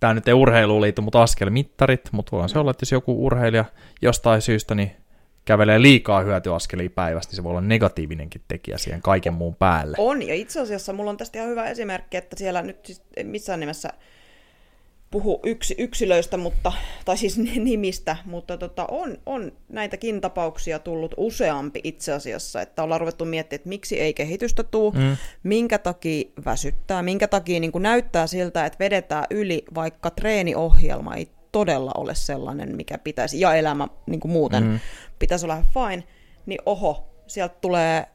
tämä 0.00 0.14
nyt 0.14 0.28
ei 0.28 0.34
urheiluun 0.34 0.82
liity, 0.82 1.00
mutta 1.00 1.22
askelmittarit, 1.22 2.08
mutta 2.12 2.32
voidaan 2.32 2.48
se 2.48 2.58
olla, 2.58 2.70
että 2.70 2.82
jos 2.82 2.92
joku 2.92 3.26
urheilija 3.26 3.64
jostain 4.02 4.42
syystä 4.42 4.74
niin 4.74 4.96
kävelee 5.44 5.82
liikaa 5.82 6.20
hyötyaskelia 6.20 6.90
päivästä, 6.90 7.30
niin 7.30 7.36
se 7.36 7.44
voi 7.44 7.50
olla 7.50 7.60
negatiivinenkin 7.60 8.42
tekijä 8.48 8.78
siihen 8.78 9.02
kaiken 9.02 9.34
muun 9.34 9.54
päälle. 9.54 9.96
On, 10.00 10.22
ja 10.22 10.34
itse 10.34 10.60
asiassa 10.60 10.92
mulla 10.92 11.10
on 11.10 11.16
tästä 11.16 11.38
ihan 11.38 11.50
hyvä 11.50 11.68
esimerkki, 11.68 12.16
että 12.16 12.36
siellä 12.36 12.62
nyt 12.62 12.86
siis 12.86 13.02
missään 13.24 13.60
nimessä 13.60 13.92
puhu 15.12 15.40
yksi, 15.44 15.74
yksilöistä, 15.78 16.36
mutta, 16.36 16.72
tai 17.04 17.16
siis 17.16 17.38
nimistä, 17.38 18.16
mutta 18.24 18.56
tota, 18.56 18.86
on, 18.90 19.18
on 19.26 19.52
näitäkin 19.68 20.20
tapauksia 20.20 20.78
tullut 20.78 21.14
useampi 21.16 21.80
itse 21.84 22.12
asiassa, 22.12 22.62
että 22.62 22.82
ollaan 22.82 23.00
ruvettu 23.00 23.24
miettimään, 23.24 23.60
että 23.60 23.68
miksi 23.68 24.00
ei 24.00 24.14
kehitystä 24.14 24.62
tuu, 24.62 24.90
mm. 24.90 25.16
minkä 25.42 25.78
takia 25.78 26.24
väsyttää, 26.44 27.02
minkä 27.02 27.28
takia 27.28 27.60
niin 27.60 27.72
näyttää 27.78 28.26
siltä, 28.26 28.66
että 28.66 28.78
vedetään 28.78 29.24
yli, 29.30 29.64
vaikka 29.74 30.10
treeniohjelma 30.10 31.14
ei 31.14 31.28
todella 31.52 31.92
ole 31.96 32.14
sellainen, 32.14 32.76
mikä 32.76 32.98
pitäisi, 32.98 33.40
ja 33.40 33.54
elämä 33.54 33.88
niin 34.06 34.20
kuin 34.20 34.32
muuten 34.32 34.64
mm. 34.64 34.80
pitäisi 35.18 35.46
olla 35.46 35.64
fine, 35.74 36.04
niin 36.46 36.58
oho, 36.66 37.08
sieltä 37.26 37.54
tulee 37.60 38.06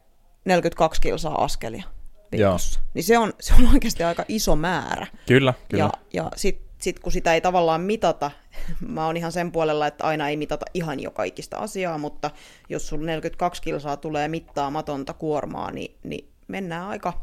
42 0.45 1.01
kilsaa 1.01 1.43
askelia 1.43 1.83
viikossa. 2.31 2.79
Joo. 2.79 2.89
Niin 2.93 3.03
se 3.03 3.17
on, 3.17 3.33
se 3.39 3.53
on 3.53 3.67
oikeasti 3.73 4.03
aika 4.03 4.25
iso 4.27 4.55
määrä. 4.55 5.07
Kyllä, 5.27 5.53
kyllä. 5.69 5.83
Ja, 5.83 5.91
ja 6.13 6.31
sitten 6.35 6.67
sit 6.81 6.99
kun 6.99 7.11
sitä 7.11 7.33
ei 7.33 7.41
tavallaan 7.41 7.81
mitata, 7.81 8.31
mä 8.87 9.05
oon 9.05 9.17
ihan 9.17 9.31
sen 9.31 9.51
puolella, 9.51 9.87
että 9.87 10.03
aina 10.03 10.29
ei 10.29 10.37
mitata 10.37 10.65
ihan 10.73 10.99
jo 10.99 11.11
kaikista 11.11 11.57
asiaa, 11.57 11.97
mutta 11.97 12.31
jos 12.69 12.87
sulla 12.87 13.05
42 13.05 13.61
kilsaa 13.61 13.97
tulee 13.97 14.27
mittaamatonta 14.27 15.13
kuormaa, 15.13 15.71
niin, 15.71 15.97
niin 16.03 16.29
mennään 16.47 16.87
aika, 16.87 17.13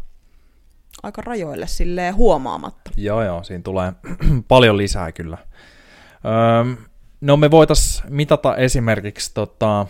aika 1.03 1.23
rajoille 1.23 1.67
silleen 1.67 2.15
huomaamatta. 2.15 2.91
Joo, 2.97 3.25
joo, 3.25 3.43
siinä 3.43 3.63
tulee 3.63 3.93
paljon 4.49 4.77
lisää 4.77 5.13
kyllä. 5.13 5.39
No 7.21 7.37
me 7.37 7.51
voitaisiin 7.51 8.15
mitata 8.15 8.57
esimerkiksi 8.57 9.35
tota, 9.35 9.87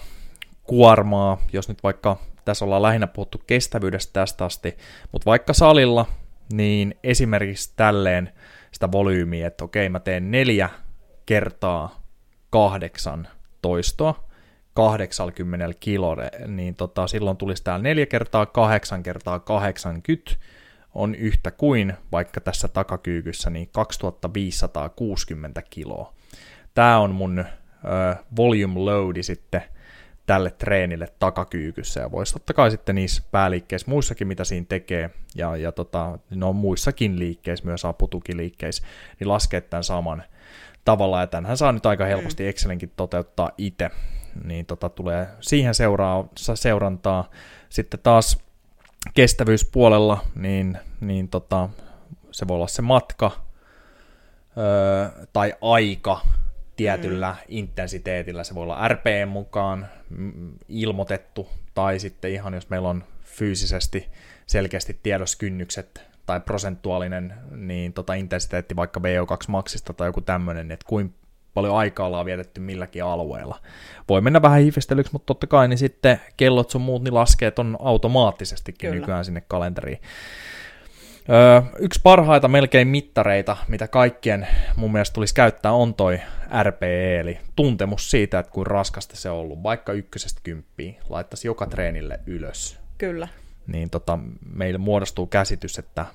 kuormaa, 0.65 1.39
jos 1.53 1.69
nyt 1.69 1.83
vaikka 1.83 2.17
tässä 2.45 2.65
ollaan 2.65 2.83
lähinnä 2.83 3.07
puhuttu 3.07 3.43
kestävyydestä 3.47 4.13
tästä 4.13 4.45
asti, 4.45 4.77
mutta 5.13 5.27
vaikka 5.27 5.53
salilla, 5.53 6.07
niin 6.53 6.95
esimerkiksi 7.05 7.73
tälleen 7.77 8.33
sitä 8.73 8.93
volyymiä, 8.93 9.47
että 9.47 9.65
okei, 9.65 9.89
mä 9.89 10.01
teen 10.01 10.31
neljä 10.31 10.69
kertaa 11.27 12.03
kahdeksan 12.51 13.29
toistoa, 13.63 14.25
80 14.75 15.67
kilolle, 15.81 16.31
niin 16.47 16.75
tota, 16.75 17.07
silloin 17.07 17.37
tulisi 17.37 17.65
täällä 17.65 17.83
4 17.83 18.07
kertaa 18.07 18.47
8 18.47 19.03
kertaa 19.03 19.39
80 19.39 20.31
on 20.95 21.15
yhtä 21.15 21.51
kuin 21.51 21.95
vaikka 22.13 22.41
tässä 22.41 22.69
takakyykyssä 22.69 23.51
niin 23.51 23.69
2560 23.73 25.63
kiloa. 25.63 26.15
Tämä 26.75 26.99
on 26.99 27.11
mun 27.11 27.39
ö, 27.39 27.45
volume 28.37 28.81
loadi 28.81 29.23
sitten 29.23 29.63
tälle 30.27 30.51
treenille 30.51 31.09
takakyykyssä 31.19 32.01
ja 32.01 32.11
voisi 32.11 32.33
totta 32.33 32.55
kai 32.55 32.71
sitten 32.71 32.95
niissä 32.95 33.23
pääliikkeissä 33.31 33.91
muissakin, 33.91 34.29
mitä 34.29 34.45
siinä 34.45 34.67
tekee, 34.69 35.11
ja, 35.35 35.57
ja 35.57 35.73
tota, 35.73 36.19
no 36.31 36.53
muissakin 36.53 37.19
liikkeissä, 37.19 37.65
myös 37.65 37.85
aputukiliikkeissä, 37.85 38.83
niin 39.21 39.29
laskee 39.29 39.61
tämän 39.61 39.85
saman 39.85 40.23
tavalla, 40.85 41.21
ja 41.21 41.27
tämänhän 41.27 41.57
saa 41.57 41.73
nyt 41.73 41.87
aika 41.87 42.05
helposti 42.05 42.43
mm. 42.43 42.49
Excelinkin 42.49 42.93
toteuttaa 42.97 43.51
itse, 43.59 43.91
niin 44.45 44.67
tota, 44.67 44.89
tulee 44.89 45.27
siihen 45.41 45.75
seuraa, 45.75 46.29
seurantaa. 46.55 47.31
Sitten 47.69 48.01
taas 48.03 48.44
kestävyyspuolella, 49.15 50.25
niin, 50.35 50.79
niin 51.01 51.29
tota, 51.29 51.69
se 52.31 52.49
voi 52.49 52.55
olla 52.55 52.67
se 52.67 52.83
matka 52.83 53.31
öö, 54.57 55.27
tai 55.33 55.55
aika, 55.61 56.21
tietyllä 56.77 57.31
mm. 57.33 57.45
intensiteetillä. 57.49 58.45
Se 58.45 58.55
voi 58.55 58.63
olla 58.63 58.89
RPM 58.89 59.29
mukaan 59.29 59.87
ilmoitettu, 60.69 61.49
tai 61.75 61.99
sitten 61.99 62.33
ihan 62.33 62.55
jos 62.55 62.71
meillä 62.71 62.89
on 62.89 63.05
fyysisesti 63.23 64.09
selkeästi 64.47 64.99
tiedoskynnykset 65.03 66.03
tai 66.27 66.41
prosentuaalinen 66.41 67.35
niin 67.51 67.93
tota 67.93 68.15
intensiteetti 68.15 68.77
vaikka 68.77 69.01
VO2 69.01 69.45
maksista 69.49 69.93
tai 69.93 70.09
joku 70.09 70.21
tämmöinen, 70.21 70.71
että 70.71 70.87
kuinka 70.89 71.24
paljon 71.55 71.77
aikaa 71.77 72.07
ollaan 72.07 72.27
vietetty 72.27 72.61
milläkin 72.61 73.05
alueella. 73.05 73.61
Voi 74.09 74.21
mennä 74.21 74.43
vähän 74.43 74.61
hifistelyksi, 74.61 75.13
mutta 75.13 75.27
totta 75.27 75.47
kai 75.47 75.69
niin 75.69 75.79
sitten 75.79 76.21
kellot 76.37 76.71
sun 76.71 76.81
muut 76.81 77.03
niin 77.03 77.15
laskee 77.15 77.53
on 77.59 77.77
automaattisestikin 77.81 78.91
Kyllä. 78.91 79.01
nykyään 79.01 79.25
sinne 79.25 79.41
kalenteriin. 79.49 80.01
Öö, 81.29 81.63
yksi 81.79 82.01
parhaita 82.03 82.49
melkein 82.49 82.89
mittareita, 82.89 83.57
mitä 83.69 83.89
kaikkien 83.89 84.47
mun 84.77 84.93
mielestä 84.93 85.15
tulisi 85.15 85.35
käyttää, 85.35 85.73
on 85.73 85.95
toi 85.95 86.21
RPE, 86.63 87.21
eli 87.21 87.39
tuntemus 87.57 88.11
siitä, 88.11 88.39
että 88.39 88.53
kuin 88.53 88.67
raskasta 88.67 89.17
se 89.17 89.31
on 89.31 89.37
ollut, 89.37 89.63
vaikka 89.63 89.93
ykkösestä 89.93 90.41
kymppiin, 90.45 90.97
laittaisi 91.09 91.49
joka 91.49 91.67
treenille 91.67 92.21
ylös. 92.27 92.79
Kyllä. 92.99 93.29
Niin 93.67 93.91
tota, 93.91 94.19
meille 94.53 94.79
muodostuu 94.79 95.27
käsitys, 95.27 95.79
että 95.79 96.07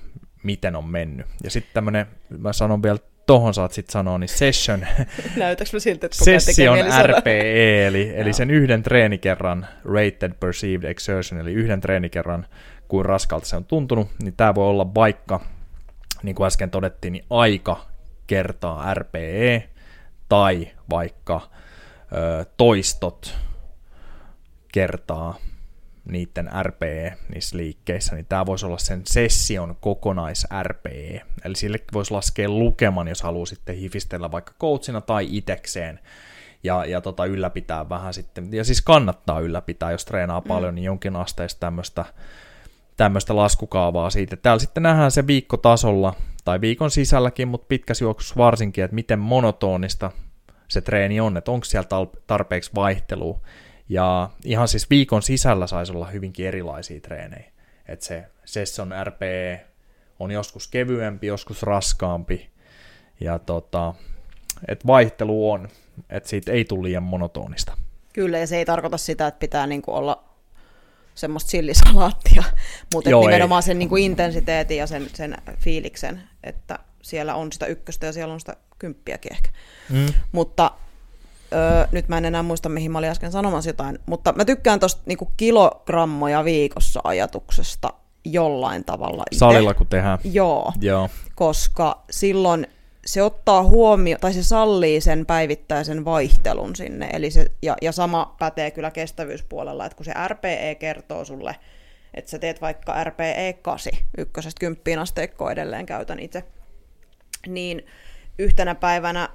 miten 0.42 0.76
on 0.76 0.84
mennyt. 0.84 1.26
Ja 1.44 1.50
sitten 1.50 1.74
tämmöinen, 1.74 2.06
mä 2.38 2.52
sanon 2.52 2.82
vielä 2.82 2.98
tohon 3.30 3.54
saat 3.54 3.72
sitten 3.72 3.92
sanoa, 3.92 4.18
niin 4.18 4.28
session, 4.28 4.86
Näytäks 5.36 5.72
mä 5.72 5.78
siltä, 5.78 6.06
että 6.06 6.24
session 6.24 6.78
RPE, 7.02 7.86
eli, 7.86 8.12
eli 8.20 8.32
sen 8.32 8.50
yhden 8.50 8.82
treenikerran 8.82 9.66
rated 9.84 10.32
perceived 10.40 10.90
exertion, 10.90 11.40
eli 11.40 11.52
yhden 11.52 11.80
treenikerran 11.80 12.46
kuin 12.88 13.04
raskalta 13.04 13.46
se 13.46 13.56
on 13.56 13.64
tuntunut, 13.64 14.08
niin 14.22 14.34
tämä 14.36 14.54
voi 14.54 14.66
olla 14.66 14.94
vaikka, 14.94 15.40
niin 16.22 16.34
kuin 16.34 16.46
äsken 16.46 16.70
todettiin, 16.70 17.12
niin 17.12 17.24
aika 17.30 17.86
kertaa 18.26 18.94
RPE, 18.94 19.68
tai 20.28 20.68
vaikka 20.90 21.40
ö, 22.12 22.44
toistot 22.56 23.38
kertaa 24.72 25.38
niiden 26.10 26.50
RPE 26.62 27.16
niissä 27.34 27.56
liikkeissä, 27.56 28.14
niin 28.14 28.26
tämä 28.26 28.46
voisi 28.46 28.66
olla 28.66 28.78
sen 28.78 29.02
session 29.06 29.76
kokonais 29.80 30.46
RPE. 30.62 31.22
Eli 31.44 31.56
sille 31.56 31.78
voisi 31.92 32.10
laskea 32.10 32.48
lukeman, 32.48 33.08
jos 33.08 33.22
haluaa 33.22 33.46
sitten 33.46 33.76
hifistellä 33.76 34.30
vaikka 34.30 34.52
coachina 34.60 35.00
tai 35.00 35.26
itekseen 35.30 36.00
ja, 36.62 36.84
ja 36.84 37.00
tota, 37.00 37.24
ylläpitää 37.24 37.88
vähän 37.88 38.14
sitten, 38.14 38.48
ja 38.52 38.64
siis 38.64 38.82
kannattaa 38.82 39.40
ylläpitää, 39.40 39.92
jos 39.92 40.04
treenaa 40.04 40.40
mm. 40.40 40.48
paljon, 40.48 40.74
niin 40.74 40.84
jonkin 40.84 41.16
asteista 41.16 41.60
tämmöistä 41.60 42.04
tämmöistä 42.96 43.36
laskukaavaa 43.36 44.10
siitä. 44.10 44.36
Täällä 44.36 44.60
sitten 44.60 44.82
nähdään 44.82 45.10
se 45.10 45.26
viikkotasolla 45.26 46.14
tai 46.44 46.60
viikon 46.60 46.90
sisälläkin, 46.90 47.48
mutta 47.48 47.66
pitkässä 47.68 48.04
juoksussa 48.04 48.34
varsinkin, 48.36 48.84
että 48.84 48.94
miten 48.94 49.18
monotonista 49.18 50.10
se 50.68 50.80
treeni 50.80 51.20
on, 51.20 51.36
että 51.36 51.50
onko 51.50 51.64
siellä 51.64 51.88
tarpeeksi 52.26 52.70
vaihtelua. 52.74 53.40
Ja 53.90 54.30
ihan 54.44 54.68
siis 54.68 54.90
viikon 54.90 55.22
sisällä 55.22 55.66
saisi 55.66 55.92
olla 55.92 56.06
hyvinkin 56.06 56.46
erilaisia 56.46 57.00
treenejä. 57.00 57.52
Että 57.88 58.06
se 58.06 58.24
session 58.44 58.94
RPE 59.04 59.66
on 60.18 60.30
joskus 60.30 60.68
kevyempi, 60.68 61.26
joskus 61.26 61.62
raskaampi. 61.62 62.50
Ja 63.20 63.38
tota, 63.38 63.94
että 64.68 64.86
vaihtelu 64.86 65.50
on, 65.50 65.68
että 66.10 66.28
siitä 66.28 66.52
ei 66.52 66.64
tule 66.64 66.82
liian 66.82 67.02
monotonista. 67.02 67.76
Kyllä, 68.12 68.38
ja 68.38 68.46
se 68.46 68.56
ei 68.56 68.64
tarkoita 68.64 68.98
sitä, 68.98 69.26
että 69.26 69.38
pitää 69.38 69.66
niinku 69.66 69.94
olla 69.94 70.24
semmoista 71.14 71.50
chillisalaattia, 71.50 72.42
mutta 72.94 73.10
nimenomaan 73.10 73.62
ei. 73.62 73.66
sen 73.66 73.78
niin 73.78 73.88
kuin 73.88 74.04
intensiteetin 74.04 74.76
ja 74.76 74.86
sen, 74.86 75.06
sen 75.14 75.36
fiiliksen, 75.58 76.22
että 76.44 76.78
siellä 77.02 77.34
on 77.34 77.52
sitä 77.52 77.66
ykköstä 77.66 78.06
ja 78.06 78.12
siellä 78.12 78.34
on 78.34 78.40
sitä 78.40 78.56
kymppiäkin 78.78 79.32
ehkä. 79.32 79.50
Mm. 79.90 80.06
Mutta 80.32 80.70
öö, 81.52 81.86
nyt 81.92 82.08
mä 82.08 82.18
en 82.18 82.24
enää 82.24 82.42
muista, 82.42 82.68
mihin 82.68 82.92
mä 82.92 82.98
olin 82.98 83.10
äsken 83.10 83.32
sanomassa 83.32 83.70
jotain, 83.70 83.98
mutta 84.06 84.32
mä 84.32 84.44
tykkään 84.44 84.80
tuosta 84.80 85.02
niin 85.06 85.18
kilogrammoja 85.36 86.44
viikossa 86.44 87.00
ajatuksesta 87.04 87.92
jollain 88.24 88.84
tavalla. 88.84 89.22
Ite. 89.30 89.38
Salilla 89.38 89.74
kun 89.74 89.86
tehdään. 89.86 90.18
Joo, 90.24 90.72
Joo. 90.80 91.08
koska 91.34 92.04
silloin 92.10 92.66
se 93.06 93.22
ottaa 93.22 93.62
huomioon, 93.62 94.20
tai 94.20 94.32
se 94.32 94.42
sallii 94.42 95.00
sen 95.00 95.26
päivittäisen 95.26 96.04
vaihtelun 96.04 96.76
sinne, 96.76 97.10
eli 97.12 97.30
se, 97.30 97.50
ja, 97.62 97.76
ja 97.82 97.92
sama 97.92 98.34
pätee 98.38 98.70
kyllä 98.70 98.90
kestävyyspuolella, 98.90 99.86
että 99.86 99.96
kun 99.96 100.04
se 100.04 100.12
RPE 100.28 100.76
kertoo 100.78 101.24
sulle, 101.24 101.56
että 102.14 102.30
sä 102.30 102.38
teet 102.38 102.60
vaikka 102.60 103.04
RPE 103.04 103.58
8, 103.62 103.92
ykkösestä 104.18 104.60
kymppiin 104.60 104.98
asteikkoa 104.98 105.52
edelleen 105.52 105.86
käytän 105.86 106.20
itse, 106.20 106.44
niin 107.46 107.86
yhtenä 108.38 108.74
päivänä 108.74 109.28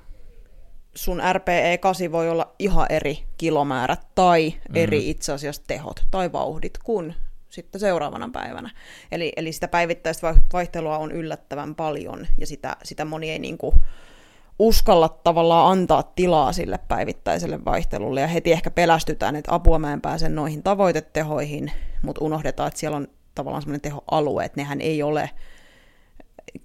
sun 0.96 1.22
RPE 1.34 1.78
8 1.78 2.12
voi 2.12 2.30
olla 2.30 2.56
ihan 2.60 2.86
eri 2.89 3.24
kilomäärät 3.38 4.08
tai 4.16 4.54
mm. 4.70 4.76
eri 4.76 5.10
itse 5.10 5.34
asiassa 5.34 5.64
tehot 5.68 6.06
tai 6.12 6.32
vauhdit 6.32 6.78
kuin 6.78 7.16
sitten 7.50 7.82
seuraavana 7.82 8.30
päivänä. 8.34 8.70
Eli, 9.12 9.34
eli 9.36 9.52
sitä 9.52 9.68
päivittäistä 9.68 10.36
vaihtelua 10.54 10.98
on 10.98 11.12
yllättävän 11.12 11.76
paljon, 11.76 12.28
ja 12.38 12.48
sitä, 12.48 12.76
sitä 12.84 13.06
moni 13.06 13.32
ei 13.32 13.39
niin 13.39 13.58
kuin 13.58 13.76
uskalla 14.60 15.10
tavallaan 15.10 15.72
antaa 15.72 16.04
tilaa 16.04 16.54
sille 16.54 16.80
päivittäiselle 16.88 17.66
vaihtelulle, 17.66 18.22
ja 18.22 18.28
heti 18.28 18.52
ehkä 18.52 18.72
pelästytään, 18.72 19.36
että 19.36 19.56
apua 19.56 19.80
mä 19.80 19.93
en 19.93 20.02
pääse 20.02 20.30
noihin 20.30 20.64
tavoitetehoihin, 20.64 21.72
mutta 22.02 22.26
unohdetaan, 22.26 22.68
että 22.68 22.80
siellä 22.80 22.98
on 22.98 23.08
tavallaan 23.36 23.62
semmoinen 23.62 23.82
tehoalue, 23.82 24.46
että 24.46 24.62
nehän 24.62 24.82
ei 24.82 25.04
ole 25.04 25.30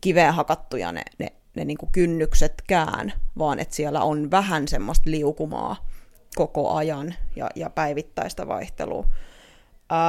kiveen 0.00 0.34
hakattuja 0.34 0.92
ne, 0.92 1.02
ne, 1.18 1.32
ne 1.60 1.64
niin 1.64 1.78
kuin 1.78 1.92
kynnyksetkään, 1.92 3.12
vaan 3.38 3.58
että 3.58 3.76
siellä 3.76 4.02
on 4.02 4.30
vähän 4.30 4.68
semmoista 4.68 5.10
liukumaa, 5.10 5.88
koko 6.34 6.74
ajan 6.74 7.14
ja, 7.36 7.50
ja 7.54 7.70
päivittäistä 7.70 8.48
vaihtelua. 8.48 9.06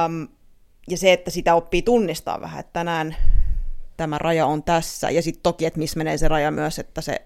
Um, 0.06 0.28
ja 0.90 0.96
se, 0.98 1.12
että 1.12 1.30
sitä 1.30 1.54
oppii 1.54 1.82
tunnistaa 1.82 2.40
vähän, 2.40 2.60
että 2.60 2.72
tänään 2.72 3.16
tämä 3.96 4.18
raja 4.18 4.46
on 4.46 4.62
tässä. 4.62 5.10
Ja 5.10 5.22
sitten 5.22 5.42
toki, 5.42 5.66
että 5.66 5.78
missä 5.78 5.98
menee 5.98 6.18
se 6.18 6.28
raja 6.28 6.50
myös, 6.50 6.78
että 6.78 7.00
se, 7.00 7.22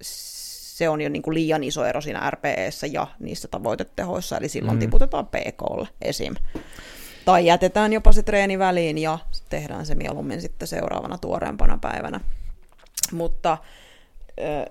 se 0.00 0.88
on 0.88 1.00
jo 1.00 1.08
niin 1.08 1.22
kuin 1.22 1.34
liian 1.34 1.64
iso 1.64 1.84
ero 1.84 2.00
siinä 2.00 2.30
RPEssä 2.30 2.86
ja 2.86 3.06
niissä 3.18 3.48
tavoitetehoissa, 3.48 4.36
eli 4.36 4.48
silloin 4.48 4.76
mm. 4.76 4.80
tiputetaan 4.80 5.26
PKlle 5.26 5.88
esim. 6.02 6.34
Tai 7.24 7.46
jätetään 7.46 7.92
jopa 7.92 8.12
se 8.12 8.22
treeni 8.22 8.58
väliin 8.58 8.98
ja 8.98 9.18
tehdään 9.48 9.86
se 9.86 9.94
mieluummin 9.94 10.40
sitten 10.40 10.68
seuraavana 10.68 11.18
tuoreempana 11.18 11.78
päivänä. 11.78 12.20
Mutta 13.12 13.58
ö, 14.40 14.70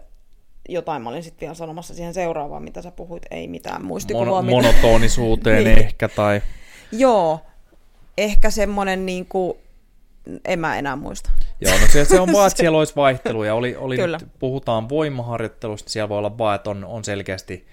jotain 0.70 1.02
mä 1.02 1.10
olin 1.10 1.24
sitten 1.24 1.40
vielä 1.42 1.54
sanomassa 1.54 1.94
siihen 1.94 2.14
seuraavaan, 2.14 2.64
mitä 2.64 2.82
sä 2.82 2.92
puhuit, 2.92 3.24
ei 3.32 3.48
mitään 3.48 3.86
muistikuvaa. 3.86 4.42
Mon- 4.42 4.46
monotonisuuteen 4.50 5.64
niin. 5.64 5.80
ehkä 5.80 6.08
tai... 6.08 6.42
Joo, 6.92 7.40
ehkä 8.18 8.50
semmoinen 8.50 9.06
niin 9.06 9.26
kuin, 9.26 9.58
en 10.46 10.60
mä 10.60 10.78
enää 10.78 10.96
muista. 10.96 11.30
Joo, 11.62 11.80
no 11.80 11.88
se, 11.88 12.06
se 12.06 12.20
on 12.20 12.34
vaan, 12.34 12.48
että 12.48 12.60
siellä 12.60 12.78
olisi 12.78 12.96
vaihteluja. 12.96 13.56
Oli, 13.56 13.76
oli 13.76 13.98
nyt, 13.98 14.28
puhutaan 14.40 14.90
voimaharjoittelusta, 14.90 15.90
siellä 15.90 16.10
voi 16.10 16.18
olla 16.18 16.38
vaan, 16.38 16.56
että 16.56 16.70
on, 16.70 16.86
on 16.86 17.04
selkeästi 17.04 17.68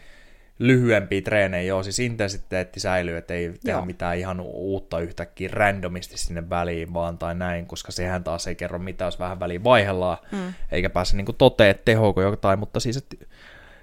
lyhyempiä 0.59 1.23
treenejä, 1.23 1.63
joo, 1.63 1.83
siis 1.83 1.99
intensiteetti 1.99 2.81
säilyy, 2.81 3.17
että 3.17 3.35
ei 3.35 3.49
tehdä 3.49 3.79
joo. 3.79 3.85
mitään 3.85 4.19
ihan 4.19 4.41
uutta 4.41 5.01
yhtäkkiä 5.01 5.49
randomisti 5.53 6.19
sinne 6.19 6.51
väliin 6.51 6.95
vaan 6.95 7.19
tai 7.19 7.35
näin, 7.35 7.67
koska 7.67 7.93
sehän 7.93 8.25
taas 8.25 8.47
ei 8.47 8.55
kerro 8.55 8.79
mitään, 8.79 9.07
jos 9.07 9.19
vähän 9.19 9.41
väliin 9.41 9.65
vaihellaan, 9.65 10.19
mm. 10.33 10.55
eikä 10.73 10.91
pääse 10.91 11.17
niin 11.17 11.27
toteen 11.39 11.75
tehoko 11.85 12.23
jotain, 12.23 12.59
mutta 12.59 12.81
siis 12.81 12.97
että 12.97 13.17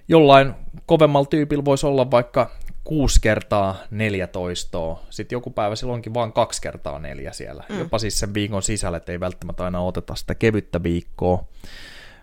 jollain 0.08 0.54
kovemmalla 0.86 1.26
tyypillä 1.26 1.66
voisi 1.66 1.86
olla 1.86 2.12
vaikka 2.12 2.52
6 2.84 3.22
kertaa 3.22 3.76
14, 3.92 4.98
sitten 5.10 5.36
joku 5.36 5.50
päivä 5.50 5.76
silloinkin 5.76 6.14
vain 6.14 6.34
kaksi 6.34 6.62
kertaa 6.62 7.00
neljä 7.00 7.34
siellä, 7.34 7.64
mm. 7.70 7.80
jopa 7.80 8.00
siis 8.00 8.20
sen 8.20 8.34
viikon 8.34 8.64
sisällä, 8.64 8.98
että 8.98 9.12
ei 9.12 9.20
välttämättä 9.20 9.66
aina 9.66 9.82
oteta 9.82 10.16
sitä 10.16 10.36
kevyttä 10.36 10.84
viikkoa. 10.84 11.44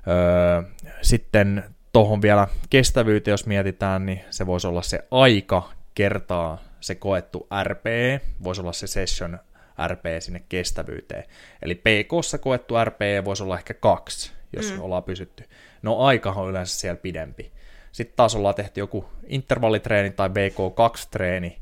Öö, 0.08 0.62
sitten 1.02 1.64
tuohon 1.98 2.22
vielä 2.22 2.48
kestävyyteen, 2.70 3.32
jos 3.32 3.46
mietitään, 3.46 4.06
niin 4.06 4.20
se 4.30 4.46
voisi 4.46 4.66
olla 4.66 4.82
se 4.82 5.04
aika 5.10 5.70
kertaa 5.94 6.58
se 6.80 6.94
koettu 6.94 7.46
RPE, 7.62 8.20
voisi 8.42 8.60
olla 8.60 8.72
se 8.72 8.86
session 8.86 9.38
RPE 9.86 10.20
sinne 10.20 10.42
kestävyyteen. 10.48 11.24
Eli 11.62 11.74
PKssa 11.74 12.38
koettu 12.38 12.74
RPE 12.84 13.24
voisi 13.24 13.42
olla 13.42 13.58
ehkä 13.58 13.74
kaksi, 13.74 14.32
jos 14.56 14.72
mm. 14.72 14.80
ollaan 14.80 15.02
pysytty. 15.02 15.44
No 15.82 15.98
aikahan 15.98 16.44
on 16.44 16.50
yleensä 16.50 16.80
siellä 16.80 16.96
pidempi. 16.96 17.52
Sitten 17.92 18.16
taas 18.16 18.34
ollaan 18.34 18.54
tehty 18.54 18.80
joku 18.80 19.08
intervallitreeni 19.26 20.10
tai 20.10 20.28
BK2-treeni, 20.28 21.58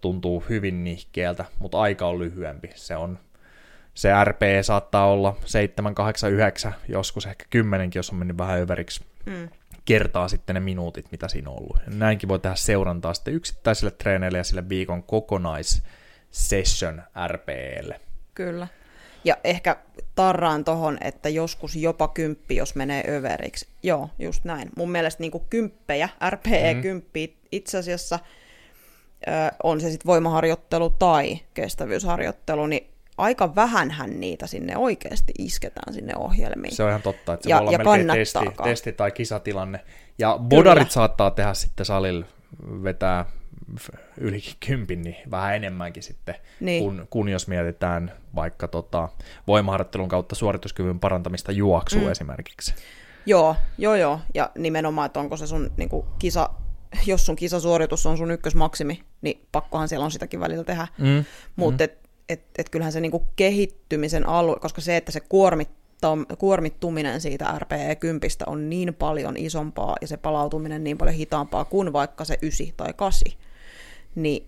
tuntuu 0.00 0.44
hyvin 0.48 0.84
nihkeeltä, 0.84 1.44
mutta 1.58 1.80
aika 1.80 2.06
on 2.06 2.18
lyhyempi. 2.18 2.70
Se 2.74 2.96
on 2.96 3.18
se 3.94 4.24
RPE 4.24 4.62
saattaa 4.62 5.06
olla 5.06 5.36
7, 5.44 5.94
8, 5.94 6.32
9, 6.32 6.74
joskus 6.88 7.26
ehkä 7.26 7.44
10, 7.50 7.90
jos 7.94 8.10
on 8.10 8.16
mennyt 8.16 8.38
vähän 8.38 8.60
överiksi. 8.60 9.04
Mm 9.26 9.48
kertaa 9.86 10.28
sitten 10.28 10.54
ne 10.54 10.60
minuutit, 10.60 11.10
mitä 11.10 11.28
siinä 11.28 11.50
on 11.50 11.56
ollut. 11.56 11.76
Näinkin 11.86 12.28
voi 12.28 12.38
tehdä 12.38 12.56
seurantaa 12.56 13.14
sitten 13.14 13.34
yksittäisille 13.34 13.90
treeneille 13.90 14.38
ja 14.38 14.44
sille 14.44 14.68
viikon 14.68 15.02
kokonaissession 15.02 17.02
RPElle. 17.28 18.00
Kyllä. 18.34 18.68
Ja 19.24 19.36
ehkä 19.44 19.76
tarraan 20.14 20.64
tohon, 20.64 20.98
että 21.00 21.28
joskus 21.28 21.76
jopa 21.76 22.08
kymppi, 22.08 22.56
jos 22.56 22.74
menee 22.74 23.04
överiksi. 23.08 23.66
Joo, 23.82 24.10
just 24.18 24.44
näin. 24.44 24.68
Mun 24.76 24.90
mielestä 24.90 25.20
niin 25.20 25.32
kymppejä, 25.50 26.08
RPE-kymppi 26.30 27.26
mm-hmm. 27.26 27.48
itse 27.52 27.78
asiassa, 27.78 28.18
ö, 29.28 29.30
on 29.62 29.80
se 29.80 29.90
sitten 29.90 30.06
voimaharjoittelu 30.06 30.90
tai 30.90 31.38
kestävyysharjoittelu, 31.54 32.66
niin 32.66 32.95
aika 33.18 33.54
vähänhän 33.54 34.20
niitä 34.20 34.46
sinne 34.46 34.76
oikeasti 34.76 35.32
isketään 35.38 35.94
sinne 35.94 36.16
ohjelmiin. 36.16 36.76
Se 36.76 36.82
on 36.82 36.88
ihan 36.88 37.02
totta, 37.02 37.34
että 37.34 37.44
se 37.44 37.50
ja, 37.50 37.56
voi 37.56 37.62
olla 37.62 37.72
ja 37.72 37.78
melkein 37.78 38.06
testi, 38.06 38.38
testi 38.64 38.92
tai 38.92 39.10
kisatilanne. 39.10 39.80
Ja 40.18 40.38
bodarit 40.42 40.82
Kyllä. 40.82 40.92
saattaa 40.92 41.30
tehdä 41.30 41.54
sitten 41.54 41.86
salilla 41.86 42.26
vetää 42.82 43.24
ylikin 44.18 44.54
kympin, 44.66 45.02
niin 45.02 45.16
vähän 45.30 45.56
enemmänkin 45.56 46.02
sitten, 46.02 46.34
niin. 46.60 46.84
kun, 46.84 47.06
kun 47.10 47.28
jos 47.28 47.48
mietitään 47.48 48.12
vaikka 48.34 48.68
tota, 48.68 49.08
voimaharjoittelun 49.46 50.08
kautta 50.08 50.34
suorituskyvyn 50.34 51.00
parantamista 51.00 51.52
juoksua 51.52 52.02
mm. 52.02 52.10
esimerkiksi. 52.10 52.74
Joo, 53.26 53.56
joo, 53.78 53.94
joo. 53.94 54.20
Ja 54.34 54.50
nimenomaan, 54.58 55.06
että 55.06 55.20
onko 55.20 55.36
se 55.36 55.46
sun 55.46 55.70
niin 55.76 55.88
kuin 55.88 56.06
kisa, 56.18 56.50
jos 57.06 57.26
sun 57.26 57.36
kisasuoritus 57.36 58.06
on 58.06 58.16
sun 58.16 58.30
ykkösmaksimi, 58.30 59.02
niin 59.20 59.46
pakkohan 59.52 59.88
siellä 59.88 60.04
on 60.04 60.10
sitäkin 60.10 60.40
välillä 60.40 60.64
tehdä. 60.64 60.88
Mm. 60.98 61.24
Mutta 61.56 61.84
mm 61.84 62.05
et 62.58 62.68
kyllähän 62.70 62.92
se 62.92 63.00
niinku 63.00 63.26
kehittymisen 63.36 64.28
alue, 64.28 64.56
koska 64.60 64.80
se, 64.80 64.96
että 64.96 65.12
se 65.12 65.20
kuormittuminen 66.38 67.20
siitä 67.20 67.58
RPE-kympistä 67.58 68.44
on 68.46 68.70
niin 68.70 68.94
paljon 68.94 69.36
isompaa 69.36 69.96
ja 70.00 70.06
se 70.06 70.16
palautuminen 70.16 70.84
niin 70.84 70.98
paljon 70.98 71.16
hitaampaa 71.16 71.64
kuin 71.64 71.92
vaikka 71.92 72.24
se 72.24 72.38
9 72.42 72.66
tai 72.76 72.92
8, 72.92 73.32
niin, 74.14 74.46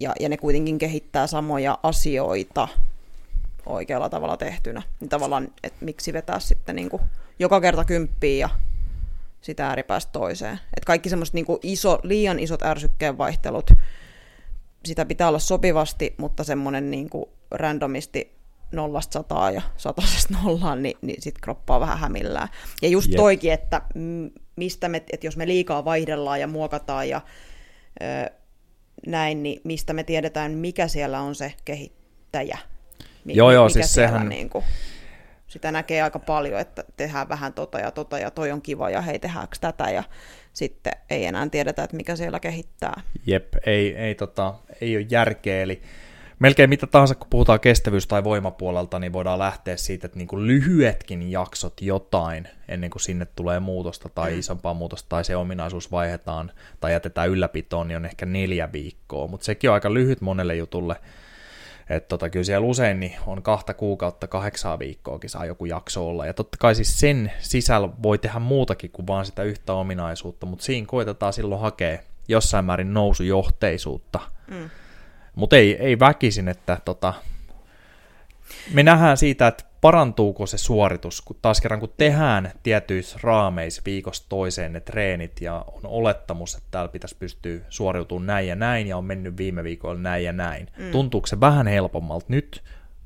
ja, 0.00 0.12
ja 0.20 0.28
ne 0.28 0.36
kuitenkin 0.36 0.78
kehittää 0.78 1.26
samoja 1.26 1.78
asioita 1.82 2.68
oikealla 3.66 4.08
tavalla 4.08 4.36
tehtynä, 4.36 4.82
niin 5.00 5.08
tavallaan, 5.08 5.48
että 5.62 5.84
miksi 5.84 6.12
vetää 6.12 6.40
sitten 6.40 6.76
niinku 6.76 7.00
joka 7.38 7.60
kerta 7.60 7.84
kymppiä 7.84 8.38
ja 8.38 8.48
sitä 9.40 9.68
ääripäästä 9.68 10.12
toiseen. 10.12 10.60
Et 10.76 10.84
kaikki 10.84 11.08
semmoiset 11.08 11.34
niinku 11.34 11.58
iso, 11.62 11.98
liian 12.02 12.38
isot 12.38 12.62
ärsykkeen 12.62 13.18
vaihtelut, 13.18 13.70
sitä 14.84 15.04
pitää 15.04 15.28
olla 15.28 15.38
sopivasti, 15.38 16.14
mutta 16.18 16.44
semmoinen 16.44 16.90
niin 16.90 17.10
kuin 17.10 17.24
randomisti 17.50 18.38
nollasta 18.72 19.12
sataa 19.12 19.50
ja 19.50 19.62
satasesta 19.76 20.34
nollaan, 20.44 20.82
niin, 20.82 20.96
niin 21.02 21.22
sitten 21.22 21.40
kroppaa 21.40 21.80
vähän 21.80 21.98
hämillään. 21.98 22.48
Ja 22.82 22.88
just 22.88 23.08
yep. 23.08 23.16
toikin, 23.16 23.52
että 23.52 23.82
mistä 24.56 24.88
me, 24.88 25.02
että 25.12 25.26
jos 25.26 25.36
me 25.36 25.46
liikaa 25.46 25.84
vaihdellaan 25.84 26.40
ja 26.40 26.46
muokataan 26.46 27.08
ja 27.08 27.20
ö, 28.02 28.30
näin, 29.06 29.42
niin 29.42 29.60
mistä 29.64 29.92
me 29.92 30.04
tiedetään, 30.04 30.52
mikä 30.52 30.88
siellä 30.88 31.20
on 31.20 31.34
se 31.34 31.54
kehittäjä. 31.64 32.58
Joo, 33.24 33.52
joo, 33.52 33.68
siis 33.68 33.94
sehän... 33.94 34.28
Niin 34.28 34.50
kuin, 34.50 34.64
sitä 35.46 35.72
näkee 35.72 36.02
aika 36.02 36.18
paljon, 36.18 36.60
että 36.60 36.84
tehdään 36.96 37.28
vähän 37.28 37.52
tota 37.52 37.80
ja 37.80 37.90
tota 37.90 38.18
ja 38.18 38.30
toi 38.30 38.50
on 38.50 38.62
kiva 38.62 38.90
ja 38.90 39.00
hei 39.00 39.18
tehdäänkö 39.18 39.56
tätä 39.60 39.90
ja 39.90 40.04
sitten 40.58 40.92
ei 41.10 41.24
enää 41.24 41.48
tiedetä, 41.48 41.84
että 41.84 41.96
mikä 41.96 42.16
siellä 42.16 42.40
kehittää. 42.40 43.00
Jep, 43.26 43.54
ei, 43.66 43.96
ei, 43.96 44.14
tota, 44.14 44.54
ei 44.80 44.96
ole 44.96 45.06
järkeä, 45.10 45.62
eli 45.62 45.82
melkein 46.38 46.70
mitä 46.70 46.86
tahansa, 46.86 47.14
kun 47.14 47.26
puhutaan 47.30 47.60
kestävyys- 47.60 48.06
tai 48.06 48.24
voimapuolelta, 48.24 48.98
niin 48.98 49.12
voidaan 49.12 49.38
lähteä 49.38 49.76
siitä, 49.76 50.06
että 50.06 50.18
niin 50.18 50.28
kuin 50.28 50.46
lyhyetkin 50.46 51.30
jaksot 51.30 51.82
jotain 51.82 52.48
ennen 52.68 52.90
kuin 52.90 53.02
sinne 53.02 53.26
tulee 53.36 53.60
muutosta 53.60 54.08
tai 54.08 54.32
mm. 54.32 54.38
isompaa 54.38 54.74
muutosta 54.74 55.08
tai 55.08 55.24
se 55.24 55.36
ominaisuus 55.36 55.92
vaihdetaan 55.92 56.52
tai 56.80 56.92
jätetään 56.92 57.28
ylläpitoon, 57.28 57.88
niin 57.88 57.96
on 57.96 58.06
ehkä 58.06 58.26
neljä 58.26 58.72
viikkoa, 58.72 59.26
mutta 59.26 59.44
sekin 59.44 59.70
on 59.70 59.74
aika 59.74 59.94
lyhyt 59.94 60.20
monelle 60.20 60.56
jutulle. 60.56 60.96
Että 61.90 62.08
tota, 62.08 62.30
kyllä 62.30 62.44
siellä 62.44 62.66
usein 62.66 63.00
niin 63.00 63.16
on 63.26 63.42
kahta 63.42 63.74
kuukautta, 63.74 64.26
kahdeksaa 64.26 64.78
viikkoakin 64.78 65.30
saa 65.30 65.46
joku 65.46 65.64
jakso 65.64 66.08
olla. 66.08 66.26
Ja 66.26 66.34
totta 66.34 66.56
kai 66.60 66.74
siis 66.74 67.00
sen 67.00 67.32
sisällä 67.38 67.88
voi 68.02 68.18
tehdä 68.18 68.38
muutakin 68.38 68.90
kuin 68.90 69.06
vaan 69.06 69.26
sitä 69.26 69.42
yhtä 69.42 69.72
ominaisuutta, 69.72 70.46
mutta 70.46 70.64
siinä 70.64 70.86
koitetaan 70.86 71.32
silloin 71.32 71.60
hakea 71.60 71.98
jossain 72.28 72.64
määrin 72.64 72.94
nousujohteisuutta. 72.94 74.20
Mm. 74.50 74.70
Mutta 75.34 75.56
ei, 75.56 75.76
ei 75.76 75.98
väkisin, 75.98 76.48
että 76.48 76.78
tota, 76.84 77.14
me 78.74 78.82
nähdään 78.82 79.16
siitä, 79.16 79.46
että 79.46 79.64
parantuuko 79.80 80.46
se 80.46 80.58
suoritus, 80.58 81.20
kun 81.20 81.36
taas 81.42 81.60
kerran 81.60 81.80
kun 81.80 81.92
tehdään 81.96 82.52
tietyissä 82.62 83.18
raameissa 83.22 83.82
viikosta 83.86 84.26
toiseen 84.28 84.72
ne 84.72 84.80
treenit 84.80 85.40
ja 85.40 85.64
on 85.72 85.80
olettamus, 85.84 86.54
että 86.54 86.68
täällä 86.70 86.88
pitäisi 86.88 87.16
pystyä 87.18 87.60
suoriutumaan 87.68 88.26
näin 88.26 88.48
ja 88.48 88.56
näin 88.56 88.86
ja 88.86 88.96
on 88.96 89.04
mennyt 89.04 89.36
viime 89.36 89.64
viikolla 89.64 90.00
näin 90.00 90.24
ja 90.24 90.32
näin. 90.32 90.68
Mm. 90.78 90.90
Tuntuuko 90.90 91.26
se 91.26 91.40
vähän 91.40 91.66
helpommalta 91.66 92.26
nyt? 92.28 92.62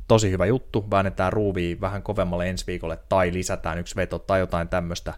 Tosi 0.09 0.31
hyvä 0.31 0.47
juttu, 0.47 0.91
väännetään 0.91 1.33
ruuvia 1.33 1.77
vähän 1.81 2.03
kovemmalle 2.03 2.49
ensi 2.49 2.67
viikolle 2.67 2.99
tai 3.09 3.33
lisätään 3.33 3.79
yksi 3.79 3.97
veto 3.97 4.19
tai 4.19 4.41
jotain 4.41 4.69
tämmöistä. 4.69 5.15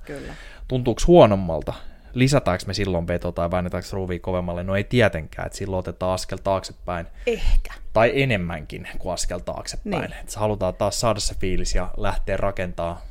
Tuntuuko 0.68 1.00
huonommalta? 1.06 1.74
Lisätäänkö 2.14 2.64
me 2.66 2.74
silloin 2.74 3.08
veto 3.08 3.32
tai 3.32 3.50
väännetäänkö 3.50 3.88
ruuvia 3.92 4.18
kovemmalle? 4.18 4.62
No 4.62 4.76
ei 4.76 4.84
tietenkään, 4.84 5.46
että 5.46 5.58
silloin 5.58 5.78
otetaan 5.78 6.14
askel 6.14 6.38
taaksepäin. 6.44 7.06
Ehkä. 7.26 7.74
Tai 7.92 8.22
enemmänkin 8.22 8.88
kuin 8.98 9.12
askel 9.12 9.38
taaksepäin. 9.38 10.02
Niin. 10.02 10.20
Että 10.20 10.40
halutaan 10.40 10.74
taas 10.74 11.00
saada 11.00 11.20
se 11.20 11.34
fiilis 11.34 11.74
ja 11.74 11.90
lähteä 11.96 12.36
rakentaa 12.36 13.02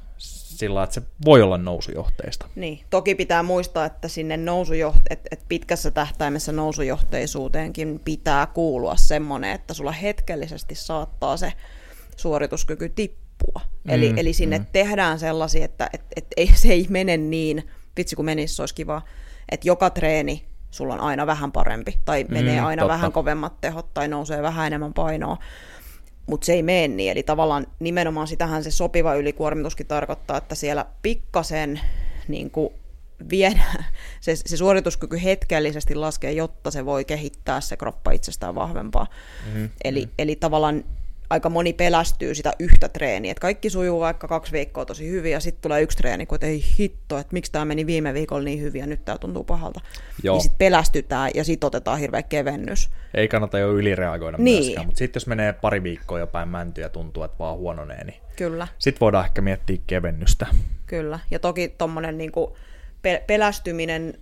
sillä 0.58 0.84
että 0.84 0.94
se 0.94 1.02
voi 1.26 1.42
olla 1.42 1.58
nousujohteista. 1.58 2.48
Niin, 2.56 2.80
toki 2.90 3.16
pitää 3.16 3.44
muistaa, 3.44 3.86
että 3.86 4.08
sinne 4.08 4.36
nousujoht- 4.36 5.08
että 5.10 5.30
et 5.32 5.46
pitkässä 5.50 5.92
tähtäimessä 5.92 6.52
nousujohteisuuteenkin 6.52 8.02
pitää 8.06 8.46
kuulua 8.46 8.96
semmoinen, 8.96 9.52
että 9.52 9.74
sulla 9.74 9.92
hetkellisesti 9.92 10.76
saattaa 10.76 11.38
se 11.38 11.54
suorituskyky 12.18 12.90
tippua. 12.90 13.62
Mm, 13.84 13.94
eli, 13.94 14.14
eli 14.18 14.34
sinne 14.34 14.60
mm. 14.60 14.66
tehdään 14.72 15.20
sellaisia, 15.20 15.66
että 15.66 15.90
et, 15.94 16.02
et 16.16 16.28
ei, 16.38 16.52
se 16.56 16.68
ei 16.68 16.86
mene 16.90 17.18
niin 17.18 17.70
vitsi 17.98 18.16
kun 18.16 18.26
menisi, 18.26 18.56
se 18.56 18.62
olisi 18.62 18.76
kiva, 18.76 19.02
että 19.52 19.68
joka 19.68 19.90
treeni 19.90 20.46
sulla 20.72 20.94
on 20.94 21.00
aina 21.00 21.28
vähän 21.28 21.52
parempi, 21.52 22.00
tai 22.06 22.26
menee 22.30 22.60
Mm, 22.60 22.66
aina 22.66 22.82
totta. 22.82 22.94
vähän 22.94 23.12
kovemmat 23.12 23.62
tehot, 23.62 23.94
tai 23.94 24.08
nousee 24.08 24.42
vähän 24.42 24.68
enemmän 24.68 24.94
painoa. 24.94 25.38
Mutta 26.28 26.46
se 26.46 26.54
ei 26.54 26.64
mene 26.64 26.88
niin, 26.88 27.12
eli 27.12 27.24
tavallaan 27.24 27.68
nimenomaan 27.80 28.28
sitähän 28.28 28.64
se 28.64 28.72
sopiva 28.72 29.16
ylikuormituskin 29.16 29.88
tarkoittaa, 29.88 30.38
että 30.38 30.56
siellä 30.56 30.86
pikkasen 31.02 31.80
niin 32.28 32.52
kuin 32.52 32.74
viedään, 33.30 33.86
se, 34.22 34.36
se 34.36 34.58
suorituskyky 34.58 35.24
hetkellisesti 35.24 35.96
laskee, 35.96 36.32
jotta 36.32 36.72
se 36.72 36.86
voi 36.86 37.06
kehittää 37.06 37.62
se 37.62 37.78
kroppa 37.78 38.12
itsestään 38.12 38.56
vahvempaa. 38.56 39.08
Mm. 39.54 39.70
Eli, 39.84 40.10
eli 40.20 40.36
tavallaan 40.36 40.84
aika 41.34 41.50
moni 41.50 41.74
pelästyy 41.74 42.36
sitä 42.36 42.54
yhtä 42.60 42.90
treeniä, 42.90 43.32
että 43.32 43.42
kaikki 43.42 43.70
sujuu 43.70 44.00
vaikka 44.00 44.28
kaksi 44.28 44.52
viikkoa 44.52 44.86
tosi 44.86 45.10
hyvin 45.10 45.32
ja 45.32 45.40
sitten 45.40 45.62
tulee 45.62 45.82
yksi 45.82 45.98
treeni, 45.98 46.26
kun 46.26 46.36
että 46.36 46.48
ei 46.48 46.64
hitto, 46.80 47.18
että 47.18 47.34
miksi 47.34 47.52
tämä 47.52 47.66
meni 47.66 47.86
viime 47.88 48.14
viikolla 48.14 48.44
niin 48.44 48.62
hyvin 48.62 48.80
ja 48.80 48.88
nyt 48.88 49.06
tämä 49.06 49.18
tuntuu 49.18 49.44
pahalta. 49.44 49.82
Joo. 50.24 50.36
Niin 50.36 50.42
sitten 50.42 50.58
pelästytään 50.58 51.32
ja 51.36 51.44
sitten 51.44 51.68
otetaan 51.68 52.00
hirveä 52.00 52.24
kevennys. 52.24 52.90
Ei 53.14 53.28
kannata 53.28 53.60
jo 53.60 53.74
ylireagoida 53.74 54.38
Niin. 54.38 54.64
myöskään, 54.64 54.86
mutta 54.86 55.00
sitten 55.00 55.20
jos 55.20 55.28
menee 55.28 55.54
pari 55.54 55.84
viikkoa 55.84 56.20
jo 56.20 56.28
päin 56.28 56.50
mäntyä 56.50 56.86
ja 56.86 56.90
tuntuu, 56.90 57.24
että 57.24 57.40
vaan 57.40 57.58
huononee, 57.58 58.04
niin 58.04 58.22
Kyllä, 58.36 58.68
sitten 58.80 59.00
voidaan 59.00 59.26
ehkä 59.26 59.42
miettiä 59.42 59.78
kevennystä. 59.88 60.48
kyllä. 60.86 61.20
Ja 61.32 61.40
toki 61.40 61.68
tuommoinen 61.78 62.18
niinku 62.18 62.58
pe- 63.02 63.24
pelästyminen 63.28 64.14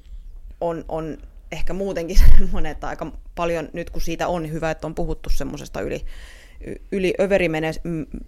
on, 0.62 0.86
on 0.90 1.18
ehkä 1.52 1.74
muutenkin 1.74 2.18
semmoinen, 2.38 2.72
että 2.72 2.88
aika 2.88 3.12
paljon 3.36 3.70
nyt 3.74 3.90
kun 3.90 4.02
siitä 4.02 4.28
on 4.28 4.52
hyvä, 4.52 4.72
että 4.72 4.88
on 4.88 4.96
puhuttu 4.96 5.30
semmoisesta 5.30 5.82
yli, 5.82 6.06
yli 6.92 7.14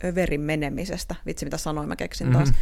överin 0.03 0.41
menemisestä, 0.41 1.15
vitsi 1.25 1.45
mitä 1.45 1.57
sanoin 1.57 1.87
mä 1.87 1.95
keksin 1.95 2.31
taas, 2.31 2.49
Mhm. 2.49 2.57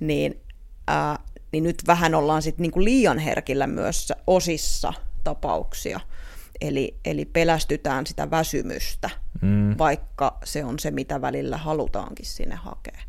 niin, 0.00 0.40
ää, 0.86 1.18
niin 1.52 1.64
nyt 1.64 1.82
vähän 1.86 2.14
ollaan 2.14 2.42
sitten 2.42 2.62
niinku 2.62 2.84
liian 2.84 3.18
herkillä 3.18 3.66
myös 3.66 4.12
osissa 4.26 4.92
tapauksia. 5.24 6.00
Eli, 6.60 6.96
eli 7.04 7.24
pelästytään 7.24 8.06
sitä 8.06 8.30
väsymystä, 8.30 9.10
Mm. 9.42 9.74
vaikka 9.78 10.38
se 10.44 10.64
on 10.64 10.78
se, 10.78 10.90
mitä 10.90 11.20
välillä 11.20 11.56
halutaankin 11.56 12.26
sinne 12.26 12.54
hakea. 12.54 13.00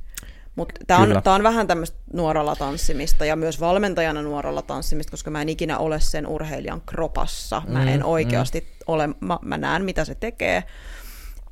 Mutta 0.56 0.82
tämä 0.88 1.00
on, 1.00 1.22
tää 1.24 1.34
on 1.34 1.44
vähän 1.44 1.68
tämmöistä 1.68 1.98
nuoralla 2.14 2.56
tanssimista 2.56 3.26
ja 3.26 3.36
myös 3.36 3.60
valmentajana 3.60 4.22
nuoralla 4.22 4.62
tanssimista, 4.62 5.12
koska 5.12 5.32
mä 5.32 5.42
en 5.42 5.50
ikinä 5.50 5.78
ole 5.78 6.00
sen 6.00 6.28
urheilijan 6.28 6.82
kropassa. 6.86 7.62
Mä 7.68 7.80
Mm, 7.82 7.88
en 7.88 8.04
oikeasti 8.04 8.68
ole, 8.88 9.10
mä, 9.20 9.40
mä 9.42 9.58
näen 9.58 9.84
mitä 9.86 10.06
se 10.06 10.16
tekee, 10.16 10.64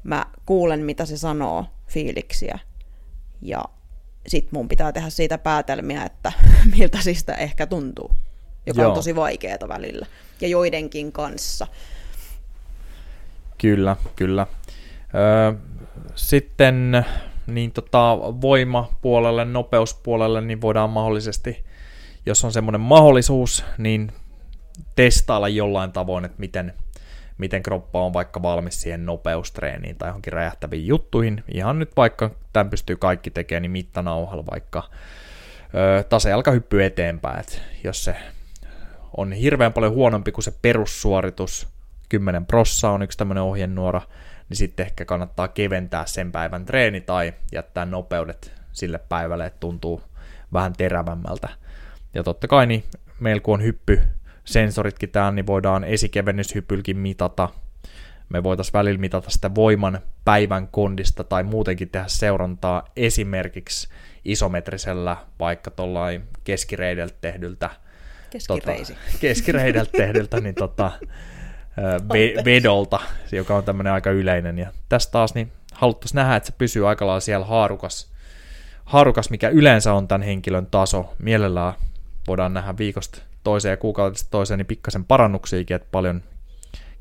mä 0.03 0.25
kuulen 0.45 0.79
mitä 0.79 1.05
se 1.05 1.17
sanoo, 1.17 1.65
fiiliksiä 1.87 2.59
ja 3.41 3.63
sit 4.27 4.51
mun 4.51 4.67
pitää 4.67 4.91
tehdä 4.91 5.09
siitä 5.09 5.37
päätelmiä, 5.37 6.03
että 6.03 6.31
miltä 6.77 7.01
siitä 7.01 7.33
ehkä 7.33 7.67
tuntuu, 7.67 8.11
joka 8.65 8.81
Joo. 8.81 8.89
on 8.89 8.95
tosi 8.95 9.15
vaikeaa 9.15 9.67
välillä 9.67 10.05
ja 10.41 10.47
joidenkin 10.47 11.11
kanssa. 11.11 11.67
Kyllä, 13.57 13.95
kyllä. 14.15 14.47
Öö, 15.15 15.53
sitten 16.15 17.05
niin 17.47 17.71
tota, 17.71 18.17
voimapuolelle, 18.41 19.45
nopeuspuolelle, 19.45 20.41
niin 20.41 20.61
voidaan 20.61 20.89
mahdollisesti, 20.89 21.65
jos 22.25 22.45
on 22.45 22.51
semmoinen 22.51 22.81
mahdollisuus, 22.81 23.65
niin 23.77 24.11
testailla 24.95 25.49
jollain 25.49 25.91
tavoin, 25.91 26.25
että 26.25 26.39
miten, 26.39 26.73
miten 27.41 27.63
kroppa 27.63 28.01
on 28.01 28.13
vaikka 28.13 28.41
valmis 28.41 28.81
siihen 28.81 29.05
nopeustreeniin 29.05 29.97
tai 29.97 30.09
johonkin 30.09 30.33
räjähtäviin 30.33 30.87
juttuihin. 30.87 31.43
Ihan 31.53 31.79
nyt 31.79 31.91
vaikka 31.97 32.31
tämän 32.53 32.69
pystyy 32.69 32.95
kaikki 32.95 33.31
tekemään, 33.31 33.61
niin 33.61 33.71
mittanauhalla 33.71 34.45
vaikka 34.51 34.83
öö, 35.75 36.03
tasejalkahyppy 36.03 36.83
eteenpäin, 36.83 37.39
että 37.39 37.57
jos 37.83 38.03
se 38.03 38.15
on 39.17 39.31
hirveän 39.31 39.73
paljon 39.73 39.93
huonompi 39.93 40.31
kuin 40.31 40.43
se 40.43 40.53
perussuoritus, 40.61 41.67
10 42.09 42.45
prossa 42.45 42.89
on 42.89 43.01
yksi 43.01 43.17
tämmöinen 43.17 43.43
ohjenuora, 43.43 44.01
niin 44.49 44.57
sitten 44.57 44.85
ehkä 44.85 45.05
kannattaa 45.05 45.47
keventää 45.47 46.05
sen 46.05 46.31
päivän 46.31 46.65
treeni 46.65 47.01
tai 47.01 47.33
jättää 47.51 47.85
nopeudet 47.85 48.53
sille 48.71 48.99
päivälle, 49.09 49.45
että 49.45 49.59
tuntuu 49.59 50.01
vähän 50.53 50.73
terävämmältä. 50.73 51.49
Ja 52.13 52.23
totta 52.23 52.47
kai 52.47 52.65
niin 52.65 52.83
meillä 53.19 53.41
kun 53.41 53.53
on 53.53 53.61
hyppysensoritkin 54.41 55.09
täällä, 55.09 55.31
niin 55.31 55.47
voidaan 55.47 55.83
esikevennyshypylkin 55.83 56.97
mitata. 56.97 57.49
Me 58.29 58.43
voitaisiin 58.43 58.73
välillä 58.73 58.99
mitata 58.99 59.29
sitä 59.29 59.55
voiman 59.55 59.99
päivän 60.25 60.67
kondista 60.67 61.23
tai 61.23 61.43
muutenkin 61.43 61.89
tehdä 61.89 62.07
seurantaa 62.07 62.83
esimerkiksi 62.95 63.87
isometrisellä, 64.25 65.17
vaikka 65.39 65.71
tuollain 65.71 66.23
keskireideltä 66.43 67.15
tehdyltä 67.21 67.69
Keskireisi. 68.29 68.93
Tota, 68.95 69.17
keskireideltä 69.19 69.91
tehdyltä, 69.97 70.39
niin 70.39 70.55
tota, 70.55 70.91
ve- 72.13 72.45
vedolta, 72.45 72.99
joka 73.31 73.55
on 73.55 73.63
tämmöinen 73.63 73.93
aika 73.93 74.11
yleinen. 74.11 74.57
Ja 74.57 74.71
tässä 74.89 75.11
taas 75.11 75.33
niin 75.35 75.51
haluttaisiin 75.73 76.15
nähdä, 76.15 76.35
että 76.35 76.47
se 76.47 76.53
pysyy 76.57 76.89
aika 76.89 77.07
lailla 77.07 77.19
siellä 77.19 77.45
haarukas, 77.45 78.11
haarukas, 78.85 79.29
mikä 79.29 79.49
yleensä 79.49 79.93
on 79.93 80.07
tämän 80.07 80.21
henkilön 80.21 80.65
taso. 80.65 81.13
Mielellään 81.19 81.73
voidaan 82.27 82.53
nähdä 82.53 82.77
viikosta 82.77 83.30
toiseen 83.43 83.71
ja 83.71 83.77
kuukaudesta 83.77 84.29
toiseen 84.29 84.57
niin 84.57 84.65
pikkasen 84.65 85.05
parannuksiakin, 85.05 85.75
että 85.75 85.87
paljon 85.91 86.23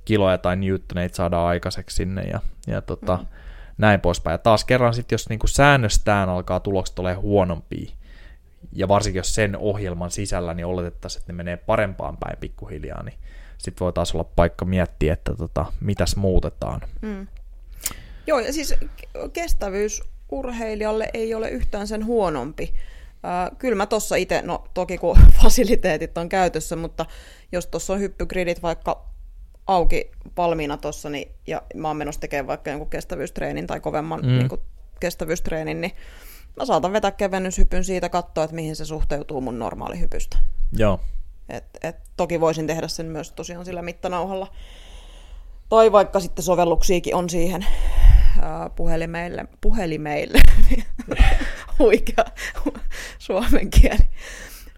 kiloja 0.04 0.38
tai 0.38 0.56
newtoneita 0.56 1.16
saadaan 1.16 1.48
aikaiseksi 1.48 1.96
sinne 1.96 2.22
ja, 2.22 2.40
ja 2.66 2.82
tota, 2.82 3.16
mm. 3.16 3.26
näin 3.78 4.00
poispäin. 4.00 4.34
Ja 4.34 4.38
taas 4.38 4.64
kerran 4.64 4.94
sitten, 4.94 5.14
jos 5.14 5.28
niinku 5.28 5.46
säännöstään 5.46 6.28
alkaa 6.28 6.60
tulokset 6.60 6.98
ole 6.98 7.14
huonompia, 7.14 7.90
ja 8.72 8.88
varsinkin 8.88 9.20
jos 9.20 9.34
sen 9.34 9.56
ohjelman 9.56 10.10
sisällä, 10.10 10.54
niin 10.54 10.66
oletettaisiin, 10.66 11.22
että 11.22 11.32
ne 11.32 11.36
menee 11.36 11.56
parempaan 11.56 12.16
päin 12.16 12.38
pikkuhiljaa, 12.40 13.02
niin 13.02 13.18
sitten 13.58 13.84
voi 13.84 13.92
taas 13.92 14.14
olla 14.14 14.24
paikka 14.24 14.64
miettiä, 14.64 15.12
että 15.12 15.34
tota, 15.34 15.72
mitäs 15.80 16.16
muutetaan. 16.16 16.80
Mm. 17.00 17.26
Joo, 18.26 18.38
ja 18.38 18.52
siis 18.52 18.74
kestävyys 19.32 20.02
urheilijalle 20.30 21.10
ei 21.14 21.34
ole 21.34 21.50
yhtään 21.50 21.86
sen 21.86 22.06
huonompi. 22.06 22.74
Äh, 23.24 23.58
kyllä 23.58 23.76
mä 23.76 23.86
tuossa 23.86 24.16
itse, 24.16 24.42
no 24.42 24.64
toki 24.74 24.98
kun 24.98 25.18
fasiliteetit 25.42 26.18
on 26.18 26.28
käytössä, 26.28 26.76
mutta 26.76 27.06
jos 27.52 27.66
tuossa 27.66 27.92
on 27.92 28.00
hyppygridit 28.00 28.62
vaikka 28.62 29.06
auki 29.66 30.10
valmiina 30.36 30.76
tuossa, 30.76 31.10
niin, 31.10 31.32
ja 31.46 31.62
mä 31.74 31.88
oon 31.88 31.96
menossa 31.96 32.20
tekemään 32.20 32.46
vaikka 32.46 32.70
jonkun 32.70 32.90
kestävyystreenin 32.90 33.66
tai 33.66 33.80
kovemman 33.80 34.20
Mm. 34.20 34.26
mm. 34.26 34.32
niin 34.38 34.48
kuin 34.48 34.60
kestävyystreenin, 35.00 35.80
niin 35.80 35.92
mä 36.56 36.64
saatan 36.64 36.92
vetää 36.92 37.10
kevennyshypyn 37.10 37.84
siitä, 37.84 38.08
katsoa, 38.08 38.44
että 38.44 38.56
mihin 38.56 38.76
se 38.76 38.84
suhteutuu 38.84 39.40
mun 39.40 39.58
normaalihypystä. 39.58 40.38
Joo, 40.72 41.00
Et, 41.48 41.64
et, 41.82 41.96
toki 42.16 42.40
voisin 42.40 42.66
tehdä 42.66 42.88
sen 42.88 43.06
myös 43.06 43.32
tosiaan 43.32 43.64
sillä 43.64 43.82
mittanauhalla. 43.82 44.52
Tai 45.68 45.92
vaikka 45.92 46.20
sitten 46.20 46.44
sovelluksiakin 46.44 47.14
on 47.14 47.30
siihen 47.30 47.66
ää, 48.42 48.70
puhelimeille, 48.76 49.44
puhelimeille, 49.60 50.40
huikea 51.80 52.24
suomen 53.18 53.70
kieli, 53.70 54.04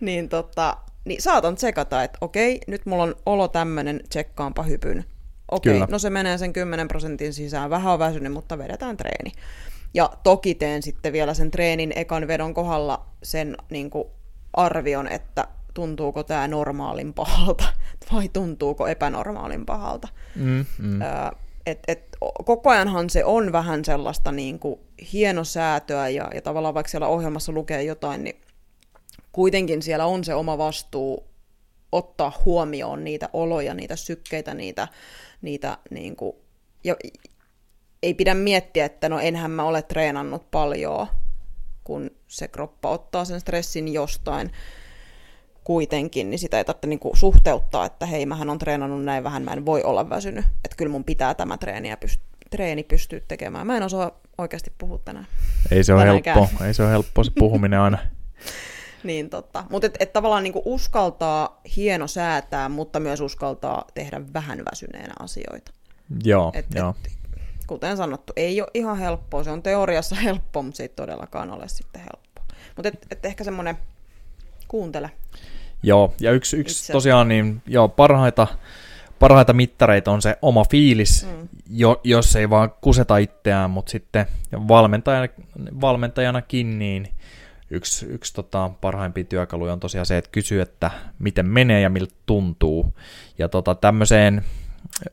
niin, 0.01 0.29
tota, 0.29 0.77
niin 1.05 1.23
saatan 1.23 1.55
tsekata, 1.55 2.03
että 2.03 2.19
okei, 2.21 2.61
nyt 2.67 2.87
mulla 2.87 3.03
on 3.03 3.15
olo 3.27 3.49
tämmöinen, 3.49 4.01
tsekkaanpa 4.09 4.63
hypyn. 4.63 5.05
Okei, 5.51 5.73
Kyllä. 5.73 5.87
no 5.91 5.99
se 5.99 6.11
menee 6.11 6.39
sen 6.39 6.53
10 6.53 6.89
prosentin 6.89 7.33
sisään, 7.33 7.71
vähän 7.71 7.93
on 7.93 7.99
väsynyt, 7.99 8.33
mutta 8.33 8.59
vedetään 8.59 8.97
treeni. 8.97 9.33
Ja 9.95 10.11
toki 10.23 10.55
teen 10.55 10.83
sitten 10.83 11.13
vielä 11.13 11.35
sen 11.35 11.51
treenin 11.51 11.93
ekan 11.97 12.29
vedon 12.29 12.55
kohdalla 12.55 13.07
sen 13.23 13.57
niin 13.71 13.91
kuin 13.91 14.05
arvion, 14.53 15.09
että 15.09 15.49
tuntuuko 15.75 16.23
tämä 16.23 16.49
normaalin 16.49 17.15
pahalta 17.15 17.65
vai 18.13 18.29
tuntuuko 18.29 18.87
epänormaalin 18.87 19.67
pahalta. 19.67 20.09
mm, 20.37 20.65
mm. 20.79 21.01
Öö, 21.03 21.09
et, 21.67 21.79
et, 21.89 22.17
koko 22.45 22.71
ajanhan 22.71 23.11
se 23.11 23.25
on 23.25 23.53
vähän 23.53 23.85
sellaista 23.85 24.33
niin 24.33 24.59
kuin 24.59 24.81
hienosäätöä 25.13 26.09
ja, 26.09 26.31
ja 26.35 26.43
tavallaan 26.43 26.75
vaikka 26.75 26.91
siellä 26.91 27.07
ohjelmassa 27.07 27.53
lukee 27.53 27.83
jotain, 27.83 28.25
niin 28.25 28.41
kuitenkin 29.33 29.83
siellä 29.83 30.07
on 30.07 30.25
se 30.25 30.35
oma 30.35 30.59
vastuu 30.59 31.25
ottaa 31.93 32.33
huomioon 32.45 33.05
niitä 33.05 33.29
oloja, 33.33 33.75
niitä 33.75 33.97
sykkeitä, 33.97 34.55
niitä, 34.55 34.89
niitä 35.43 35.79
niin 35.91 36.17
kuin, 36.17 36.37
ja 36.85 36.97
ei 38.03 38.15
pidä 38.15 38.35
miettiä, 38.35 38.85
että 38.85 39.09
no 39.09 39.19
enhän 39.19 39.51
mä 39.51 39.65
ole 39.65 39.83
treenannut 39.83 40.51
paljon, 40.51 41.07
kun 41.85 42.11
se 42.29 42.49
kroppa 42.49 42.91
ottaa 42.91 43.25
sen 43.25 43.41
stressin 43.41 43.93
jostain 43.93 44.53
kuitenkin, 45.65 46.31
niin 46.31 46.39
sitä 46.39 46.59
ei 46.59 46.65
tarvitse 46.65 46.87
niinku 46.87 47.11
suhteuttaa, 47.15 47.87
että 47.87 48.07
hei, 48.07 48.27
mähän 48.27 48.51
on 48.51 48.59
treenannut 48.59 49.05
näin 49.05 49.25
vähän, 49.25 49.43
mä 49.43 49.53
en 49.53 49.67
voi 49.67 49.83
olla 49.83 50.11
väsynyt, 50.11 50.45
että 50.65 50.77
kyllä 50.77 50.93
mun 50.93 51.05
pitää 51.05 51.35
tämä 51.35 51.59
treeni, 51.59 51.89
ja 51.89 51.97
pyst- 52.05 52.47
treeni 52.51 52.83
pystyä 52.83 53.21
tekemään. 53.29 53.67
Mä 53.67 53.77
en 53.77 53.83
osaa 53.83 54.11
oikeasti 54.39 54.73
puhua 54.79 54.99
tänään. 55.05 55.27
Ei 55.71 55.85
se 55.85 55.95
ole 55.95 56.05
helppo, 56.05 56.49
ei 56.67 56.75
se 56.75 56.83
ole 56.83 56.91
helppo 56.91 57.25
se 57.25 57.33
puhuminen 57.39 57.81
aina. 57.81 57.99
Niin 59.05 59.31
totta. 59.31 59.65
Mutta 59.71 59.87
et, 59.87 59.97
et 60.01 60.13
tavallaan 60.13 60.43
niinku 60.43 60.63
uskaltaa 60.65 61.61
hieno 61.77 62.07
säätää, 62.07 62.69
mutta 62.69 63.01
myös 63.01 63.21
uskaltaa 63.21 63.85
tehdä 63.95 64.21
vähän 64.33 64.59
väsyneenä 64.59 65.15
asioita. 65.19 65.73
Joo, 66.25 66.53
Et, 66.55 66.67
joo. 66.75 66.95
Et, 67.05 67.13
kuten 67.67 67.97
sanottu, 67.97 68.33
ei 68.37 68.61
ole 68.61 68.71
ihan 68.75 68.99
helppoa. 68.99 69.45
Se 69.45 69.51
on 69.51 69.63
teoriassa 69.63 70.17
helppo, 70.25 70.63
mutta 70.63 70.77
se 70.77 70.83
ei 70.83 70.89
todellakaan 70.89 71.51
ole 71.51 71.69
sitten 71.69 72.01
helppoa. 72.01 72.45
Mutta 72.77 72.89
et, 72.89 73.07
et 73.11 73.25
ehkä 73.25 73.45
semmoinen 73.45 73.79
kuuntele. 74.73 75.11
Joo, 75.83 76.15
ja 76.21 76.33
yksi, 76.33 76.57
yksi 76.57 76.79
Itse. 76.81 76.93
tosiaan 76.93 77.29
niin, 77.29 77.63
joo, 77.67 77.89
parhaita, 77.89 78.47
parhaita 79.19 79.53
mittareita 79.53 80.11
on 80.11 80.23
se 80.23 80.39
oma 80.43 80.65
fiilis, 80.71 81.27
Mm. 81.27 81.49
jo, 81.71 82.01
jos 82.05 82.37
ei 82.37 82.51
vaan 82.51 82.73
kuseta 82.81 83.17
itseään, 83.17 83.71
mutta 83.71 83.91
sitten 83.91 84.27
valmentajana, 84.69 85.29
valmentajanakin 85.81 86.79
niin 86.79 87.09
yksi, 87.71 88.07
yksi 88.07 88.35
tota, 88.35 88.71
parhaimpia 88.81 89.25
työkaluja 89.25 89.73
on 89.73 89.81
tosiaan 89.81 90.07
se, 90.07 90.19
että 90.19 90.31
kysyy, 90.33 90.61
että 90.61 90.91
miten 91.19 91.47
menee 91.47 91.81
ja 91.81 91.91
miltä 91.91 92.15
tuntuu. 92.27 92.95
Ja 93.39 93.49
tota, 93.49 93.75
tämmöiseen 93.75 94.45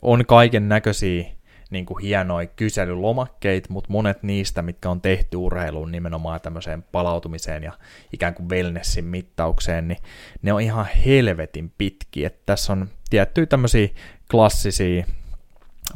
on 0.02 0.26
kaiken 0.26 0.70
näköisiä 0.70 1.26
niin 1.70 1.86
kuin 1.86 2.02
hienoja 2.04 2.48
kyselylomakkeita, 2.48 3.74
mutta 3.74 3.92
monet 3.92 4.24
niistä, 4.24 4.62
mitkä 4.62 4.90
on 4.90 5.02
tehty 5.02 5.38
urheiluun 5.38 5.92
nimenomaan 5.92 6.42
tämmöiseen 6.42 6.84
palautumiseen 6.84 7.64
ja 7.64 7.74
ikään 8.14 8.34
kuin 8.34 8.50
wellnessin 8.50 9.06
mittaukseen, 9.06 9.88
niin 9.88 9.98
ne 10.42 10.54
on 10.54 10.62
ihan 10.62 10.86
helvetin 11.06 11.72
pitkiä. 11.78 12.28
Että 12.28 12.42
tässä 12.46 12.74
on 12.74 12.90
tiettyjä 13.10 13.46
tämmöisiä 13.46 13.88
klassisia, 14.32 15.06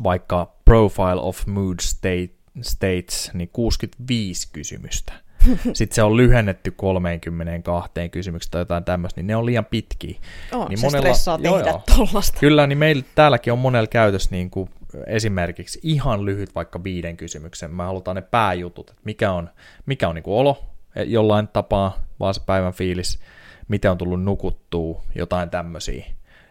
vaikka 0.04 0.56
Profile 0.66 1.22
of 1.22 1.46
Mood 1.48 1.76
state, 1.82 2.30
States, 2.62 3.32
niin 3.34 3.50
65 3.54 4.50
kysymystä. 4.54 5.14
Sitten 5.74 5.96
se 5.96 6.04
on 6.04 6.18
lyhennetty 6.18 6.72
32 6.72 7.92
kysymyksestä 8.12 8.52
tai 8.52 8.62
jotain 8.62 8.84
tämmöistä, 8.84 9.20
niin 9.22 9.28
ne 9.28 9.36
on 9.36 9.46
liian 9.46 9.66
pitkiä. 9.66 10.20
Oh, 10.52 10.70
Niin 10.70 10.78
se 10.78 10.88
monella- 10.88 11.02
stressaa 11.02 11.40
joo, 11.42 11.58
tehdä 11.58 11.70
joo. 11.70 11.82
tollasta. 11.98 12.40
Kyllä, 12.40 12.68
niin 12.68 12.78
meillä 12.78 13.04
täälläkin 13.16 13.54
on 13.54 13.60
monella 13.60 13.88
käytössä 13.88 14.30
niin 14.32 14.50
kuin 14.50 14.70
esimerkiksi 15.08 15.80
ihan 15.84 16.26
lyhyt 16.26 16.56
vaikka 16.56 16.84
viiden 16.84 17.18
kysymyksen. 17.18 17.72
Me 17.72 17.84
halutaan 17.84 18.16
ne 18.16 18.22
pääjutut, 18.22 18.90
että 18.90 19.02
mikä 19.06 19.32
on, 19.32 19.50
mikä 19.86 20.10
on 20.10 20.16
niin 20.16 20.24
kuin 20.24 20.36
olo 20.36 20.64
eh, 20.96 21.08
jollain 21.08 21.48
tapaa, 21.48 21.98
vaan 22.20 22.34
se 22.34 22.42
päivän 22.46 22.74
fiilis, 22.74 23.20
miten 23.68 23.92
on 23.92 23.98
tullut 23.98 24.24
nukuttua, 24.24 25.04
jotain 25.16 25.50
tämmöisiä. 25.50 26.06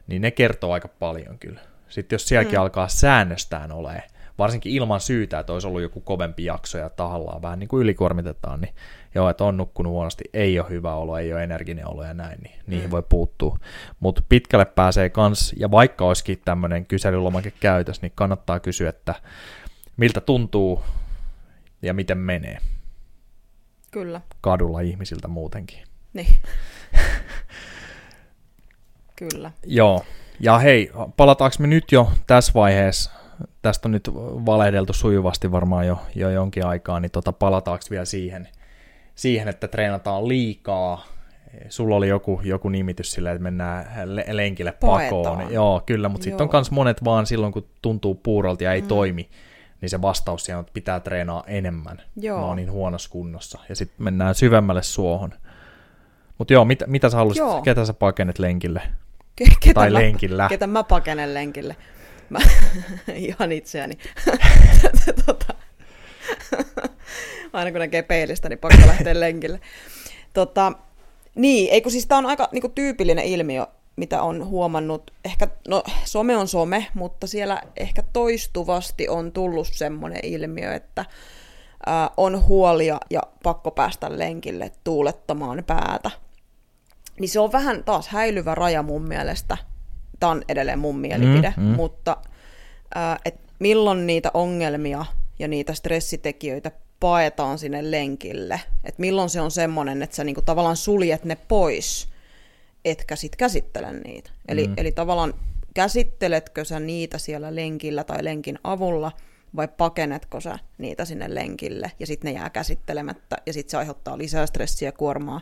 Niin 0.06 0.22
ne 0.22 0.30
kertoo 0.30 0.72
aika 0.72 0.88
paljon 0.88 1.38
kyllä. 1.38 1.60
Sitten 1.88 2.14
jos 2.14 2.28
sielläkin 2.28 2.58
mm. 2.58 2.62
alkaa 2.62 2.88
säännöstään 2.88 3.72
olemaan, 3.72 4.02
varsinkin 4.38 4.72
ilman 4.72 5.00
syytä, 5.00 5.38
että 5.38 5.52
olisi 5.52 5.66
ollut 5.66 5.82
joku 5.82 6.00
kovempi 6.00 6.44
jakso 6.44 6.78
ja 6.78 6.90
tahallaan 6.90 7.42
vähän 7.42 7.58
niin 7.58 7.68
kuin 7.68 7.82
ylikuormitetaan, 7.82 8.60
niin 8.60 8.74
joo, 9.14 9.30
että 9.30 9.44
on 9.44 9.56
nukkunut 9.56 9.92
huonosti, 9.92 10.24
ei 10.32 10.60
ole 10.60 10.68
hyvä 10.68 10.94
olo, 10.94 11.18
ei 11.18 11.32
ole 11.32 11.44
energinen 11.44 11.88
olo 11.88 12.04
ja 12.04 12.14
näin, 12.14 12.38
niin 12.42 12.54
niihin 12.66 12.90
voi 12.90 13.02
puuttua. 13.08 13.58
Mutta 14.00 14.22
pitkälle 14.28 14.64
pääsee 14.64 15.10
kans, 15.10 15.54
ja 15.56 15.70
vaikka 15.70 16.04
olisikin 16.04 16.40
tämmöinen 16.44 16.86
kyselylomake 16.86 17.52
käytös, 17.60 18.02
niin 18.02 18.12
kannattaa 18.14 18.60
kysyä, 18.60 18.88
että 18.88 19.14
miltä 19.96 20.20
tuntuu 20.20 20.82
ja 21.82 21.94
miten 21.94 22.18
menee 22.18 22.58
Kyllä. 23.90 24.20
kadulla 24.40 24.80
ihmisiltä 24.80 25.28
muutenkin. 25.28 25.82
Niin. 26.12 26.34
Kyllä. 29.16 29.52
Joo, 29.66 30.04
ja 30.40 30.58
hei, 30.58 30.90
palataanko 31.16 31.56
me 31.58 31.66
nyt 31.66 31.92
jo 31.92 32.12
tässä 32.26 32.52
vaiheessa, 32.54 33.10
tästä 33.62 33.88
on 33.88 33.92
nyt 33.92 34.10
valehdeltu 34.46 34.92
sujuvasti 34.92 35.52
varmaan 35.52 35.86
jo, 35.86 35.98
jo 36.14 36.30
jonkin 36.30 36.66
aikaa, 36.66 37.00
niin 37.00 37.10
tota, 37.10 37.32
palataanko 37.32 37.84
vielä 37.90 38.04
siihen, 38.04 38.48
siihen, 39.14 39.48
että 39.48 39.68
treenataan 39.68 40.28
liikaa. 40.28 41.04
Sulla 41.68 41.96
oli 41.96 42.08
joku, 42.08 42.40
joku 42.44 42.68
nimitys 42.68 43.12
sillä, 43.12 43.30
että 43.32 43.42
mennään 43.42 43.86
le- 44.16 44.24
lenkille 44.30 44.72
pakoon. 44.72 45.24
Paetaan. 45.24 45.52
Joo, 45.52 45.82
kyllä, 45.86 46.08
mutta 46.08 46.24
sitten 46.24 46.44
on 46.44 46.50
myös 46.52 46.70
monet 46.70 47.04
vaan 47.04 47.26
silloin, 47.26 47.52
kun 47.52 47.66
tuntuu 47.82 48.14
puurolta 48.14 48.64
ja 48.64 48.72
ei 48.72 48.80
Mm. 48.80 48.86
toimi, 48.88 49.28
niin 49.80 49.90
se 49.90 50.02
vastaus 50.02 50.44
siihen 50.44 50.58
on, 50.58 50.60
että 50.60 50.72
pitää 50.72 51.00
treenaa 51.00 51.44
enemmän. 51.46 52.02
Joo. 52.16 52.40
Mä 52.40 52.46
oon 52.46 52.56
niin 52.56 52.70
huonossa 52.70 53.10
kunnossa. 53.10 53.58
Ja 53.68 53.76
sitten 53.76 54.04
mennään 54.04 54.34
syvemmälle 54.34 54.82
suohon. 54.82 55.32
Mutta 56.38 56.52
joo, 56.52 56.64
mitä, 56.64 56.86
mitä 56.86 57.10
sä 57.10 57.16
haluaisit, 57.16 57.40
Joo. 57.40 57.62
ketä 57.62 57.84
sä 57.84 57.94
pakenet 57.94 58.38
lenkille? 58.38 58.82
Ke- 59.42 59.56
ketä 59.60 59.74
Tai 59.74 59.90
mä, 59.90 59.98
lenkillä? 59.98 60.48
Ketä 60.48 60.66
mä 60.66 60.82
pakenen 60.84 61.34
lenkille. 61.34 61.76
Mä, 62.30 62.38
ihan 63.14 63.52
itseäni. 63.52 63.98
tota, 65.26 65.51
aina 67.52 67.70
kun 67.70 67.80
näkee 67.80 68.02
peilistä, 68.02 68.48
niin 68.48 68.58
pakko 68.58 68.86
lähteä 68.86 69.20
lenkille. 69.20 69.60
Tota, 70.32 70.72
niin, 71.34 71.70
eikö 71.70 71.90
siis 71.90 72.06
tämä 72.06 72.18
on 72.18 72.26
aika 72.26 72.48
niinku, 72.52 72.68
tyypillinen 72.68 73.24
ilmiö, 73.24 73.66
mitä 73.96 74.22
on 74.22 74.46
huomannut. 74.46 75.10
Ehkä, 75.24 75.48
no 75.68 75.82
some 76.04 76.36
on 76.36 76.48
some, 76.48 76.86
mutta 76.94 77.26
siellä 77.26 77.62
ehkä 77.76 78.02
toistuvasti 78.12 79.08
on 79.08 79.32
tullut 79.32 79.68
semmoinen 79.72 80.20
ilmiö, 80.22 80.74
että 80.74 81.04
ää, 81.86 82.10
on 82.16 82.46
huolia 82.46 83.00
ja 83.10 83.20
pakko 83.42 83.70
päästä 83.70 84.18
lenkille 84.18 84.72
tuulettamaan 84.84 85.64
päätä. 85.66 86.10
Niin 87.20 87.28
se 87.28 87.40
on 87.40 87.52
vähän 87.52 87.84
taas 87.84 88.08
häilyvä 88.08 88.54
raja 88.54 88.82
mun 88.82 89.02
mielestä. 89.02 89.56
Tämä 90.20 90.32
on 90.32 90.42
edelleen 90.48 90.78
mun 90.78 90.98
mielipide, 90.98 91.54
Mm, 91.56 91.62
mm. 91.62 91.68
mutta 91.68 92.16
ää, 92.94 93.18
et 93.24 93.40
milloin 93.58 94.06
niitä 94.06 94.30
ongelmia 94.34 95.04
ja 95.38 95.48
niitä 95.48 95.74
stressitekijöitä 95.74 96.70
paetaan 97.00 97.58
sinne 97.58 97.90
lenkille. 97.90 98.60
Et 98.84 98.98
milloin 98.98 99.30
se 99.30 99.40
on 99.40 99.50
semmoinen, 99.50 100.02
että 100.02 100.16
sä 100.16 100.24
niinku 100.24 100.42
tavallaan 100.42 100.76
suljet 100.76 101.24
ne 101.24 101.36
pois, 101.48 102.08
etkä 102.84 103.16
sit 103.16 103.36
käsittele 103.36 103.92
niitä. 103.92 104.30
Eli, 104.48 104.66
Mm. 104.66 104.74
eli 104.76 104.92
tavallaan 104.92 105.34
käsitteletkö 105.74 106.64
sä 106.64 106.80
niitä 106.80 107.18
siellä 107.18 107.54
lenkillä 107.54 108.04
tai 108.04 108.24
lenkin 108.24 108.58
avulla, 108.64 109.12
vai 109.56 109.68
pakenetko 109.68 110.40
sä 110.40 110.58
niitä 110.78 111.04
sinne 111.04 111.34
lenkille, 111.34 111.92
ja 112.00 112.06
sitten 112.06 112.32
ne 112.34 112.40
jää 112.40 112.50
käsittelemättä, 112.50 113.36
ja 113.46 113.52
sitten 113.52 113.70
se 113.70 113.76
aiheuttaa 113.76 114.18
lisää 114.18 114.46
stressiä 114.46 114.92
kuormaa, 114.92 115.40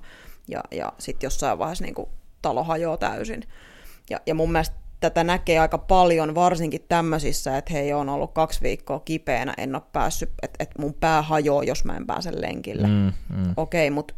ja, 0.48 0.64
ja 0.70 0.92
sitten 0.98 1.26
jossain 1.26 1.58
vaiheessa 1.58 1.84
niin 1.84 1.94
talo 2.42 2.64
hajoaa 2.64 2.96
täysin. 2.96 3.42
Ja, 4.10 4.20
ja 4.26 4.34
mun 4.34 4.52
mielestä 4.52 4.76
tätä 5.00 5.24
näkee 5.24 5.58
aika 5.58 5.78
paljon, 5.78 6.34
varsinkin 6.34 6.84
tämmöisissä, 6.88 7.56
että 7.56 7.72
hei, 7.72 7.92
on 7.92 8.08
ollut 8.08 8.32
kaksi 8.32 8.60
viikkoa 8.62 9.00
kipeänä, 9.00 9.54
en 9.58 9.74
ole 9.74 9.82
päässyt, 9.92 10.30
että 10.42 10.64
et 10.64 10.70
mun 10.78 10.94
pää 10.94 11.22
hajoaa, 11.22 11.64
jos 11.64 11.84
mä 11.84 11.96
en 11.96 12.06
pääse 12.06 12.40
lenkille. 12.40 12.86
Mm. 12.86 13.12
Mm. 13.36 13.54
Okei, 13.56 13.90
mutta 13.90 14.14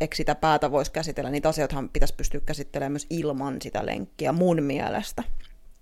eikö, 0.00 0.16
sitä 0.16 0.34
päätä 0.34 0.70
voisi 0.70 0.92
käsitellä? 0.92 1.30
Niitä 1.30 1.48
asioitahan 1.48 1.88
pitäisi 1.88 2.14
pystyä 2.14 2.40
käsittelemään 2.40 2.92
myös 2.92 3.06
ilman 3.10 3.56
sitä 3.62 3.86
lenkkiä 3.86 4.32
mun 4.32 4.62
mielestä. 4.62 5.22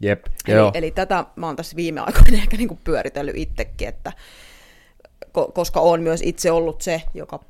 Jep, 0.00 0.26
Eli, 0.48 0.56
joo. 0.56 0.70
eli 0.74 0.90
tätä 0.90 1.24
mä 1.36 1.46
oon 1.46 1.56
tässä 1.56 1.76
viime 1.76 2.00
aikoina 2.00 2.38
ehkä 2.42 2.56
niinku 2.56 2.78
pyöritellyt 2.84 3.36
itsekin, 3.36 3.88
että 3.88 4.12
ko- 5.38 5.52
koska 5.52 5.80
on 5.80 6.02
myös 6.02 6.20
itse 6.24 6.50
ollut 6.50 6.80
se, 6.80 7.02
joka 7.14 7.44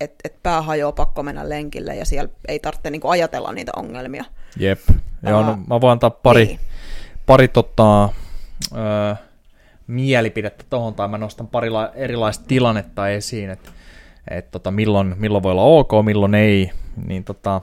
että 0.00 0.16
et 0.24 0.42
pää 0.42 0.62
hajoaa, 0.62 0.92
pakko 0.92 1.22
mennä 1.22 1.48
lenkille 1.48 1.96
ja 1.96 2.04
siellä 2.04 2.32
ei 2.48 2.58
tarvitse 2.58 2.90
niinku 2.90 3.08
ajatella 3.08 3.52
niitä 3.52 3.72
ongelmia. 3.76 4.24
Jep. 4.58 4.80
Joo, 5.22 5.42
no, 5.42 5.48
Aa, 5.50 5.58
mä 5.68 5.80
voin 5.80 5.92
antaa 5.92 6.10
pari, 6.10 6.44
Niin. 6.44 6.60
pari 7.26 7.48
tota, 7.48 8.04
ö, 8.72 9.16
mielipidettä 9.86 10.64
tuohon, 10.70 10.94
tai 10.94 11.08
mä 11.08 11.18
nostan 11.18 11.46
pari 11.46 11.70
la- 11.70 11.90
erilaista 11.94 12.44
tilannetta 12.48 13.08
esiin, 13.08 13.50
että 13.50 13.70
et 14.30 14.50
tota, 14.50 14.70
milloin, 14.70 15.14
milloin 15.18 15.42
voi 15.42 15.52
olla 15.52 15.62
ok, 15.62 15.90
milloin 16.04 16.34
ei, 16.34 16.70
niin 17.06 17.24
tota, 17.24 17.60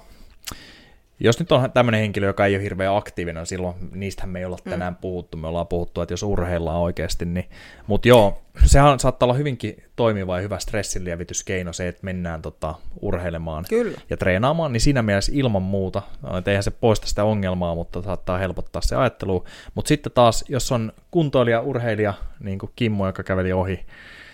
jos 1.24 1.40
nyt 1.40 1.52
on 1.52 1.72
tämmöinen 1.72 2.02
henkilö, 2.02 2.28
joka 2.28 2.46
ei 2.46 2.56
ole 2.56 2.64
hirveän 2.64 2.98
aktiivinen, 2.98 3.46
silloin 3.46 3.76
niistähän 3.92 4.30
me 4.30 4.40
ei 4.40 4.46
olla 4.46 4.58
tänään 4.70 4.96
puhuttu, 4.96 5.38
me 5.38 5.48
ollaan 5.48 5.68
puhuttu, 5.68 6.02
että 6.02 6.14
jos 6.14 6.24
urheillaan 6.24 6.80
oikeasti, 6.80 7.26
niin, 7.26 7.50
mutta 7.88 8.08
joo, 8.08 8.42
sehän 8.66 9.00
saattaa 9.00 9.26
olla 9.26 9.34
hyvinkin 9.34 9.84
toimiva 9.96 10.38
ja 10.38 10.42
hyvä 10.42 10.60
stressinlievityskeino 10.60 11.74
se, 11.74 11.88
että 11.88 12.02
mennään 12.04 12.42
tota, 12.42 12.76
urheilemaan 13.02 13.66
Kyllä. 13.70 14.02
ja 14.10 14.18
treenaamaan, 14.18 14.74
niin 14.74 14.82
siinä 14.82 15.02
mielessä 15.02 15.32
ilman 15.36 15.62
muuta, 15.62 16.02
että 16.38 16.52
eihän 16.52 16.64
se 16.64 16.72
poista 16.72 17.08
sitä 17.08 17.24
ongelmaa, 17.24 17.76
mutta 17.76 18.02
saattaa 18.02 18.38
helpottaa 18.38 18.82
se 18.82 18.96
ajattelu. 18.96 19.46
Mutta 19.76 19.90
sitten 19.90 20.12
taas, 20.12 20.46
jos 20.50 20.72
on 20.72 20.94
kuntoilija, 21.12 21.62
urheilija, 21.62 22.14
niin 22.40 22.60
kuin 22.60 22.72
Kimmo, 22.76 23.08
joka 23.08 23.24
käveli 23.24 23.54
ohi, 23.54 23.86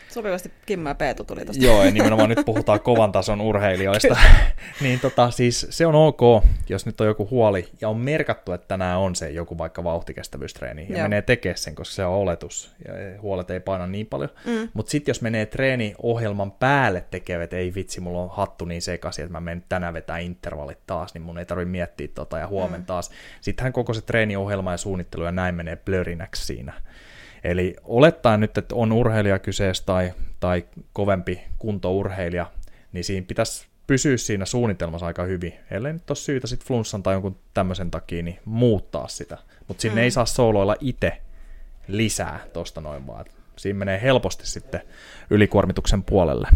Sopivasti 0.10 0.51
Kimmo 0.66 0.89
ja 0.89 0.95
Peetu 0.95 1.24
tuli 1.24 1.45
tästä. 1.45 1.66
Joo, 1.66 1.84
ja 1.84 1.91
nimenomaan 1.91 2.30
nyt 2.30 2.45
puhutaan 2.45 2.80
kovan 2.80 3.12
tason 3.12 3.41
urheilijoista. 3.41 4.18
niin 4.82 4.99
tota, 4.99 5.32
siis 5.32 5.68
se 5.70 5.86
on 5.86 5.95
ok, 5.95 6.43
jos 6.70 6.86
nyt 6.86 7.01
on 7.01 7.08
joku 7.08 7.28
huoli, 7.32 7.70
ja 7.82 7.89
on 7.89 7.97
merkattu, 7.97 8.51
että 8.51 8.68
tänään 8.68 8.99
on 8.99 9.16
se 9.16 9.30
joku 9.30 9.58
vaikka 9.58 9.84
vauhtikestävyystreeni, 9.84 10.86
ja 10.89 10.97
Joo. 10.97 11.03
menee 11.03 11.22
tekemään 11.22 11.58
sen, 11.58 11.76
koska 11.76 11.95
se 11.95 12.05
on 12.05 12.14
oletus, 12.14 12.72
ja 12.88 13.22
huolet 13.22 13.51
ei 13.51 13.60
paina 13.60 13.88
niin 13.88 14.08
paljon. 14.08 14.30
Mm. 14.45 14.70
Mutta 14.74 14.89
sitten 14.89 15.10
jos 15.10 15.22
menee 15.22 15.45
treeniohjelman 15.45 16.51
päälle 16.51 17.05
tekevät, 17.12 17.53
ei 17.53 17.74
vitsi, 17.76 18.01
mulla 18.01 18.22
on 18.22 18.30
hattu 18.30 18.66
niin 18.66 18.82
sekaisin, 18.82 19.26
että 19.26 19.32
mä 19.32 19.41
menen 19.41 19.64
tänään 19.70 19.93
vetää 19.93 20.18
intervallit 20.18 20.80
taas, 20.88 21.14
niin 21.14 21.22
mun 21.22 21.39
ei 21.39 21.45
tarvitse 21.45 21.72
miettiä 21.72 22.08
tota, 22.16 22.38
ja 22.38 22.47
huomenna 22.47 22.78
mm. 22.78 22.86
taas. 22.86 23.12
Sittenhän 23.41 23.74
koko 23.74 23.93
se 23.93 24.01
treeniohjelma 24.01 24.72
ja 24.72 24.78
suunnittelu 24.78 25.24
ja 25.24 25.32
näin 25.32 25.55
menee 25.55 25.76
blörinäksi 25.76 26.45
siinä. 26.45 26.74
Eli 27.44 27.76
olettaen 27.84 28.40
nyt, 28.40 28.58
että 28.58 28.76
on 28.76 28.92
urheilija 28.92 29.40
kyseessä 29.40 29.84
tai, 29.86 30.14
tai 30.40 30.66
kovempi 30.94 31.42
kuntourheilija, 31.60 32.52
niin 32.92 33.04
siinä 33.04 33.26
pitäisi 33.28 33.68
pysyä 33.88 34.18
siinä 34.18 34.46
suunnitelmassa 34.46 35.06
aika 35.06 35.24
hyvin. 35.24 35.54
Ellei 35.72 35.94
nyt 35.94 36.10
ole 36.10 36.16
syytä 36.16 36.48
sitten 36.48 36.68
flunssan 36.68 37.04
tai 37.04 37.14
jonkun 37.14 37.40
tämmöisen 37.54 37.92
takia, 37.92 38.24
niin 38.24 38.40
muuttaa 38.46 39.08
sitä. 39.08 39.38
Mutta 39.68 39.82
sinne 39.82 40.02
mm. 40.02 40.04
ei 40.04 40.12
saa 40.12 40.26
sooloilla 40.26 40.76
itse 40.80 41.22
lisää 41.88 42.40
tuosta 42.54 42.82
noin 42.82 43.08
vaan. 43.08 43.26
Siinä 43.56 43.80
menee 43.80 44.02
helposti 44.02 44.48
sitten 44.48 44.82
ylikuormituksen 45.30 46.04
puolelle. 46.04 46.48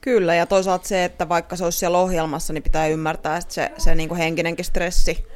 Kyllä, 0.00 0.34
ja 0.34 0.46
toisaalta 0.46 0.88
se, 0.88 1.04
että 1.04 1.28
vaikka 1.28 1.56
se 1.56 1.64
olisi 1.64 1.78
siellä 1.78 1.98
ohjelmassa, 1.98 2.52
niin 2.52 2.62
pitää 2.62 2.86
ymmärtää, 2.86 3.36
että 3.36 3.54
se, 3.54 3.70
se 3.78 3.94
niin 3.94 4.08
kuin 4.08 4.18
henkinenkin 4.18 4.64
stressi, 4.64 5.26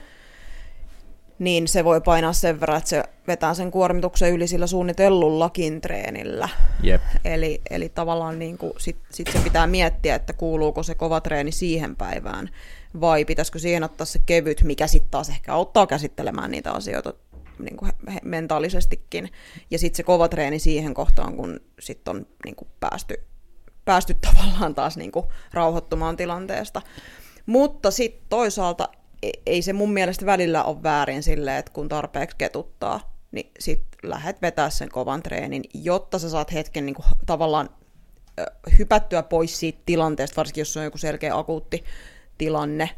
niin 1.38 1.68
se 1.68 1.84
voi 1.84 2.00
painaa 2.00 2.32
sen 2.32 2.60
verran, 2.60 2.78
että 2.78 2.90
se 2.90 3.04
vetää 3.26 3.54
sen 3.54 3.70
kuormituksen 3.70 4.32
yli 4.32 4.46
sillä 4.46 4.66
suunnitellullakin 4.66 5.80
treenillä. 5.80 6.48
Jep. 6.82 7.02
Eli, 7.24 7.60
eli 7.70 7.88
tavallaan 7.88 8.38
niin 8.38 8.58
kuin 8.58 8.72
sit, 8.78 8.96
sit 9.10 9.28
se 9.32 9.38
pitää 9.38 9.66
miettiä, 9.66 10.14
että 10.14 10.32
kuuluuko 10.32 10.82
se 10.82 10.94
kova 10.94 11.20
treeni 11.20 11.52
siihen 11.52 11.96
päivään, 11.96 12.50
vai 13.00 13.24
pitäisikö 13.24 13.58
siihen 13.58 13.84
ottaa 13.84 14.04
se 14.04 14.20
kevyt, 14.26 14.62
mikä 14.62 14.86
sitten 14.86 15.10
taas 15.10 15.28
ehkä 15.28 15.54
auttaa 15.54 15.86
käsittelemään 15.86 16.50
niitä 16.50 16.72
asioita 16.72 17.14
niin 17.58 17.76
kuin 17.76 17.92
mentaalisestikin. 18.24 19.30
Ja 19.70 19.78
sitten 19.78 19.96
se 19.96 20.02
kova 20.02 20.28
treeni 20.28 20.58
siihen 20.58 20.94
kohtaan, 20.94 21.36
kun 21.36 21.60
sitten 21.80 22.16
on 22.16 22.26
niin 22.44 22.56
kuin 22.56 22.68
päästy, 22.80 23.14
päästy 23.84 24.16
tavallaan 24.32 24.74
taas 24.74 24.96
niin 24.96 25.12
kuin 25.12 25.26
rauhoittumaan 25.52 26.16
tilanteesta. 26.16 26.82
Mutta 27.46 27.90
sitten 27.90 28.26
toisaalta 28.28 28.88
ei 29.46 29.62
se 29.62 29.72
mun 29.72 29.92
mielestä 29.92 30.26
välillä 30.26 30.64
ole 30.64 30.82
väärin 30.82 31.22
silleen, 31.22 31.56
että 31.56 31.72
kun 31.72 31.88
tarpeeksi 31.88 32.36
ketuttaa, 32.36 33.16
niin 33.32 33.50
sit 33.58 33.82
lähdet 34.02 34.42
vetää 34.42 34.70
sen 34.70 34.88
kovan 34.88 35.22
treenin, 35.22 35.64
jotta 35.74 36.18
sä 36.18 36.30
saat 36.30 36.52
hetken 36.52 36.86
niin 36.86 36.94
kuin, 36.94 37.06
tavallaan 37.26 37.70
hypättyä 38.78 39.22
pois 39.22 39.60
siitä 39.60 39.82
tilanteesta, 39.86 40.36
varsinkin 40.36 40.60
jos 40.60 40.76
on 40.76 40.84
joku 40.84 40.98
selkeä 40.98 41.36
akuutti 41.36 41.84
tilanne 42.38 42.90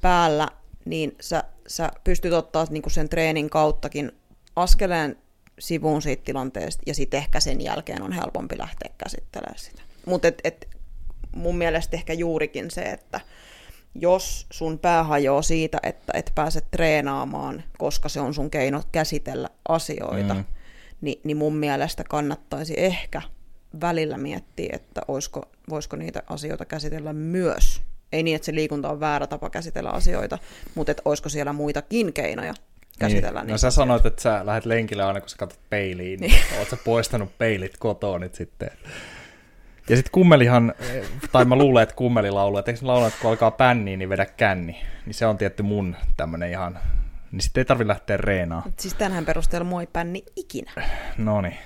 päällä, 0.00 0.48
niin 0.84 1.16
sä, 1.20 1.44
sä 1.66 1.90
pystyt 2.04 2.32
ottaa 2.32 2.66
niinku 2.70 2.90
sen 2.90 3.08
treenin 3.08 3.50
kauttakin 3.50 4.12
askeleen 4.56 5.18
sivuun 5.58 6.02
siitä 6.02 6.24
tilanteesta, 6.24 6.82
ja 6.86 6.94
sitten 6.94 7.18
ehkä 7.18 7.40
sen 7.40 7.60
jälkeen 7.60 8.02
on 8.02 8.12
helpompi 8.12 8.58
lähteä 8.58 8.90
käsittelemään 8.98 9.58
sitä. 9.58 9.82
Mutta 10.06 10.28
et, 10.28 10.40
et, 10.44 10.68
mun 11.36 11.56
mielestä 11.56 11.96
ehkä 11.96 12.12
juurikin 12.12 12.70
se, 12.70 12.82
että 12.82 13.20
jos 13.94 14.46
sun 14.52 14.78
pää 14.78 15.04
hajoaa 15.04 15.42
siitä, 15.42 15.78
että 15.82 16.12
et 16.14 16.32
pääse 16.34 16.60
treenaamaan, 16.70 17.64
koska 17.78 18.08
se 18.08 18.20
on 18.20 18.34
sun 18.34 18.50
keino 18.50 18.82
käsitellä 18.92 19.48
asioita, 19.68 20.34
mm. 20.34 20.44
niin, 21.00 21.20
niin 21.24 21.36
mun 21.36 21.56
mielestä 21.56 22.04
kannattaisi 22.04 22.74
ehkä 22.76 23.22
välillä 23.80 24.18
miettiä, 24.18 24.70
että 24.72 25.00
oisko, 25.08 25.50
voisiko 25.70 25.96
niitä 25.96 26.22
asioita 26.26 26.64
käsitellä 26.64 27.12
myös 27.12 27.82
ei 28.14 28.22
niin, 28.22 28.36
että 28.36 28.46
se 28.46 28.54
liikunta 28.54 28.90
on 28.90 29.00
väärä 29.00 29.26
tapa 29.26 29.50
käsitellä 29.50 29.90
asioita, 29.90 30.38
mutta 30.74 30.90
että 30.90 31.02
olisiko 31.04 31.28
siellä 31.28 31.52
muitakin 31.52 32.12
keinoja 32.12 32.54
käsitellä 32.98 33.40
niin. 33.40 33.50
No 33.50 33.58
sä 33.58 33.70
sanoit, 33.70 34.06
että 34.06 34.22
sä 34.22 34.46
lähdet 34.46 34.66
lenkille 34.66 35.02
aina, 35.02 35.20
kun 35.20 35.28
sä 35.28 35.36
katsot 35.36 35.60
peiliin. 35.70 36.20
Niin. 36.20 36.34
Oot 36.58 36.68
sä 36.68 36.76
poistanut 36.84 37.38
peilit 37.38 37.76
kotoa 37.78 38.18
nyt 38.18 38.34
sitten? 38.34 38.70
Ja 39.88 39.96
sitten 39.96 40.12
kummelihan, 40.12 40.74
tai 41.32 41.44
mä 41.44 41.56
luulen, 41.56 41.82
että 41.82 41.94
kummeli 41.94 42.30
lauluu, 42.30 42.58
että 42.58 42.70
eikö 42.70 42.80
ne 42.82 42.86
laulaa, 42.86 43.08
että 43.08 43.20
kun 43.20 43.30
alkaa 43.30 43.50
pänniin, 43.50 43.98
niin 43.98 44.08
vedä 44.08 44.26
känni. 44.26 44.80
Niin 45.06 45.14
se 45.14 45.26
on 45.26 45.38
tietty 45.38 45.62
mun 45.62 45.96
tämmönen 46.16 46.50
ihan, 46.50 46.78
niin 47.32 47.42
sitten 47.42 47.60
ei 47.60 47.64
tarvi 47.64 47.88
lähteä 47.88 48.16
reenaan. 48.16 48.62
Siis 48.78 48.94
tänään 48.94 49.24
perusteella 49.24 49.68
moi 49.68 49.86
pänni 49.92 50.24
ikinä. 50.36 50.72
No 51.18 51.40
niin. 51.40 51.58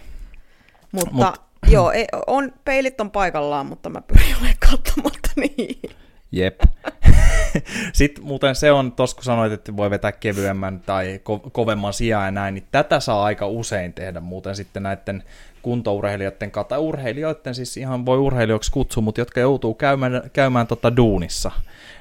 Mutta 0.92 1.14
Mut. 1.14 1.72
joo, 1.72 1.90
ei, 1.90 2.06
on, 2.26 2.52
peilit 2.64 3.00
on 3.00 3.10
paikallaan, 3.10 3.66
mutta 3.66 3.90
mä 3.90 4.00
pyrin 4.00 4.36
olemaan 4.36 4.54
katsomatta 4.70 5.30
niin. 5.36 5.80
Jep. 6.32 6.60
Sitten 7.92 8.24
muuten 8.24 8.54
se 8.54 8.72
on, 8.72 8.92
tos 8.92 9.14
kun 9.14 9.24
sanoit, 9.24 9.52
että 9.52 9.76
voi 9.76 9.90
vetää 9.90 10.12
kevyemmän 10.12 10.80
tai 10.80 11.20
ko- 11.24 11.50
kovemman 11.50 11.92
sijaan 11.92 12.24
ja 12.24 12.30
näin, 12.30 12.54
niin 12.54 12.66
tätä 12.72 13.00
saa 13.00 13.24
aika 13.24 13.46
usein 13.46 13.92
tehdä 13.92 14.20
muuten 14.20 14.56
sitten 14.56 14.82
näiden 14.82 15.24
kuntourheilijoiden 15.62 16.50
kanssa, 16.50 16.68
tai 16.68 16.78
urheilijoiden 16.78 17.54
siis 17.54 17.76
ihan 17.76 18.06
voi 18.06 18.18
urheilijoiksi 18.18 18.72
kutsua, 18.72 19.02
mutta 19.02 19.20
jotka 19.20 19.40
joutuu 19.40 19.74
käymään, 19.74 20.22
käymään 20.32 20.66
tota 20.66 20.96
duunissa, 20.96 21.50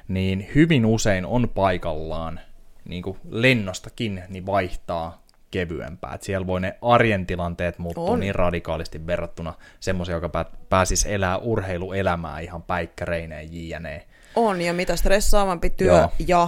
niin 0.07 0.47
hyvin 0.55 0.85
usein 0.85 1.25
on 1.25 1.49
paikallaan 1.55 2.39
niin 2.85 3.03
kuin 3.03 3.17
lennostakin 3.29 4.23
niin 4.29 4.45
vaihtaa 4.45 5.21
kevyempää. 5.51 6.13
Et 6.13 6.23
siellä 6.23 6.47
voi 6.47 6.61
ne 6.61 6.77
arjen 6.81 7.25
tilanteet 7.25 7.79
muuttua 7.79 8.09
on. 8.09 8.19
niin 8.19 8.35
radikaalisti 8.35 9.07
verrattuna 9.07 9.53
semmoisen, 9.79 10.13
joka 10.13 10.45
pääsisi 10.69 11.13
elää 11.13 11.37
urheiluelämää 11.37 12.39
ihan 12.39 12.63
päikkäreineen 12.63 13.47
jne. 13.51 14.05
On, 14.35 14.61
ja 14.61 14.73
mitä 14.73 14.95
stressaavampi 14.95 15.69
työ 15.69 15.97
Joo. 15.97 16.11
ja 16.27 16.47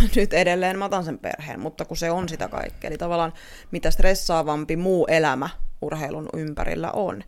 nyt 0.16 0.34
edelleen 0.34 0.78
mä 0.78 0.84
otan 0.84 1.04
sen 1.04 1.18
perheen, 1.18 1.60
mutta 1.60 1.84
kun 1.84 1.96
se 1.96 2.10
on 2.10 2.28
sitä 2.28 2.48
kaikkea, 2.48 2.88
eli 2.88 2.98
tavallaan 2.98 3.32
mitä 3.70 3.90
stressaavampi 3.90 4.76
muu 4.76 5.06
elämä 5.06 5.48
urheilun 5.82 6.28
ympärillä 6.34 6.92
on, 6.92 7.24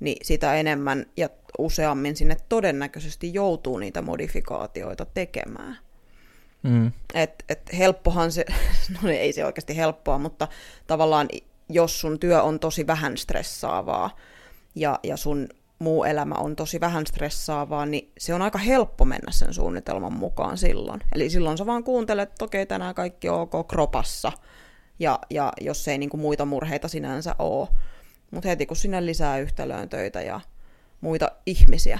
niin 0.00 0.26
sitä 0.26 0.54
enemmän 0.54 1.06
ja 1.16 1.28
useammin 1.58 2.16
sinne 2.16 2.36
todennäköisesti 2.48 3.34
joutuu 3.34 3.78
niitä 3.78 4.02
modifikaatioita 4.02 5.04
tekemään. 5.04 5.78
Mm. 6.62 6.92
Et, 7.14 7.44
et 7.48 7.60
helppohan 7.78 8.32
se, 8.32 8.44
no 9.02 9.10
ei 9.10 9.32
se 9.32 9.44
oikeasti 9.44 9.76
helppoa, 9.76 10.18
mutta 10.18 10.48
tavallaan 10.86 11.28
jos 11.68 12.00
sun 12.00 12.18
työ 12.18 12.42
on 12.42 12.60
tosi 12.60 12.86
vähän 12.86 13.16
stressaavaa 13.16 14.16
ja, 14.74 14.98
ja 15.02 15.16
sun 15.16 15.48
muu 15.80 16.04
elämä 16.04 16.34
on 16.34 16.56
tosi 16.56 16.80
vähän 16.80 17.06
stressaavaa, 17.06 17.86
niin 17.86 18.12
se 18.18 18.34
on 18.34 18.42
aika 18.42 18.58
helppo 18.58 19.04
mennä 19.04 19.32
sen 19.32 19.54
suunnitelman 19.54 20.12
mukaan 20.12 20.58
silloin. 20.58 21.00
Eli 21.14 21.30
silloin 21.30 21.58
sä 21.58 21.66
vaan 21.66 21.84
kuuntelet, 21.84 22.28
että 22.28 22.44
okei, 22.44 22.66
tänään 22.66 22.94
kaikki 22.94 23.28
on 23.28 23.40
ok 23.40 23.68
kropassa, 23.68 24.32
ja, 24.98 25.18
ja 25.30 25.52
jos 25.60 25.88
ei 25.88 25.98
niinku 25.98 26.16
muita 26.16 26.44
murheita 26.44 26.88
sinänsä 26.88 27.34
ole. 27.38 27.68
Mutta 28.30 28.48
heti 28.48 28.66
kun 28.66 28.76
sinne 28.76 29.06
lisää 29.06 29.38
yhtälöön 29.38 29.88
töitä 29.88 30.22
ja 30.22 30.40
muita 31.00 31.30
ihmisiä, 31.46 31.98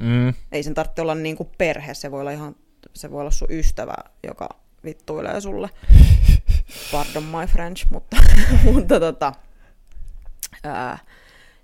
mm. 0.00 0.34
ei 0.52 0.62
sen 0.62 0.74
tarvitse 0.74 1.02
olla 1.02 1.14
niinku 1.14 1.50
perhe, 1.58 1.94
se 1.94 2.10
voi 2.10 2.20
olla 2.20 2.30
ihan 2.30 2.56
se 2.94 3.10
voi 3.10 3.20
olla 3.20 3.30
sun 3.30 3.48
ystävä, 3.50 3.94
joka 4.26 4.48
vittuilee 4.84 5.40
sulle. 5.40 5.70
Pardon 6.92 7.24
my 7.24 7.46
French, 7.46 7.86
mutta, 7.90 8.16
mutta 8.72 9.00
tota, 9.00 9.32
ää, 10.64 10.98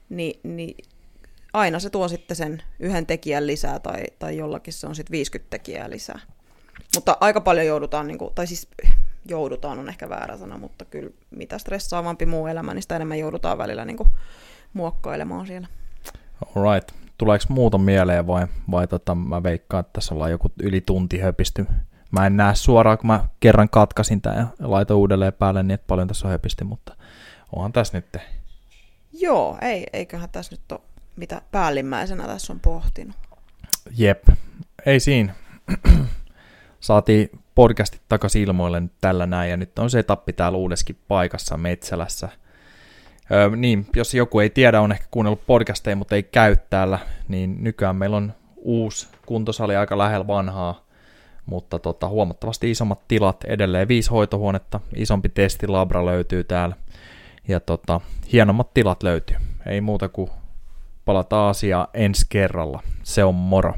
niin, 0.09 0.41
niin 0.43 0.77
aina 1.53 1.78
se 1.78 1.90
tuo 1.90 2.09
sitten 2.09 2.36
sen 2.36 2.62
yhden 2.80 3.07
tekijän 3.07 3.46
lisää 3.46 3.78
tai, 3.78 4.05
tai 4.18 4.36
jollakin 4.36 4.72
se 4.72 4.86
on 4.86 4.94
sitten 4.94 5.12
50 5.12 5.51
tekijää 5.51 5.90
lisää. 5.90 6.18
Mutta 6.94 7.16
aika 7.20 7.40
paljon 7.40 7.66
joudutaan, 7.66 8.07
niin 8.07 8.18
kuin, 8.18 8.34
tai 8.34 8.46
siis 8.46 8.68
joudutaan 9.28 9.78
on 9.78 9.88
ehkä 9.88 10.09
väärä 10.09 10.36
sana, 10.36 10.59
mutta 10.59 10.84
kyllä 10.84 11.11
mitä 11.30 11.59
stressaavampi 11.59 12.26
muu 12.26 12.46
elämä, 12.46 12.74
niin 12.74 12.82
sitä 12.82 12.96
enemmän 12.96 13.18
joudutaan 13.18 13.59
välillä 13.59 13.84
niin 13.84 13.96
kuin, 13.96 14.09
muokkailemaan 14.72 15.46
siellä. 15.46 15.68
Alright. 16.57 16.92
Tuleeko 17.18 17.44
muuta 17.49 17.78
mieleen 17.78 18.26
vai, 18.26 18.46
vai 18.70 18.86
tota, 18.86 19.14
mä 19.14 19.42
veikkaan, 19.42 19.80
että 19.80 19.92
tässä 19.92 20.14
ollaan 20.14 20.30
joku 20.30 20.53
yli 20.62 20.80
tunti 20.80 21.18
höpisty. 21.18 21.66
Mä 22.11 22.26
en 22.26 22.36
näe 22.36 22.55
suoraan, 22.55 22.99
kun 22.99 23.07
mä 23.07 23.28
kerran 23.40 23.68
katkasin 23.68 24.20
tämän 24.20 24.38
ja 24.38 24.46
laitoin 24.61 24.99
uudelleen 24.99 25.32
päälle, 25.32 25.62
niin 25.62 25.70
että 25.70 25.86
paljon 25.86 26.09
tässä 26.09 26.28
on 26.28 26.32
höpisty, 26.32 26.64
mutta 26.64 26.96
onhan 27.53 27.72
tässä 27.72 27.99
nyt. 27.99 28.16
Joo, 29.12 29.59
ei, 29.62 29.86
eiköhän 29.92 30.28
tässä 30.28 30.55
nyt 30.55 30.72
ole 30.72 30.80
mitä 31.19 31.43
päällimmäisenä 31.51 32.27
tässä 32.27 32.53
on 32.53 32.61
pohtinut. 32.61 33.16
Jep, 33.97 34.29
ei 34.87 35.01
siinä. 35.01 35.35
Saatiin 36.81 37.31
podcastit 37.55 38.03
takaisin 38.09 38.43
ilmoille 38.43 38.81
nyt 38.81 38.93
tällä 39.01 39.27
näin, 39.27 39.51
ja 39.51 39.57
nyt 39.57 39.79
on 39.79 39.91
se 39.91 39.99
etappi 39.99 40.33
täällä 40.33 40.59
uudeskin 40.59 40.99
paikassa 41.09 41.57
Metsälässä. 41.57 42.29
Öö, 43.31 43.57
niin, 43.57 43.87
jos 43.97 44.14
joku 44.14 44.41
ei 44.41 44.51
tiedä, 44.51 44.81
on 44.81 44.93
ehkä 44.93 45.07
kuunnellut 45.11 45.47
podcasteja, 45.47 45.97
mutta 45.97 46.14
ei 46.14 46.23
käy 46.23 46.57
täällä, 46.71 46.99
niin 47.29 47.64
nykyään 47.64 47.97
meillä 47.97 48.16
on 48.16 48.33
uusi 48.57 49.09
kuntosali 49.27 49.77
aika 49.77 49.99
lähellä 49.99 50.27
vanhaa, 50.27 50.85
mutta 51.47 51.79
tota, 51.79 52.09
huomattavasti 52.09 52.71
isommat 52.71 53.09
tilat, 53.09 53.45
edelleen 53.45 53.89
viisi 53.89 54.11
hoitohuonetta, 54.11 54.81
isompi 54.97 55.29
testilabra 55.29 56.07
löytyy 56.07 56.45
täällä, 56.45 56.77
ja 57.49 57.61
tota, 57.61 58.01
hienommat 58.33 58.75
tilat 58.75 59.03
löytyy. 59.03 59.37
Ei 59.66 59.81
muuta 59.81 60.09
kuin 60.09 60.31
palataan 61.09 61.51
asiaan 61.51 61.89
ensi 61.95 62.27
kerralla. 62.29 62.83
Se 63.03 63.25
on 63.25 63.35
moro. 63.35 63.75